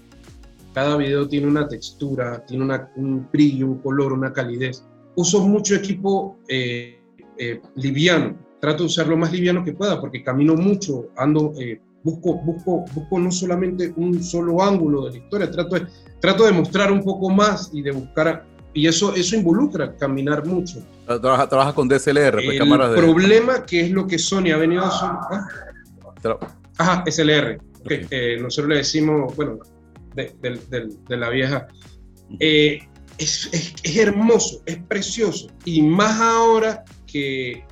cada 0.77 0.99
video 0.99 1.27
tiene 1.27 1.47
una 1.47 1.67
textura, 1.67 2.45
tiene 2.45 2.67
un 2.97 3.27
brillo, 3.33 3.67
un 3.67 3.79
color, 3.79 4.13
una 4.13 4.31
calidez. 4.31 4.85
Uso 5.15 5.41
mucho 5.41 5.75
equipo 5.75 6.37
eh, 6.49 7.01
eh, 7.39 7.63
liviano. 7.77 8.37
Trato 8.61 8.83
de 8.83 8.89
usar 8.89 9.09
lo 9.09 9.17
más 9.17 9.33
liviano 9.33 9.65
que 9.65 9.73
pueda 9.73 9.99
porque 9.99 10.23
camino 10.23 10.55
mucho, 10.55 11.07
ando, 11.17 11.55
eh, 11.59 11.81
busco, 12.05 12.35
busco, 12.45 12.85
busco 12.93 13.19
no 13.19 13.33
solamente 13.33 13.95
un 13.97 14.23
solo 14.23 14.63
ángulo 14.63 15.07
de 15.07 15.13
la 15.13 15.17
historia, 15.17 15.51
trato 15.51 15.77
de, 15.77 15.87
trato 16.21 16.45
de 16.45 16.53
mostrar 16.53 16.93
un 16.93 17.03
poco 17.03 17.31
más 17.31 17.71
y 17.73 17.81
de 17.81 17.93
buscar 17.93 18.45
y 18.75 18.87
eso, 18.87 19.15
eso 19.15 19.35
involucra 19.35 19.97
caminar 19.97 20.45
mucho. 20.45 20.81
Trabaja, 21.07 21.49
trabaja 21.49 21.73
con 21.73 21.89
DSLR, 21.89 22.35
pues, 22.35 22.51
el 22.51 22.59
cámaras 22.59 22.91
de... 22.91 22.99
problema 22.99 23.65
que 23.65 23.81
es 23.81 23.91
lo 23.93 24.07
que 24.07 24.19
Sony 24.19 24.51
ha 24.53 24.59
venido 24.59 24.85
a... 24.85 24.91
¿ah? 24.91 25.49
Ajá, 26.77 27.05
SLR. 27.07 27.59
nosotros 28.43 28.69
le 28.69 28.77
decimos, 28.77 29.35
bueno, 29.35 29.59
de, 30.17 31.17
la 31.17 31.31
vieja. 31.31 31.69
Eh, 32.41 32.81
es, 33.19 33.51
hermoso, 33.97 34.63
es 34.67 34.79
precioso. 34.79 35.49
Y 35.65 35.83
más 35.83 36.21
ahora 36.21 36.85
que, 37.07 37.65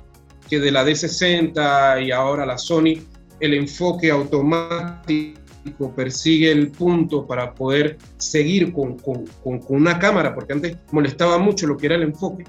que 0.49 0.59
de 0.59 0.71
la 0.71 0.85
D60 0.85 2.05
y 2.05 2.11
ahora 2.11 2.45
la 2.45 2.57
Sony, 2.57 3.01
el 3.39 3.53
enfoque 3.53 4.11
automático 4.11 5.93
persigue 5.95 6.51
el 6.51 6.71
punto 6.71 7.25
para 7.25 7.53
poder 7.53 7.97
seguir 8.17 8.71
con, 8.71 8.97
con, 8.97 9.25
con, 9.43 9.61
una 9.69 9.99
cámara, 9.99 10.33
porque 10.33 10.53
antes 10.53 10.77
molestaba 10.91 11.37
mucho 11.37 11.67
lo 11.67 11.77
que 11.77 11.87
era 11.87 11.95
el 11.95 12.03
enfoque. 12.03 12.45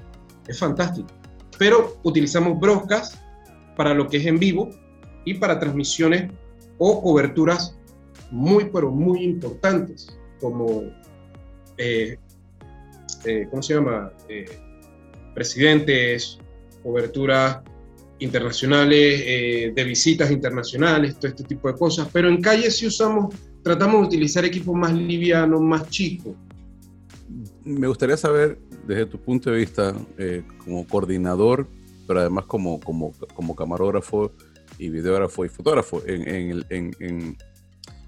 Es 0.47 0.59
fantástico. 0.59 1.07
Pero 1.57 1.97
utilizamos 2.03 2.59
broscas 2.59 3.19
para 3.75 3.93
lo 3.93 4.07
que 4.07 4.17
es 4.17 4.25
en 4.25 4.39
vivo 4.39 4.69
y 5.25 5.35
para 5.35 5.59
transmisiones 5.59 6.31
o 6.77 7.01
coberturas 7.01 7.77
muy, 8.31 8.69
pero 8.71 8.91
muy 8.91 9.23
importantes, 9.23 10.17
como, 10.39 10.83
eh, 11.77 12.17
eh, 13.25 13.47
¿cómo 13.49 13.61
se 13.61 13.75
llama? 13.75 14.11
Eh, 14.29 14.45
presidentes, 15.33 16.39
coberturas 16.83 17.59
internacionales, 18.19 19.75
de 19.75 19.83
visitas 19.83 20.31
internacionales, 20.31 21.15
todo 21.19 21.27
este 21.27 21.43
tipo 21.43 21.67
de 21.67 21.75
cosas, 21.77 22.09
pero 22.11 22.27
en 22.27 22.41
calle 22.41 22.71
sí 22.71 22.87
usamos, 22.87 23.35
tratamos 23.61 24.01
de 24.01 24.07
utilizar 24.07 24.43
equipos 24.43 24.75
más 24.75 24.91
livianos, 24.93 25.61
más 25.61 25.87
chicos. 25.89 26.33
Me 27.63 27.87
gustaría 27.87 28.17
saber, 28.17 28.57
desde 28.87 29.05
tu 29.05 29.19
punto 29.19 29.51
de 29.51 29.57
vista, 29.57 29.93
como 30.63 30.87
coordinador, 30.87 31.67
pero 32.07 32.21
además 32.21 32.45
como, 32.45 32.79
como, 32.79 33.11
como 33.35 33.55
camarógrafo 33.55 34.31
y 34.79 34.89
videógrafo 34.89 35.45
y 35.45 35.49
fotógrafo 35.49 36.01
en, 36.05 36.63
en, 36.69 36.95
en, 36.99 37.37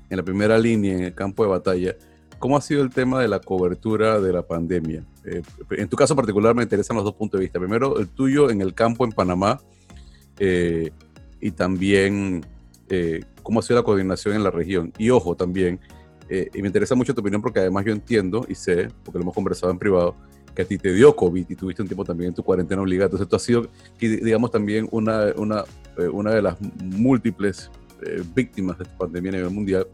en 0.10 0.18
la 0.18 0.24
primera 0.24 0.58
línea, 0.58 0.94
en 0.94 1.04
el 1.04 1.14
campo 1.14 1.44
de 1.44 1.50
batalla, 1.50 1.96
¿cómo 2.40 2.58
ha 2.58 2.62
sido 2.62 2.82
el 2.82 2.90
tema 2.90 3.22
de 3.22 3.28
la 3.28 3.40
cobertura 3.40 4.20
de 4.20 4.34
la 4.34 4.42
pandemia? 4.42 5.04
Eh, 5.26 5.42
en 5.72 5.88
tu 5.88 5.96
caso 5.96 6.16
particular 6.16 6.56
me 6.56 6.64
interesan 6.64 6.96
los 6.96 7.06
dos 7.06 7.14
puntos 7.14 7.40
de 7.40 7.46
vista. 7.46 7.60
Primero, 7.60 8.00
el 8.00 8.08
tuyo 8.08 8.50
en 8.50 8.62
el 8.62 8.74
campo 8.74 9.06
en 9.06 9.12
Panamá 9.12 9.60
eh, 10.40 10.92
y 11.40 11.52
también 11.52 12.46
eh, 12.90 13.22
cómo 13.44 13.60
ha 13.60 13.64
sido 13.64 13.80
la 13.80 13.84
coordinación 13.84 14.36
en 14.36 14.44
la 14.44 14.52
región. 14.52 14.92
Y 14.98 15.10
ojo 15.10 15.36
también, 15.36 15.80
y 16.30 16.62
me 16.62 16.68
interesa 16.68 16.94
mucho 16.94 17.16
tu 17.16 17.22
opinión 17.22 17.42
porque 17.42 17.60
además 17.60 17.86
yo 17.86 17.92
entiendo 17.92 18.46
y 18.48 18.54
sé, 18.54 18.90
porque 19.04 19.18
lo 19.18 19.24
hemos 19.24 19.34
conversado 19.34 19.72
en 19.72 19.80
privado, 19.80 20.16
que 20.54 20.62
a 20.62 20.66
ti 20.66 20.78
te 20.78 20.94
dio 20.94 21.16
COVID 21.16 21.46
y 21.50 21.56
tuviste 21.56 21.82
un 21.82 21.88
tiempo 21.88 22.06
también 22.06 22.30
en 22.30 22.36
tu 22.36 22.44
cuarentena 22.44 22.82
obligada. 22.84 23.06
Entonces 23.06 23.28
tú 23.28 23.36
has 23.36 23.42
sido, 23.42 23.68
digamos, 24.00 24.52
también 24.52 24.88
una, 24.92 25.34
una, 25.36 25.64
una 26.14 26.32
de 26.32 26.44
las 26.44 26.56
múltiples 26.84 27.72
eh, 28.06 28.24
víctimas 28.34 28.78
de 28.78 28.84
esta 28.84 28.98
pandemia 28.98 29.32
a 29.32 29.36
nivel 29.36 29.52
mundial. 29.52 29.88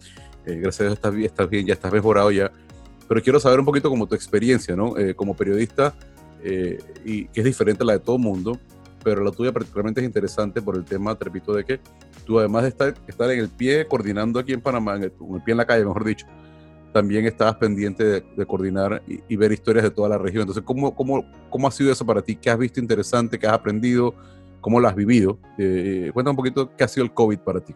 Eh, 0.46 0.56
gracias 0.56 0.82
a 0.82 0.84
Dios 0.84 0.94
estás, 0.94 1.16
estás, 1.16 1.50
bien, 1.50 1.66
ya 1.66 1.74
estás 1.74 1.92
mejorado 1.92 2.32
ya. 2.32 2.52
Pero 3.08 3.22
quiero 3.22 3.40
saber 3.40 3.60
un 3.60 3.66
poquito 3.66 3.90
como 3.90 4.08
tu 4.08 4.16
experiencia, 4.16 4.76
¿no? 4.76 4.98
Eh, 4.98 5.14
como 5.16 5.36
periodista, 5.36 5.96
y 7.04 7.26
que 7.26 7.40
es 7.40 7.44
diferente 7.44 7.82
a 7.82 7.88
la 7.88 7.94
de 7.94 8.00
todo 8.00 8.18
el 8.18 8.22
mundo, 8.22 8.60
pero 9.04 9.24
la 9.24 9.32
tuya 9.32 9.52
particularmente 9.52 10.02
es 10.02 10.06
interesante 10.06 10.62
por 10.62 10.76
el 10.76 10.84
tema, 10.84 11.16
te 11.16 11.26
repito, 11.26 11.54
de 11.54 11.64
que 11.64 11.80
tú 12.26 12.38
además 12.38 12.64
de 12.64 12.70
estar, 12.70 12.94
estar 13.08 13.32
en 13.32 13.40
el 13.40 13.50
pie 13.50 13.88
coordinando 13.88 14.40
aquí 14.40 14.54
en 14.54 14.62
Panamá, 14.62 14.96
en 14.96 15.04
el, 15.04 15.12
pie 15.12 15.52
en 15.52 15.58
la 15.58 15.66
calle, 15.66 15.86
mejor 15.86 16.04
dicho, 16.04 16.28
también 16.92 17.26
estabas 17.26 17.56
pendiente 17.56 18.04
de, 18.04 18.46
coordinar 18.46 19.04
y, 19.06 19.36
ver 19.36 19.52
historias 19.52 19.84
de 19.84 19.92
toda 19.92 20.10
la 20.10 20.18
región. 20.18 20.42
Entonces, 20.42 20.64
¿cómo, 20.64 20.96
cómo, 20.96 21.26
¿cómo 21.50 21.68
ha 21.68 21.72
sido 21.72 21.92
eso 21.92 22.06
para 22.06 22.22
ti? 22.22 22.36
¿Qué 22.36 22.50
has 22.50 22.58
visto 22.58 22.80
interesante? 22.80 23.38
¿Qué 23.38 23.46
has 23.46 23.54
aprendido? 23.54 24.16
¿Cómo 24.62 24.80
lo 24.80 24.88
has 24.88 24.96
vivido? 24.96 25.38
cuéntame 25.58 26.30
un 26.30 26.36
poquito 26.38 26.72
qué 26.76 26.84
ha 26.84 26.88
sido 26.88 27.04
el 27.04 27.14
COVID 27.14 27.40
para 27.40 27.60
ti. 27.60 27.76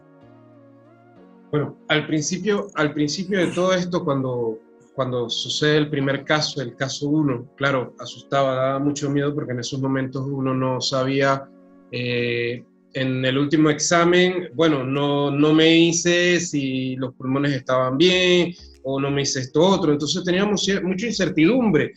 Bueno, 1.50 1.76
al 1.88 2.06
principio, 2.06 2.68
al 2.74 2.94
principio 2.94 3.40
de 3.40 3.48
todo 3.48 3.74
esto, 3.74 4.04
cuando, 4.04 4.58
cuando 4.94 5.28
sucede 5.28 5.78
el 5.78 5.90
primer 5.90 6.24
caso, 6.24 6.62
el 6.62 6.76
caso 6.76 7.08
1, 7.08 7.54
claro, 7.56 7.94
asustaba, 7.98 8.54
daba 8.54 8.78
mucho 8.78 9.10
miedo 9.10 9.34
porque 9.34 9.52
en 9.52 9.60
esos 9.60 9.80
momentos 9.80 10.24
uno 10.26 10.54
no 10.54 10.80
sabía, 10.80 11.48
eh, 11.90 12.62
en 12.92 13.24
el 13.24 13.38
último 13.38 13.70
examen, 13.70 14.50
bueno, 14.54 14.84
no, 14.84 15.30
no 15.30 15.52
me 15.52 15.76
hice 15.76 16.40
si 16.40 16.96
los 16.96 17.14
pulmones 17.14 17.52
estaban 17.52 17.98
bien 17.98 18.54
o 18.82 19.00
no 19.00 19.10
me 19.10 19.22
hice 19.22 19.40
esto 19.40 19.60
otro, 19.62 19.92
entonces 19.92 20.24
teníamos 20.24 20.68
mucha 20.82 21.06
incertidumbre 21.06 21.92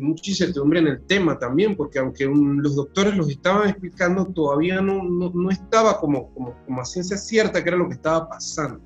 mucha 0.00 0.30
incertidumbre 0.30 0.80
en 0.80 0.88
el 0.88 1.06
tema 1.06 1.38
también, 1.38 1.76
porque 1.76 1.98
aunque 1.98 2.24
los 2.26 2.76
doctores 2.76 3.16
los 3.16 3.28
estaban 3.28 3.68
explicando, 3.68 4.26
todavía 4.26 4.80
no, 4.80 5.02
no, 5.04 5.50
estaba 5.50 6.00
como, 6.00 6.32
como, 6.34 6.54
como, 6.66 6.84
ciencia 6.84 7.16
cierta 7.16 7.62
que 7.62 7.68
era 7.68 7.78
lo 7.78 7.88
que 7.88 7.94
estaba 7.94 8.28
pasando. 8.28 8.80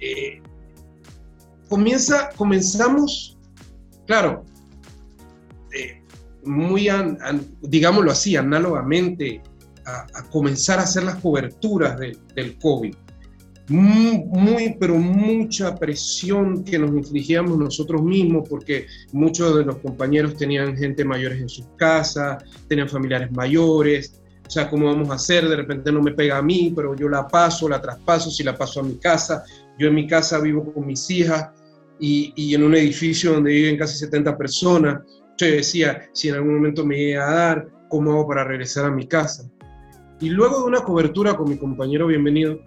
Eh, 0.00 0.42
comienza, 1.68 2.30
comenzamos, 2.36 3.38
claro, 4.06 4.44
muy, 6.44 6.88
digámoslo 7.62 8.10
así, 8.10 8.36
análogamente 8.36 9.42
a, 9.84 10.22
comenzar 10.30 10.78
a 10.78 10.82
hacer 10.82 11.04
las 11.04 11.16
coberturas 11.16 11.98
del 11.98 12.58
COVID. 12.58 12.94
Muy, 13.68 14.76
pero 14.78 14.96
mucha 14.96 15.76
presión 15.76 16.64
que 16.64 16.78
nos 16.78 16.90
infligíamos 16.90 17.56
nosotros 17.56 18.02
mismos, 18.02 18.48
porque 18.48 18.86
muchos 19.12 19.56
de 19.56 19.64
los 19.64 19.78
compañeros 19.78 20.36
tenían 20.36 20.76
gente 20.76 21.04
mayores 21.04 21.40
en 21.40 21.48
sus 21.48 21.66
casas, 21.76 22.42
tenían 22.68 22.88
familiares 22.88 23.30
mayores, 23.32 24.20
o 24.46 24.50
sea, 24.50 24.68
¿cómo 24.68 24.86
vamos 24.86 25.08
a 25.08 25.14
hacer? 25.14 25.48
De 25.48 25.56
repente 25.56 25.90
no 25.90 26.02
me 26.02 26.12
pega 26.12 26.38
a 26.38 26.42
mí, 26.42 26.72
pero 26.74 26.94
yo 26.94 27.08
la 27.08 27.26
paso, 27.26 27.68
la 27.68 27.80
traspaso, 27.80 28.30
si 28.30 28.42
la 28.42 28.54
paso 28.54 28.80
a 28.80 28.82
mi 28.82 28.98
casa. 28.98 29.44
Yo 29.78 29.88
en 29.88 29.94
mi 29.94 30.06
casa 30.06 30.40
vivo 30.40 30.74
con 30.74 30.86
mis 30.86 31.08
hijas 31.08 31.50
y, 31.98 32.34
y 32.36 32.54
en 32.54 32.64
un 32.64 32.74
edificio 32.74 33.32
donde 33.32 33.50
viven 33.50 33.78
casi 33.78 33.96
70 33.96 34.36
personas. 34.36 35.00
Yo 35.38 35.46
decía, 35.46 36.02
si 36.12 36.28
en 36.28 36.34
algún 36.34 36.56
momento 36.56 36.84
me 36.84 37.00
iba 37.00 37.26
a 37.26 37.34
dar, 37.34 37.68
¿cómo 37.88 38.12
hago 38.12 38.28
para 38.28 38.44
regresar 38.44 38.84
a 38.84 38.90
mi 38.90 39.06
casa? 39.06 39.48
Y 40.20 40.28
luego 40.28 40.60
de 40.60 40.66
una 40.66 40.82
cobertura 40.82 41.34
con 41.34 41.48
mi 41.48 41.56
compañero 41.56 42.06
Bienvenido, 42.06 42.60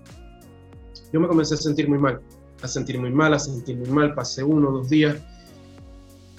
yo 1.11 1.19
me 1.19 1.27
comencé 1.27 1.55
a 1.55 1.57
sentir 1.57 1.87
muy 1.87 1.97
mal, 1.97 2.19
a 2.61 2.67
sentir 2.67 2.99
muy 2.99 3.11
mal, 3.11 3.33
a 3.33 3.39
sentir 3.39 3.77
muy 3.77 3.89
mal. 3.89 4.13
Pasé 4.13 4.43
uno 4.43 4.71
dos 4.71 4.89
días, 4.89 5.17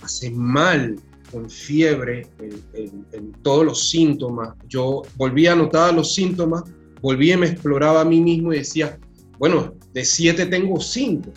pasé 0.01 0.31
mal, 0.31 0.97
con 1.31 1.49
fiebre, 1.51 2.27
en, 2.73 3.33
todos 3.43 3.65
los 3.65 3.91
síntomas. 3.91 4.55
Yo 4.69 5.03
volví 5.17 5.47
a 5.47 5.57
notar 5.57 5.95
los 5.95 6.15
síntomas, 6.15 6.65
volví 7.01 7.33
y 7.33 7.37
me 7.37 7.47
exploraba 7.47 8.03
a 8.03 8.05
mí 8.05 8.21
mismo 8.21 8.53
y 8.53 8.59
decía, 8.59 8.99
bueno, 9.39 9.75
de 9.93 10.05
siete 10.05 10.47
tengo 10.47 10.81
cinco. 10.81 11.31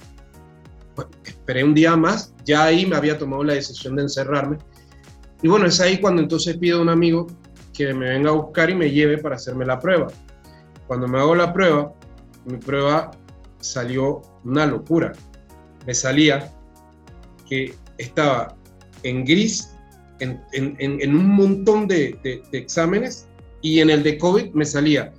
esperé 1.23 1.63
un 1.63 1.73
día 1.73 1.95
más, 1.95 2.33
ya 2.45 2.65
ahí 2.65 2.85
me 2.85 2.95
había 2.95 3.17
tomado 3.17 3.43
la 3.43 3.53
decisión 3.53 3.95
de 3.95 4.03
encerrarme. 4.03 4.57
Y 5.41 5.47
bueno, 5.47 5.65
es 5.67 5.79
ahí 5.79 5.99
cuando 5.99 6.21
entonces 6.21 6.57
pido 6.57 6.79
a 6.79 6.81
un 6.81 6.89
amigo 6.89 7.27
que 7.73 7.93
me 7.93 8.09
venga 8.09 8.29
a 8.29 8.33
buscar 8.33 8.69
y 8.69 8.75
me 8.75 8.91
lleve 8.91 9.17
para 9.17 9.35
hacerme 9.35 9.65
la 9.65 9.79
prueba. 9.79 10.07
Cuando 10.87 11.07
me 11.07 11.19
hago 11.19 11.35
la 11.35 11.53
prueba, 11.53 11.93
mi 12.45 12.57
prueba 12.57 13.11
salió 13.59 14.21
una 14.43 14.65
locura. 14.65 15.13
Me 15.85 15.93
salía 15.93 16.51
que 17.47 17.73
estaba 17.97 18.55
en 19.03 19.25
gris 19.25 19.69
en, 20.19 21.15
un 21.15 21.29
montón 21.29 21.87
de, 21.87 22.19
exámenes 22.51 23.27
y 23.61 23.79
en 23.79 23.89
el 23.89 24.03
de 24.03 24.17
COVID 24.17 24.51
me 24.53 24.65
salía. 24.65 25.13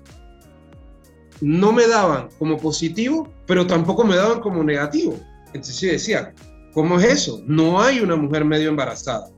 No 1.41 1.73
me 1.73 1.87
daban 1.87 2.29
como 2.39 2.59
positivo, 2.59 3.29
pero 3.47 3.67
tampoco 3.67 4.05
me 4.05 4.17
daban 4.17 4.41
como 4.41 4.63
negativo. 4.63 5.19
Entonces 5.47 5.81
yo 5.81 5.89
decía, 5.89 6.35
¿cómo 6.75 6.99
es 7.01 7.07
eso? 7.07 7.43
No 7.47 7.81
hay 7.81 8.01
una 8.01 8.17
mujer 8.17 8.45
medio 8.45 8.69
embarazada. 8.69 9.31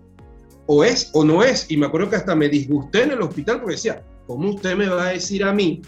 O 0.66 0.84
es 0.84 1.10
o 1.12 1.24
no 1.24 1.42
es. 1.42 1.70
Y 1.70 1.76
me 1.76 1.86
acuerdo 1.86 2.10
que 2.10 2.16
hasta 2.16 2.34
me 2.34 2.48
disgusté 2.48 3.04
en 3.04 3.12
el 3.12 3.22
hospital 3.22 3.60
porque 3.60 3.74
decía, 3.74 4.04
¿cómo 4.26 4.50
usted 4.50 4.76
me 4.76 4.88
va 4.88 5.08
a 5.08 5.12
decir 5.12 5.44
a 5.44 5.52
mí 5.52 5.82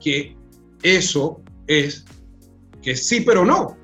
que 0.00 0.35
eso 0.94 1.42
es 1.66 2.04
que 2.82 2.94
sí 2.94 3.20
pero 3.22 3.44
no. 3.44 3.76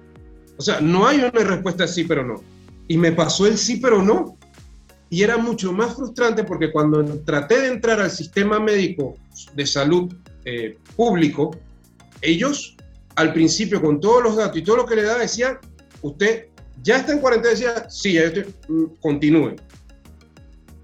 O 0.57 0.63
sea, 0.63 0.81
no 0.81 1.07
hay 1.07 1.19
una 1.19 1.31
respuesta 1.31 1.87
sí 1.89 2.05
pero 2.05 2.25
no. 2.25 2.43
Y 2.87 2.97
me 2.97 3.11
pasó 3.11 3.47
el 3.47 3.59
sí 3.59 3.79
pero 3.79 4.03
no. 4.03 4.39
Y 5.11 5.23
era 5.23 5.37
mucho 5.37 5.73
más 5.73 5.97
frustrante 5.97 6.45
porque 6.45 6.71
cuando 6.71 7.05
traté 7.25 7.61
de 7.61 7.69
entrar 7.69 8.01
al 8.01 8.11
sistema 8.11 8.61
médico 8.61 9.17
de 9.55 9.67
salud 9.67 10.15
eh, 10.45 10.79
público, 10.97 11.51
ellos 12.21 12.77
al 13.17 13.33
principio 13.33 13.83
con 13.83 14.01
todos 14.01 14.23
los 14.23 14.37
datos 14.37 14.57
y 14.57 14.63
todo 14.63 14.77
lo 14.77 14.87
que 14.87 14.97
le 14.97 15.03
daba 15.03 15.21
decían, 15.21 15.59
usted 16.01 16.47
ya 16.83 16.99
está 16.99 17.13
en 17.13 17.19
cuarentena, 17.19 17.51
decía, 17.51 17.91
sí, 17.91 18.15
ya 18.15 18.33
mm, 18.69 18.85
continúe. 19.01 19.57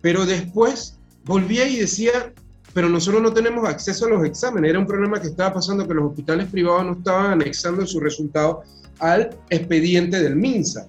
Pero 0.01 0.27
después 0.27 0.99
volvía 1.25 1.67
y 1.69 1.77
decía, 1.77 2.33
pero 2.79 2.89
nosotros 2.89 3.21
no 3.21 3.33
tenemos 3.33 3.69
acceso 3.69 4.07
a 4.07 4.11
los 4.11 4.25
exámenes. 4.25 4.71
Era 4.71 4.79
un 4.79 4.87
problema 4.87 5.21
que 5.21 5.27
estaba 5.27 5.55
pasando 5.55 5.89
que 5.89 5.95
los 5.95 6.11
hospitales 6.11 6.47
privados 6.47 6.87
no 6.87 6.93
estaban 6.93 7.33
anexando 7.33 7.85
su 7.85 7.99
resultado 7.99 8.63
al 9.01 9.31
expediente 9.51 10.23
del 10.23 10.37
MINSA. 10.37 10.87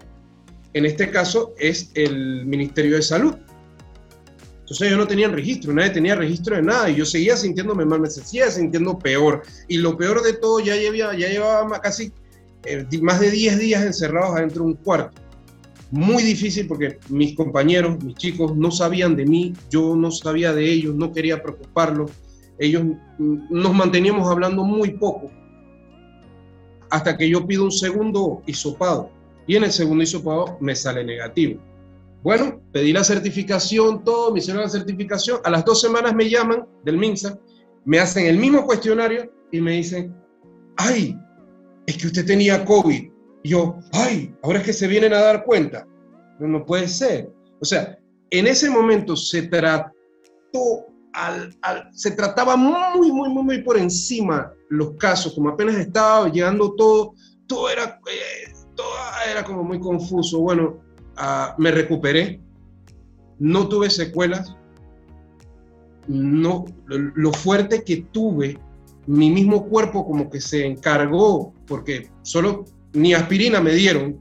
En 0.74 0.86
este 0.86 1.10
caso 1.10 1.56
es 1.58 1.90
el 1.96 2.46
Ministerio 2.46 2.96
de 2.96 3.02
Salud. 3.02 3.34
Entonces 4.60 4.86
ellos 4.86 5.00
no 5.00 5.08
tenían 5.08 5.34
registro, 5.34 5.74
nadie 5.74 5.90
tenía 5.90 6.14
registro 6.14 6.58
de 6.58 6.62
nada 6.62 6.92
y 6.92 6.96
yo 6.98 7.08
seguía 7.08 7.36
sintiéndome 7.36 7.86
mal, 7.86 8.02
me 8.02 8.10
seguía 8.12 8.52
sintiendo 8.52 9.00
peor. 9.00 9.42
Y 9.68 9.80
lo 9.80 9.98
peor 9.98 10.22
de 10.22 10.34
todo, 10.34 10.60
ya 10.60 10.76
llevaba, 10.76 11.18
ya 11.18 11.28
llevaba 11.28 11.82
casi 11.82 12.14
eh, 12.66 12.86
más 13.02 13.20
de 13.20 13.32
10 13.32 13.58
días 13.58 13.84
encerrados 13.84 14.38
adentro 14.38 14.64
de 14.64 14.70
un 14.70 14.76
cuarto 14.76 15.20
muy 15.92 16.24
difícil 16.24 16.68
porque 16.68 17.00
mis 17.10 17.36
compañeros, 17.36 18.04
mis 18.04 18.16
chicos 18.16 18.56
no 18.56 18.72
sabían 18.72 19.16
de 19.16 19.26
mí, 19.26 19.54
yo 19.70 19.96
no 19.96 20.12
sabía 20.12 20.54
de 20.54 20.70
ellos, 20.72 20.96
no 20.96 21.12
quería 21.12 21.42
preocuparlos, 21.42 22.12
ellos 22.60 22.84
mm, 23.18 23.38
nos 23.50 23.74
manteníamos 23.74 24.30
hablando 24.30 24.64
muy 24.64 24.92
poco 24.92 25.32
hasta 26.92 27.18
que 27.18 27.30
yo 27.30 27.46
pido 27.46 27.64
un 27.64 27.72
segundo 27.72 28.42
hisopado 28.46 29.12
y 29.48 29.56
en 29.56 29.64
el 29.64 29.72
segundo 29.72 30.04
hisopado 30.04 30.58
me 30.60 30.76
sale 30.76 31.04
negativo. 31.04 31.60
Bueno, 32.22 32.62
pedí 32.72 32.92
la 32.92 33.04
certificación, 33.04 34.04
todo, 34.04 34.32
me 34.34 34.40
hicieron 34.40 34.64
la 34.64 34.70
certificación, 34.70 35.40
a 35.44 35.50
las 35.50 35.64
dos 35.64 35.82
semanas 35.82 36.14
me 36.14 36.30
llaman 36.30 36.66
del 36.84 36.98
MINSA, 36.98 37.40
me 37.86 38.00
hacen 38.00 38.26
el 38.26 38.38
mismo 38.38 38.66
cuestionario 38.66 39.32
y 39.52 39.62
me 39.62 39.74
dicen, 39.74 40.14
ay, 40.78 41.18
es 41.88 41.98
que 41.98 42.08
usted 42.08 42.26
tenía 42.26 42.66
COVID 42.66 43.09
yo, 43.44 43.78
ay, 43.94 44.34
ahora 44.44 44.60
es 44.60 44.66
que 44.66 44.74
se 44.74 44.88
vienen 44.88 45.14
a 45.14 45.22
dar 45.22 45.46
cuenta. 45.46 45.88
No, 46.40 46.66
puede 46.66 46.88
ser. 46.88 47.32
O 47.62 47.66
sea, 47.66 47.98
en 48.30 48.48
ese 48.48 48.70
momento 48.70 49.16
se 49.16 49.44
trató, 49.44 49.94
al, 51.14 51.56
se 51.92 52.12
trataba 52.12 52.56
muy, 52.56 53.12
muy, 53.12 53.30
muy, 53.30 53.44
muy 53.44 53.62
por 53.64 53.78
encima 53.78 54.54
los 54.70 54.92
casos, 54.98 55.34
como 55.34 55.50
apenas 55.50 55.76
estaba 55.76 56.30
llegando 56.30 56.74
todo, 56.76 57.14
todo 57.48 57.70
era, 57.70 58.00
eh, 58.10 58.54
todo 58.76 58.88
era 59.30 59.44
como 59.44 59.64
muy 59.64 59.80
confuso. 59.80 60.40
Bueno, 60.40 60.80
ah, 61.18 61.56
me 61.58 61.72
recuperé, 61.72 62.40
no 63.40 63.68
tuve 63.68 63.90
secuelas, 63.90 64.56
no, 66.08 66.66
lo 66.88 67.34
fuerte 67.34 67.84
que 67.84 68.08
tuve, 68.12 68.58
mi 69.08 69.30
mismo 69.30 69.68
cuerpo 69.68 70.06
como 70.06 70.30
que 70.30 70.40
se 70.40 70.66
encargó, 70.66 71.54
porque 71.68 72.10
solo 72.22 72.66
ni 72.94 73.14
aspirina 73.14 73.62
me 73.62 73.74
dieron. 73.74 74.18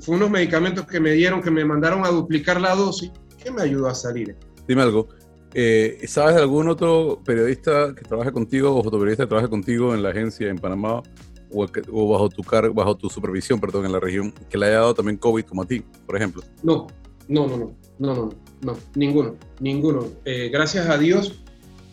Fue 0.00 0.16
unos 0.16 0.30
medicamentos 0.30 0.86
que 0.86 1.00
me 1.00 1.12
dieron, 1.12 1.42
que 1.42 1.50
me 1.50 1.64
mandaron 1.64 2.04
a 2.04 2.08
duplicar 2.08 2.60
la 2.60 2.74
dosis, 2.74 3.10
que 3.42 3.50
me 3.50 3.62
ayudó 3.62 3.88
a 3.88 3.94
salir. 3.94 4.36
Dime 4.66 4.82
algo. 4.82 5.08
Eh, 5.54 6.00
¿Sabes 6.06 6.36
de 6.36 6.40
algún 6.40 6.68
otro 6.68 7.20
periodista 7.24 7.94
que 7.94 8.02
trabaje 8.02 8.32
contigo 8.32 8.74
o 8.74 8.82
fotoperiodista 8.82 9.24
que 9.24 9.28
trabaje 9.28 9.50
contigo 9.50 9.94
en 9.94 10.02
la 10.02 10.10
agencia 10.10 10.48
en 10.48 10.56
Panamá 10.56 11.02
o, 11.50 12.08
bajo 12.08 12.30
tu 12.30 12.42
bajo 12.72 12.96
tu 12.96 13.10
supervisión, 13.10 13.60
perdón, 13.60 13.84
en 13.84 13.92
la 13.92 14.00
región 14.00 14.32
que 14.48 14.56
le 14.56 14.66
haya 14.66 14.76
dado 14.76 14.94
también 14.94 15.18
COVID 15.18 15.44
como 15.44 15.62
a 15.62 15.66
ti, 15.66 15.84
por 16.06 16.16
ejemplo? 16.16 16.42
No, 16.62 16.86
no, 17.28 17.46
no, 17.46 17.56
no, 17.58 17.76
no, 17.98 18.14
no, 18.14 18.30
no, 18.62 18.78
ninguno, 18.94 19.36
ninguno. 19.60 20.06
Eh, 20.24 20.48
gracias 20.50 20.88
a 20.88 20.96
Dios 20.96 21.42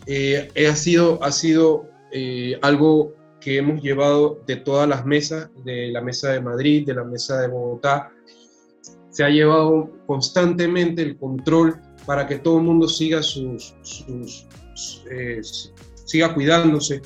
eh, 0.06 0.48
ha 0.66 0.76
sido, 0.76 1.22
ha 1.22 1.30
sido 1.30 1.86
algo 2.62 3.12
que 3.40 3.56
hemos 3.56 3.82
llevado 3.82 4.40
de 4.46 4.56
todas 4.56 4.88
las 4.88 5.06
mesas, 5.06 5.48
de 5.64 5.88
la 5.90 6.02
mesa 6.02 6.32
de 6.32 6.40
Madrid, 6.40 6.86
de 6.86 6.94
la 6.94 7.04
mesa 7.04 7.40
de 7.40 7.48
Bogotá. 7.48 8.12
Se 9.08 9.24
ha 9.24 9.30
llevado 9.30 9.90
constantemente 10.06 11.02
el 11.02 11.16
control 11.16 11.80
para 12.06 12.26
que 12.26 12.38
todo 12.38 12.58
el 12.58 12.64
mundo 12.64 12.88
siga 12.88 13.22
sus, 13.22 13.74
eh, 15.10 15.40
siga 16.04 16.34
cuidándose, 16.34 17.00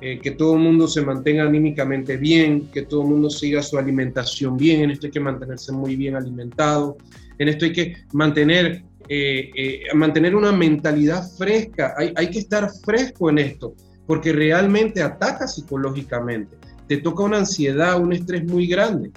eh, 0.00 0.18
que 0.20 0.30
todo 0.30 0.54
el 0.54 0.60
mundo 0.60 0.86
se 0.86 1.02
mantenga 1.02 1.44
anímicamente 1.44 2.16
bien, 2.16 2.68
que 2.72 2.82
todo 2.82 3.02
el 3.02 3.08
mundo 3.08 3.28
siga 3.28 3.62
su 3.62 3.76
alimentación 3.76 4.56
bien. 4.56 4.82
En 4.82 4.90
esto 4.92 5.06
hay 5.06 5.12
que 5.12 5.20
mantenerse 5.20 5.72
muy 5.72 5.96
bien 5.96 6.16
alimentado. 6.16 6.96
En 7.38 7.48
esto 7.48 7.66
hay 7.66 7.72
que 7.72 7.96
mantener, 8.12 8.84
eh, 9.08 9.82
mantener 9.94 10.34
una 10.36 10.52
mentalidad 10.52 11.28
fresca. 11.36 11.94
Hay, 11.96 12.12
hay 12.16 12.30
que 12.30 12.38
estar 12.38 12.70
fresco 12.84 13.28
en 13.28 13.38
esto 13.38 13.74
porque 14.10 14.32
realmente 14.32 15.04
ataca 15.04 15.46
psicológicamente, 15.46 16.56
te 16.88 16.96
toca 16.96 17.22
una 17.22 17.38
ansiedad, 17.38 17.96
un 18.00 18.12
estrés 18.12 18.44
muy 18.44 18.66
grande. 18.66 19.12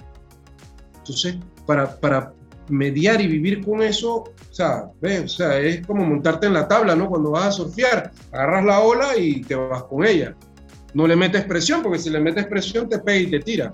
Entonces, 0.98 1.36
para, 1.66 1.98
para 1.98 2.32
mediar 2.68 3.20
y 3.20 3.26
vivir 3.26 3.64
con 3.64 3.82
eso, 3.82 4.18
o 4.18 4.54
sea, 4.54 4.84
o 4.84 5.26
sea, 5.28 5.58
es 5.58 5.84
como 5.84 6.04
montarte 6.04 6.46
en 6.46 6.52
la 6.52 6.68
tabla, 6.68 6.94
¿no? 6.94 7.08
Cuando 7.08 7.32
vas 7.32 7.46
a 7.46 7.50
surfear, 7.50 8.12
agarras 8.30 8.64
la 8.64 8.78
ola 8.82 9.16
y 9.18 9.42
te 9.42 9.56
vas 9.56 9.82
con 9.82 10.04
ella. 10.04 10.36
No 10.92 11.08
le 11.08 11.16
metes 11.16 11.42
presión, 11.42 11.82
porque 11.82 11.98
si 11.98 12.10
le 12.10 12.20
metes 12.20 12.46
presión 12.46 12.88
te 12.88 13.00
pega 13.00 13.18
y 13.18 13.30
te 13.32 13.40
tira. 13.40 13.72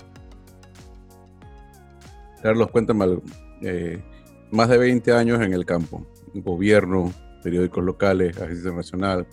Carlos, 2.41 2.71
cuéntame 2.71 3.03
algo. 3.03 3.21
Eh, 3.61 4.01
más 4.49 4.69
de 4.69 4.79
20 4.79 5.11
años 5.11 5.39
en 5.39 5.53
el 5.53 5.67
campo, 5.67 6.03
gobierno, 6.33 7.13
periódicos 7.43 7.83
locales, 7.83 8.41
agencia 8.41 8.71
nacional, 8.71 9.27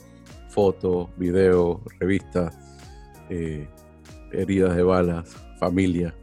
fotos, 0.48 1.08
videos, 1.16 1.80
revistas, 2.00 2.56
eh, 3.30 3.68
heridas 4.32 4.74
de 4.76 4.82
balas, 4.82 5.36
familia, 5.58 6.14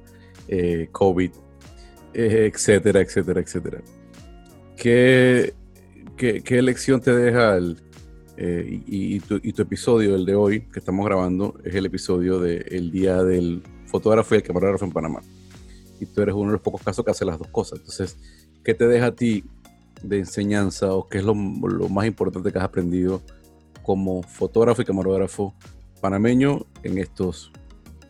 eh, 0.48 0.90
COVID, 0.92 1.32
eh, 2.14 2.52
etcétera, 2.54 3.02
etcétera, 3.02 3.40
etcétera. 3.40 3.82
¿qué, 4.76 5.54
qué, 6.18 6.62
lección 6.62 7.02
te 7.02 7.16
deja 7.16 7.56
el, 7.56 7.78
y, 8.38 9.20
tu, 9.22 9.40
y, 9.42 9.54
tu, 9.54 9.62
episodio, 9.62 10.16
el 10.16 10.26
de 10.26 10.36
hoy, 10.36 10.62
que 10.62 10.80
estamos 10.80 11.06
grabando, 11.06 11.56
es 11.64 11.74
el 11.76 11.86
episodio 11.86 12.40
del 12.40 12.92
día 12.92 13.24
del 13.24 13.64
fotógrafo 13.86 14.36
y 14.36 14.38
el 14.38 14.44
camarógrafo 14.44 14.86
en 14.86 14.92
Panamá. 14.92 15.22
Y 16.00 16.06
tú 16.06 16.22
eres 16.22 16.36
uno 16.36 16.48
de 16.48 16.54
los 16.54 16.62
pocos 16.62 16.84
casos 16.84 17.06
que 17.06 17.12
hace 17.12 17.26
las 17.26 17.40
dos 17.40 17.48
cosas. 17.48 17.80
Entonces, 17.80 18.18
¿qué 18.64 18.74
te 18.74 18.88
deja 18.88 19.08
a 19.08 19.16
ti 19.16 19.46
de 20.04 20.20
enseñanza 20.20 20.94
o 20.94 21.08
qué 21.08 21.20
es 21.20 21.24
lo 21.24 21.34
más 21.34 22.06
importante 22.06 22.52
que 22.52 22.58
has 22.58 22.66
aprendido 22.66 23.22
como 23.86 24.24
fotógrafo 24.24 24.82
y 24.82 24.86
camarógrafo 24.86 25.54
panameño 26.02 26.66
en 26.84 26.98
estos 26.98 27.52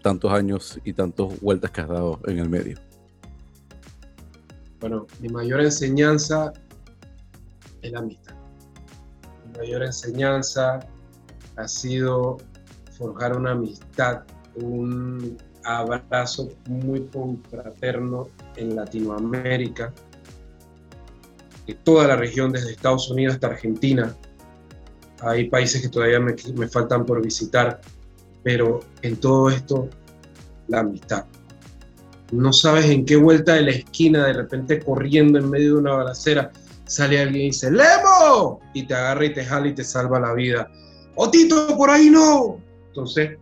tantos 0.01 0.31
años 0.31 0.79
y 0.83 0.93
tantas 0.93 1.39
vueltas 1.41 1.71
que 1.71 1.81
has 1.81 1.89
dado 1.89 2.19
en 2.27 2.39
el 2.39 2.49
medio? 2.49 2.77
Bueno, 4.79 5.07
mi 5.19 5.29
mayor 5.29 5.61
enseñanza 5.61 6.53
es 7.81 7.91
la 7.91 7.99
amistad. 7.99 8.35
Mi 9.45 9.59
mayor 9.59 9.83
enseñanza 9.83 10.79
ha 11.55 11.67
sido 11.67 12.37
forjar 12.97 13.35
una 13.35 13.51
amistad, 13.51 14.23
un 14.55 15.37
abrazo 15.63 16.49
muy 16.67 17.07
confraterno 17.07 18.27
en 18.55 18.75
Latinoamérica, 18.75 19.91
en 21.67 21.77
toda 21.83 22.07
la 22.07 22.15
región, 22.15 22.51
desde 22.51 22.71
Estados 22.71 23.09
Unidos 23.09 23.35
hasta 23.35 23.47
Argentina. 23.47 24.15
Hay 25.25 25.49
países 25.49 25.81
que 25.81 25.89
todavía 25.89 26.19
me, 26.19 26.35
me 26.55 26.67
faltan 26.67 27.05
por 27.05 27.21
visitar, 27.21 27.81
pero 28.43 28.81
en 29.01 29.17
todo 29.17 29.49
esto, 29.49 29.89
la 30.67 30.81
amistad. 30.81 31.25
No 32.31 32.53
sabes 32.53 32.85
en 32.85 33.05
qué 33.05 33.15
vuelta 33.15 33.55
de 33.55 33.61
la 33.61 33.71
esquina, 33.71 34.27
de 34.27 34.33
repente 34.33 34.79
corriendo 34.79 35.39
en 35.39 35.49
medio 35.49 35.73
de 35.73 35.79
una 35.79 35.93
balacera, 35.93 36.51
sale 36.85 37.19
alguien 37.19 37.41
y 37.41 37.45
dice, 37.47 37.71
¡Lemo! 37.71 38.59
Y 38.73 38.85
te 38.85 38.93
agarra 38.93 39.25
y 39.25 39.33
te 39.33 39.43
jala 39.43 39.67
y 39.67 39.73
te 39.73 39.83
salva 39.83 40.19
la 40.19 40.33
vida. 40.33 40.71
¡Otito, 41.15 41.75
por 41.75 41.89
ahí 41.89 42.09
no! 42.09 42.61
Entonces, 42.87 43.37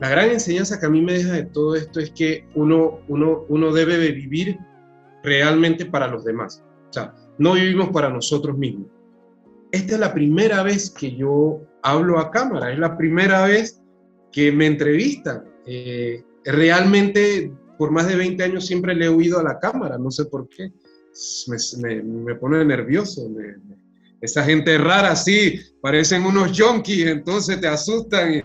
la 0.00 0.08
gran 0.08 0.30
enseñanza 0.30 0.78
que 0.78 0.86
a 0.86 0.90
mí 0.90 1.00
me 1.02 1.14
deja 1.14 1.32
de 1.32 1.44
todo 1.44 1.74
esto 1.74 2.00
es 2.00 2.10
que 2.10 2.46
uno, 2.54 3.00
uno, 3.08 3.44
uno 3.48 3.72
debe 3.72 3.98
de 3.98 4.12
vivir 4.12 4.58
realmente 5.22 5.86
para 5.86 6.06
los 6.06 6.24
demás. 6.24 6.62
O 6.90 6.92
sea, 6.92 7.14
no 7.38 7.54
vivimos 7.54 7.88
para 7.90 8.10
nosotros 8.10 8.56
mismos. 8.56 8.86
Esta 9.74 9.94
es 9.94 9.98
la 9.98 10.14
primera 10.14 10.62
vez 10.62 10.88
que 10.88 11.16
yo 11.16 11.60
hablo 11.82 12.20
a 12.20 12.30
cámara, 12.30 12.72
es 12.72 12.78
la 12.78 12.96
primera 12.96 13.44
vez 13.44 13.82
que 14.30 14.52
me 14.52 14.66
entrevistan. 14.66 15.42
Eh, 15.66 16.22
realmente, 16.44 17.52
por 17.76 17.90
más 17.90 18.06
de 18.06 18.14
20 18.14 18.44
años 18.44 18.66
siempre 18.66 18.94
le 18.94 19.06
he 19.06 19.08
oído 19.08 19.40
a 19.40 19.42
la 19.42 19.58
cámara, 19.58 19.98
no 19.98 20.12
sé 20.12 20.26
por 20.26 20.48
qué. 20.48 20.70
Me, 21.48 22.02
me, 22.04 22.36
pone 22.36 22.64
nervioso. 22.64 23.28
esa 24.20 24.44
gente 24.44 24.78
rara, 24.78 25.16
sí, 25.16 25.58
parecen 25.82 26.24
unos 26.24 26.56
junkies, 26.56 27.08
entonces 27.08 27.60
te 27.60 27.66
asustan 27.66 28.32
y, 28.32 28.42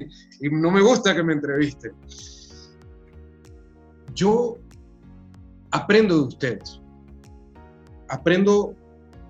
y 0.47 0.49
no 0.49 0.71
me 0.71 0.81
gusta 0.81 1.15
que 1.15 1.21
me 1.21 1.33
entrevisten. 1.33 1.91
Yo 4.15 4.57
aprendo 5.69 6.15
de 6.15 6.23
ustedes. 6.23 6.81
Aprendo, 8.07 8.73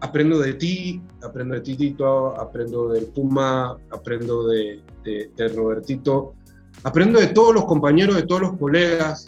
aprendo 0.01 0.39
de 0.39 0.53
ti, 0.53 1.01
aprendo 1.23 1.55
de 1.55 1.61
Titito, 1.61 2.39
aprendo 2.39 2.89
del 2.89 3.05
Puma, 3.07 3.77
aprendo 3.91 4.47
de, 4.47 4.81
de, 5.03 5.47
Robertito, 5.49 6.35
aprendo 6.83 7.19
de 7.19 7.27
todos 7.27 7.53
los 7.53 7.65
compañeros, 7.65 8.15
de 8.15 8.23
todos 8.23 8.41
los 8.41 8.57
colegas, 8.57 9.27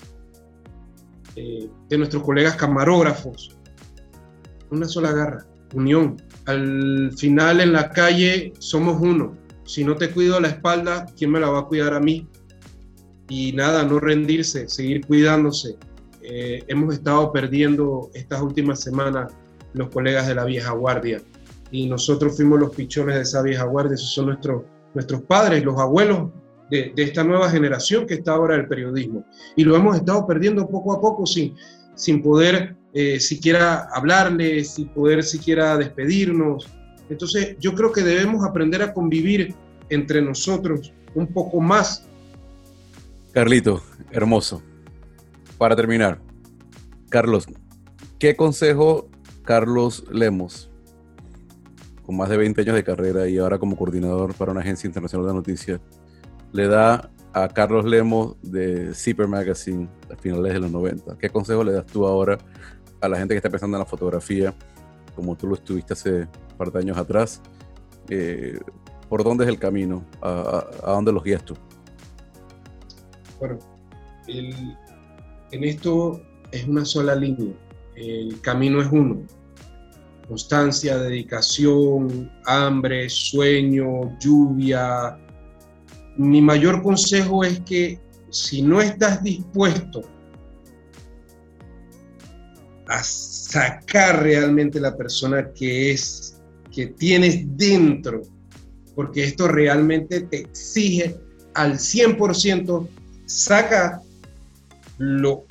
eh, 1.35 1.69
de 1.89 1.97
nuestros 1.97 2.23
colegas 2.23 2.55
camarógrafos. 2.55 3.57
Una 4.69 4.87
sola 4.87 5.11
garra, 5.11 5.45
unión. 5.73 6.17
Al 6.45 7.11
final 7.17 7.61
en 7.61 7.73
la 7.73 7.89
calle 7.89 8.53
somos 8.59 9.01
uno 9.01 9.41
si 9.71 9.85
no 9.85 9.95
te 9.95 10.11
cuido 10.11 10.37
la 10.41 10.49
espalda, 10.49 11.05
¿quién 11.17 11.31
me 11.31 11.39
la 11.39 11.49
va 11.49 11.59
a 11.59 11.65
cuidar 11.65 11.93
a 11.93 12.01
mí? 12.01 12.27
Y 13.29 13.53
nada, 13.53 13.83
no 13.83 14.01
rendirse, 14.01 14.67
seguir 14.67 15.05
cuidándose. 15.05 15.77
Eh, 16.21 16.61
hemos 16.67 16.93
estado 16.93 17.31
perdiendo 17.31 18.09
estas 18.13 18.41
últimas 18.41 18.81
semanas 18.81 19.33
los 19.73 19.89
colegas 19.89 20.27
de 20.27 20.35
la 20.35 20.45
vieja 20.45 20.71
guardia 20.71 21.21
y 21.71 21.87
nosotros 21.87 22.35
fuimos 22.35 22.59
los 22.59 22.75
pichones 22.75 23.15
de 23.15 23.21
esa 23.21 23.41
vieja 23.41 23.63
guardia, 23.63 23.95
esos 23.95 24.13
son 24.13 24.27
nuestros, 24.27 24.63
nuestros 24.93 25.21
padres, 25.23 25.63
los 25.63 25.79
abuelos 25.79 26.29
de, 26.69 26.93
esta 26.97 27.23
nueva 27.23 27.49
generación 27.49 28.05
que 28.05 28.15
está 28.15 28.33
ahora 28.33 28.55
el 28.55 28.67
periodismo. 28.67 29.25
Y 29.55 29.63
lo 29.63 29.75
hemos 29.75 29.95
estado 29.95 30.27
perdiendo 30.27 30.67
poco 30.67 30.93
a 30.93 31.01
poco 31.01 31.25
sin, 31.25 31.55
sin 31.95 32.21
poder 32.21 32.75
eh, 32.93 33.19
siquiera 33.19 33.87
hablarles, 33.93 34.71
sin 34.71 34.89
poder 34.89 35.23
siquiera 35.23 35.77
despedirnos. 35.77 36.69
Entonces 37.09 37.55
yo 37.59 37.73
creo 37.73 37.91
que 37.91 38.01
debemos 38.01 38.45
aprender 38.45 38.81
a 38.81 38.93
convivir 38.93 39.55
entre 39.89 40.21
nosotros 40.21 40.93
un 41.15 41.27
poco 41.27 41.59
más. 41.61 42.05
Carlito, 43.33 43.81
hermoso. 44.11 44.61
Para 45.57 45.75
terminar, 45.75 46.19
Carlos, 47.09 47.45
¿qué 48.17 48.35
consejo 48.35 49.10
Carlos 49.43 50.05
Lemos, 50.11 50.69
con 52.05 52.17
más 52.17 52.29
de 52.29 52.37
20 52.37 52.61
años 52.61 52.75
de 52.75 52.83
carrera 52.83 53.27
y 53.27 53.37
ahora 53.37 53.57
como 53.57 53.75
coordinador 53.75 54.33
para 54.33 54.51
una 54.51 54.61
agencia 54.61 54.87
internacional 54.87 55.27
de 55.27 55.33
noticias, 55.33 55.81
le 56.51 56.67
da 56.67 57.11
a 57.33 57.47
Carlos 57.47 57.85
Lemos 57.85 58.35
de 58.41 58.93
Zipper 58.93 59.27
Magazine 59.27 59.87
a 60.11 60.15
finales 60.15 60.53
de 60.53 60.59
los 60.59 60.71
90? 60.71 61.17
¿Qué 61.17 61.29
consejo 61.29 61.63
le 61.63 61.71
das 61.71 61.85
tú 61.85 62.05
ahora 62.05 62.37
a 62.99 63.07
la 63.07 63.17
gente 63.17 63.33
que 63.33 63.37
está 63.37 63.49
pensando 63.49 63.77
en 63.77 63.79
la 63.79 63.85
fotografía, 63.85 64.53
como 65.15 65.35
tú 65.35 65.47
lo 65.47 65.55
estuviste 65.55 65.93
hace 65.93 66.21
un 66.21 66.57
par 66.57 66.71
de 66.71 66.79
años 66.79 66.97
atrás? 66.97 67.41
Eh, 68.09 68.59
¿Por 69.07 69.23
dónde 69.23 69.45
es 69.45 69.49
el 69.49 69.59
camino? 69.59 70.05
¿A, 70.21 70.65
dónde 70.85 71.11
los 71.11 71.23
guías 71.23 71.43
tú? 71.43 71.55
Bueno, 73.39 73.57
en 74.27 75.63
esto 75.63 76.21
es 76.51 76.67
una 76.67 76.85
sola 76.85 77.15
línea. 77.15 77.53
El 77.95 78.39
camino 78.41 78.81
es 78.81 78.89
uno. 78.91 79.25
Constancia, 80.27 80.97
dedicación, 80.97 82.31
hambre, 82.45 83.09
sueño, 83.09 84.17
lluvia. 84.19 85.17
Mi 86.17 86.41
mayor 86.41 86.81
consejo 86.81 87.43
es 87.43 87.59
que 87.61 87.99
si 88.29 88.61
no 88.61 88.81
estás 88.81 89.21
dispuesto 89.23 90.01
a 92.87 93.03
sacar 93.03 94.23
realmente 94.23 94.79
la 94.79 94.95
persona 94.95 95.51
que 95.53 95.91
es, 95.91 96.41
que 96.73 96.87
tienes 96.87 97.45
dentro, 97.57 98.21
porque 98.95 99.25
esto 99.25 99.47
realmente 99.47 100.21
te 100.21 100.39
exige 100.39 101.17
al 101.53 101.73
100%, 101.73 102.87
saca 103.25 104.01
lo, 104.97 105.45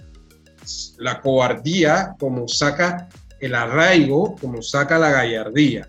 la 0.98 1.20
cobardía, 1.20 2.14
como 2.18 2.48
saca 2.48 3.08
el 3.40 3.54
arraigo, 3.54 4.36
como 4.36 4.62
saca 4.62 4.98
la 4.98 5.10
gallardía. 5.10 5.88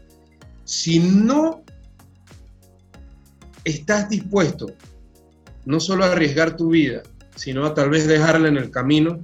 Si 0.64 1.00
no 1.00 1.64
estás 3.64 4.10
dispuesto 4.10 4.68
no 5.66 5.80
solo 5.80 6.06
a 6.06 6.12
arriesgar 6.12 6.56
tu 6.56 6.70
vida, 6.70 7.04
sino 7.36 7.66
a 7.66 7.74
tal 7.74 7.90
vez 7.90 8.08
dejarla 8.08 8.48
en 8.48 8.58
el 8.58 8.72
camino, 8.72 9.22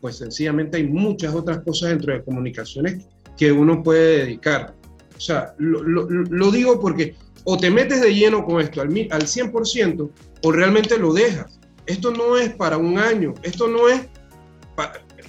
pues 0.00 0.16
sencillamente 0.18 0.76
hay 0.76 0.84
muchas 0.84 1.34
otras 1.34 1.60
cosas 1.60 1.90
dentro 1.90 2.12
de 2.12 2.22
comunicaciones 2.22 3.04
que 3.36 3.50
uno 3.50 3.82
puede 3.82 4.18
dedicar. 4.18 4.74
O 5.16 5.20
sea, 5.20 5.54
lo, 5.58 5.82
lo 5.82 6.50
digo 6.50 6.80
porque 6.80 7.14
o 7.44 7.56
te 7.56 7.70
metes 7.70 8.00
de 8.00 8.14
lleno 8.14 8.44
con 8.44 8.60
esto 8.60 8.80
al, 8.80 8.88
al 8.88 9.22
100% 9.22 10.10
o 10.42 10.52
realmente 10.52 10.98
lo 10.98 11.12
dejas. 11.12 11.58
Esto 11.86 12.12
no 12.12 12.36
es 12.36 12.54
para 12.54 12.76
un 12.76 12.98
año, 12.98 13.34
esto 13.42 13.68
no 13.68 13.88
es, 13.88 14.06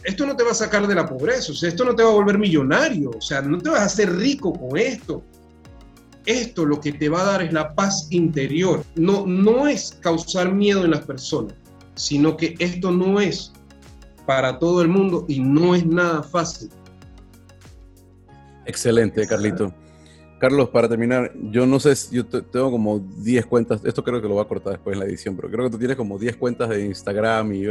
esto 0.04 0.26
no 0.26 0.36
te 0.36 0.44
va 0.44 0.52
a 0.52 0.56
sacar 0.56 0.86
de 0.88 0.96
la 0.96 1.08
pobreza, 1.08 1.52
o 1.52 1.56
sea, 1.56 1.70
esto 1.70 1.86
no 1.86 1.96
te 1.96 2.04
va 2.04 2.10
a 2.10 2.14
volver 2.14 2.38
millonario, 2.38 3.12
o 3.12 3.22
sea, 3.22 3.42
no 3.42 3.58
te 3.58 3.70
vas 3.70 3.80
a 3.80 3.86
hacer 3.86 4.16
rico 4.16 4.54
con 4.54 4.78
esto. 4.78 5.24
Esto 6.26 6.66
lo 6.66 6.80
que 6.80 6.94
te 6.94 7.10
va 7.10 7.22
a 7.22 7.26
dar 7.26 7.42
es 7.42 7.52
la 7.52 7.76
paz 7.76 8.08
interior. 8.10 8.84
No, 8.96 9.26
no 9.28 9.68
es 9.68 9.98
causar 10.00 10.54
miedo 10.54 10.86
en 10.86 10.92
las 10.92 11.02
personas, 11.02 11.54
sino 11.96 12.38
que 12.38 12.56
esto 12.60 12.92
no 12.92 13.20
es 13.20 13.52
para 14.26 14.58
todo 14.58 14.82
el 14.82 14.88
mundo 14.88 15.26
y 15.28 15.40
no 15.42 15.76
es 15.76 15.86
nada 15.86 16.24
fácil. 16.24 16.70
Excelente, 18.66 19.28
Carlito. 19.28 19.74
Carlos, 20.44 20.68
para 20.68 20.90
terminar, 20.90 21.32
yo 21.52 21.66
no 21.66 21.80
sé, 21.80 21.94
yo 22.12 22.26
tengo 22.26 22.70
como 22.70 23.00
10 23.00 23.46
cuentas, 23.46 23.80
esto 23.86 24.04
creo 24.04 24.22
que 24.22 24.28
lo 24.28 24.34
voy 24.34 24.44
a 24.44 24.48
cortar 24.50 24.74
después 24.74 24.94
en 24.94 25.00
la 25.00 25.06
edición, 25.06 25.38
pero 25.38 25.50
creo 25.50 25.64
que 25.64 25.72
tú 25.72 25.78
tienes 25.78 25.96
como 25.96 26.20
10 26.20 26.36
cuentas 26.36 26.68
de 26.68 26.84
Instagram 26.84 27.54
y 27.54 27.64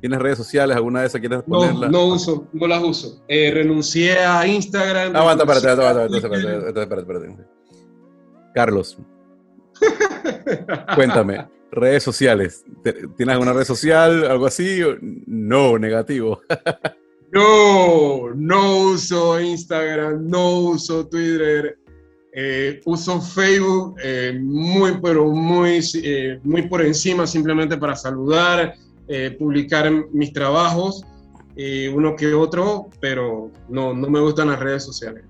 tienes 0.00 0.18
redes 0.18 0.38
sociales, 0.38 0.74
¿alguna 0.74 1.02
de 1.02 1.08
esas 1.08 1.20
quieres 1.20 1.42
ponerlas? 1.42 1.90
No, 1.90 1.98
no 1.98 2.14
uso, 2.14 2.48
no 2.54 2.66
las 2.66 2.82
uso. 2.82 3.22
Eh, 3.28 3.50
renuncié 3.52 4.18
a 4.18 4.46
Instagram. 4.46 5.14
Ah, 5.14 5.18
aguanta, 5.18 5.44
espérate, 5.44 5.68
espérate, 5.68 6.16
espérate, 6.16 6.80
espérate, 6.80 7.00
espérate. 7.02 7.50
Carlos, 8.54 8.96
cuéntame, 10.94 11.46
redes 11.70 12.02
sociales, 12.02 12.64
¿tienes 13.18 13.34
alguna 13.34 13.52
red 13.52 13.64
social, 13.64 14.24
algo 14.24 14.46
así? 14.46 14.80
No, 15.26 15.78
negativo. 15.78 16.40
No, 17.32 18.30
no 18.34 18.78
uso 18.92 19.38
Instagram, 19.38 20.26
no 20.30 20.60
uso 20.60 21.06
Twitter, 21.08 21.76
eh, 22.38 22.82
uso 22.84 23.18
Facebook 23.18 23.96
eh, 24.04 24.38
muy, 24.38 24.98
pero 25.02 25.24
muy, 25.24 25.80
eh, 25.94 26.38
muy 26.44 26.68
por 26.68 26.82
encima, 26.82 27.26
simplemente 27.26 27.78
para 27.78 27.96
saludar, 27.96 28.74
publicar 29.38 29.90
mis 30.12 30.32
trabajos, 30.32 31.02
uno 31.94 32.16
que 32.16 32.34
otro, 32.34 32.90
pero 33.00 33.52
no, 33.68 33.94
no 33.94 34.10
me 34.10 34.20
gustan 34.20 34.48
las 34.48 34.58
redes 34.58 34.84
sociales. 34.84 35.22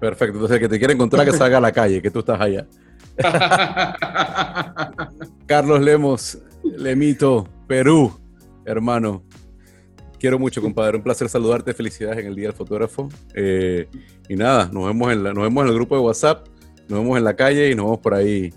Perfecto, 0.00 0.34
entonces 0.34 0.54
el 0.54 0.60
que 0.60 0.68
te 0.68 0.78
quiere 0.78 0.94
encontrar 0.94 1.26
que 1.26 1.32
salga 1.32 1.58
a 1.58 1.60
la 1.60 1.72
calle, 1.72 2.00
que 2.00 2.10
tú 2.10 2.20
estás 2.20 2.40
allá. 2.40 2.66
Carlos 5.46 5.82
Lemos, 5.82 6.38
Lemito, 6.62 7.46
Perú, 7.66 8.16
hermano. 8.64 9.22
Quiero 10.18 10.38
mucho, 10.38 10.62
compadre. 10.62 10.96
Un 10.96 11.02
placer 11.02 11.28
saludarte. 11.28 11.74
Felicidades 11.74 12.18
en 12.18 12.26
el 12.26 12.34
Día 12.34 12.48
del 12.48 12.56
Fotógrafo. 12.56 13.08
Eh, 13.34 13.88
y 14.28 14.34
nada, 14.34 14.70
nos 14.72 14.86
vemos, 14.86 15.12
en 15.12 15.24
la, 15.24 15.32
nos 15.32 15.44
vemos 15.44 15.62
en 15.62 15.68
el 15.68 15.74
grupo 15.74 15.96
de 15.96 16.02
WhatsApp, 16.02 16.46
nos 16.88 17.00
vemos 17.00 17.18
en 17.18 17.24
la 17.24 17.36
calle 17.36 17.70
y 17.70 17.74
nos 17.74 17.86
vemos 17.86 17.98
por 17.98 18.14
ahí, 18.14 18.52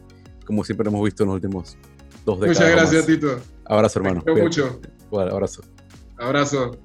como 0.45 0.63
siempre 0.63 0.87
hemos 0.87 1.03
visto 1.03 1.23
en 1.23 1.27
los 1.29 1.35
últimos 1.35 1.77
dos 2.25 2.39
décadas. 2.39 2.59
Muchas 2.59 2.71
gracias, 2.71 3.05
Tito. 3.05 3.41
Abrazo, 3.65 3.99
hermano. 3.99 4.21
Te 4.21 4.33
mucho. 4.33 4.79
Bueno, 5.11 5.31
abrazo. 5.31 5.63
Abrazo. 6.17 6.77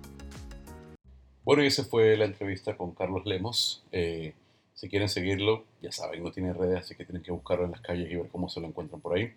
Bueno, 1.45 1.63
y 1.63 1.67
esa 1.67 1.85
fue 1.85 2.17
la 2.17 2.25
entrevista 2.25 2.77
con 2.77 2.93
Carlos 2.93 3.27
Lemos. 3.27 3.85
Eh, 3.93 4.35
si 4.75 4.89
quieren 4.89 5.09
seguirlo, 5.09 5.65
ya 5.83 5.93
saben, 5.93 6.23
no 6.23 6.33
tiene 6.33 6.53
redes, 6.53 6.79
así 6.81 6.95
que 6.95 7.05
tienen 7.05 7.23
que 7.23 7.33
buscarlo 7.33 7.65
en 7.65 7.73
las 7.73 7.81
calles 7.81 8.11
y 8.11 8.17
ver 8.17 8.29
cómo 8.31 8.49
se 8.49 8.61
lo 8.61 8.67
encuentran 8.67 9.01
por 9.01 9.17
ahí. 9.17 9.33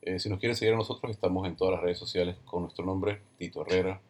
Eh, 0.00 0.18
si 0.18 0.28
nos 0.28 0.40
quieren 0.40 0.56
seguir 0.56 0.74
a 0.74 0.76
nosotros, 0.76 1.10
estamos 1.10 1.46
en 1.46 1.56
todas 1.56 1.74
las 1.74 1.82
redes 1.82 1.98
sociales 1.98 2.36
con 2.44 2.62
nuestro 2.62 2.84
nombre, 2.84 3.20
Tito 3.38 3.64
Herrera, 3.64 4.00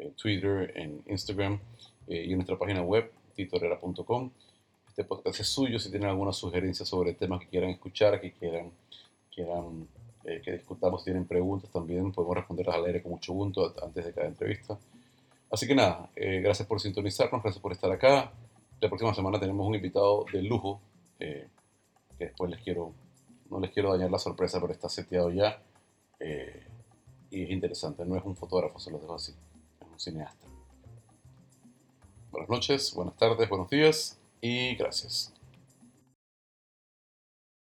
en 0.00 0.12
Twitter, 0.12 0.72
en 0.76 1.02
Instagram 1.06 1.60
eh, 2.08 2.24
y 2.26 2.30
en 2.30 2.38
nuestra 2.38 2.58
página 2.58 2.82
web, 2.82 3.10
titoherrera.com. 3.34 4.30
Este 4.88 5.04
podcast 5.04 5.40
es 5.40 5.48
suyo. 5.48 5.78
Si 5.78 5.90
tienen 5.90 6.08
alguna 6.08 6.32
sugerencia 6.32 6.84
sobre 6.84 7.14
temas 7.14 7.40
que 7.40 7.46
quieran 7.46 7.70
escuchar, 7.70 8.20
que 8.20 8.32
quieran, 8.32 8.70
quieran 9.34 9.86
eh, 10.24 10.40
que 10.44 10.52
discutamos, 10.52 11.04
tienen 11.04 11.24
preguntas 11.24 11.70
también, 11.70 12.12
podemos 12.12 12.36
responderlas 12.36 12.76
al 12.76 12.86
aire 12.86 13.02
con 13.02 13.12
mucho 13.12 13.32
gusto 13.32 13.74
antes 13.82 14.04
de 14.04 14.12
cada 14.12 14.26
entrevista. 14.26 14.78
Así 15.50 15.66
que 15.66 15.74
nada, 15.74 16.08
gracias 16.14 16.68
por 16.68 16.80
sintonizarnos, 16.80 17.42
gracias 17.42 17.60
por 17.60 17.72
estar 17.72 17.90
acá. 17.90 18.32
La 18.80 18.88
próxima 18.88 19.12
semana 19.14 19.40
tenemos 19.40 19.66
un 19.66 19.74
invitado 19.74 20.24
de 20.32 20.42
lujo 20.42 20.80
que 21.18 21.48
después 22.18 22.50
les 22.52 22.60
quiero 22.60 22.94
no 23.50 23.60
les 23.60 23.70
quiero 23.70 23.92
dañar 23.92 24.10
la 24.10 24.18
sorpresa, 24.18 24.60
pero 24.60 24.72
está 24.72 24.88
seteado 24.88 25.30
ya. 25.30 25.60
Eh, 26.20 26.62
y 27.30 27.42
es 27.42 27.50
interesante, 27.50 28.04
no 28.04 28.16
es 28.16 28.24
un 28.24 28.36
fotógrafo, 28.36 28.78
se 28.78 28.90
lo 28.90 28.98
dejo 28.98 29.14
así, 29.14 29.34
cineasta. 30.00 30.46
Buenas 32.30 32.48
noches, 32.48 32.94
buenas 32.94 33.16
tardes, 33.16 33.48
buenos 33.48 33.68
días 33.68 34.18
y 34.40 34.74
gracias. 34.76 35.34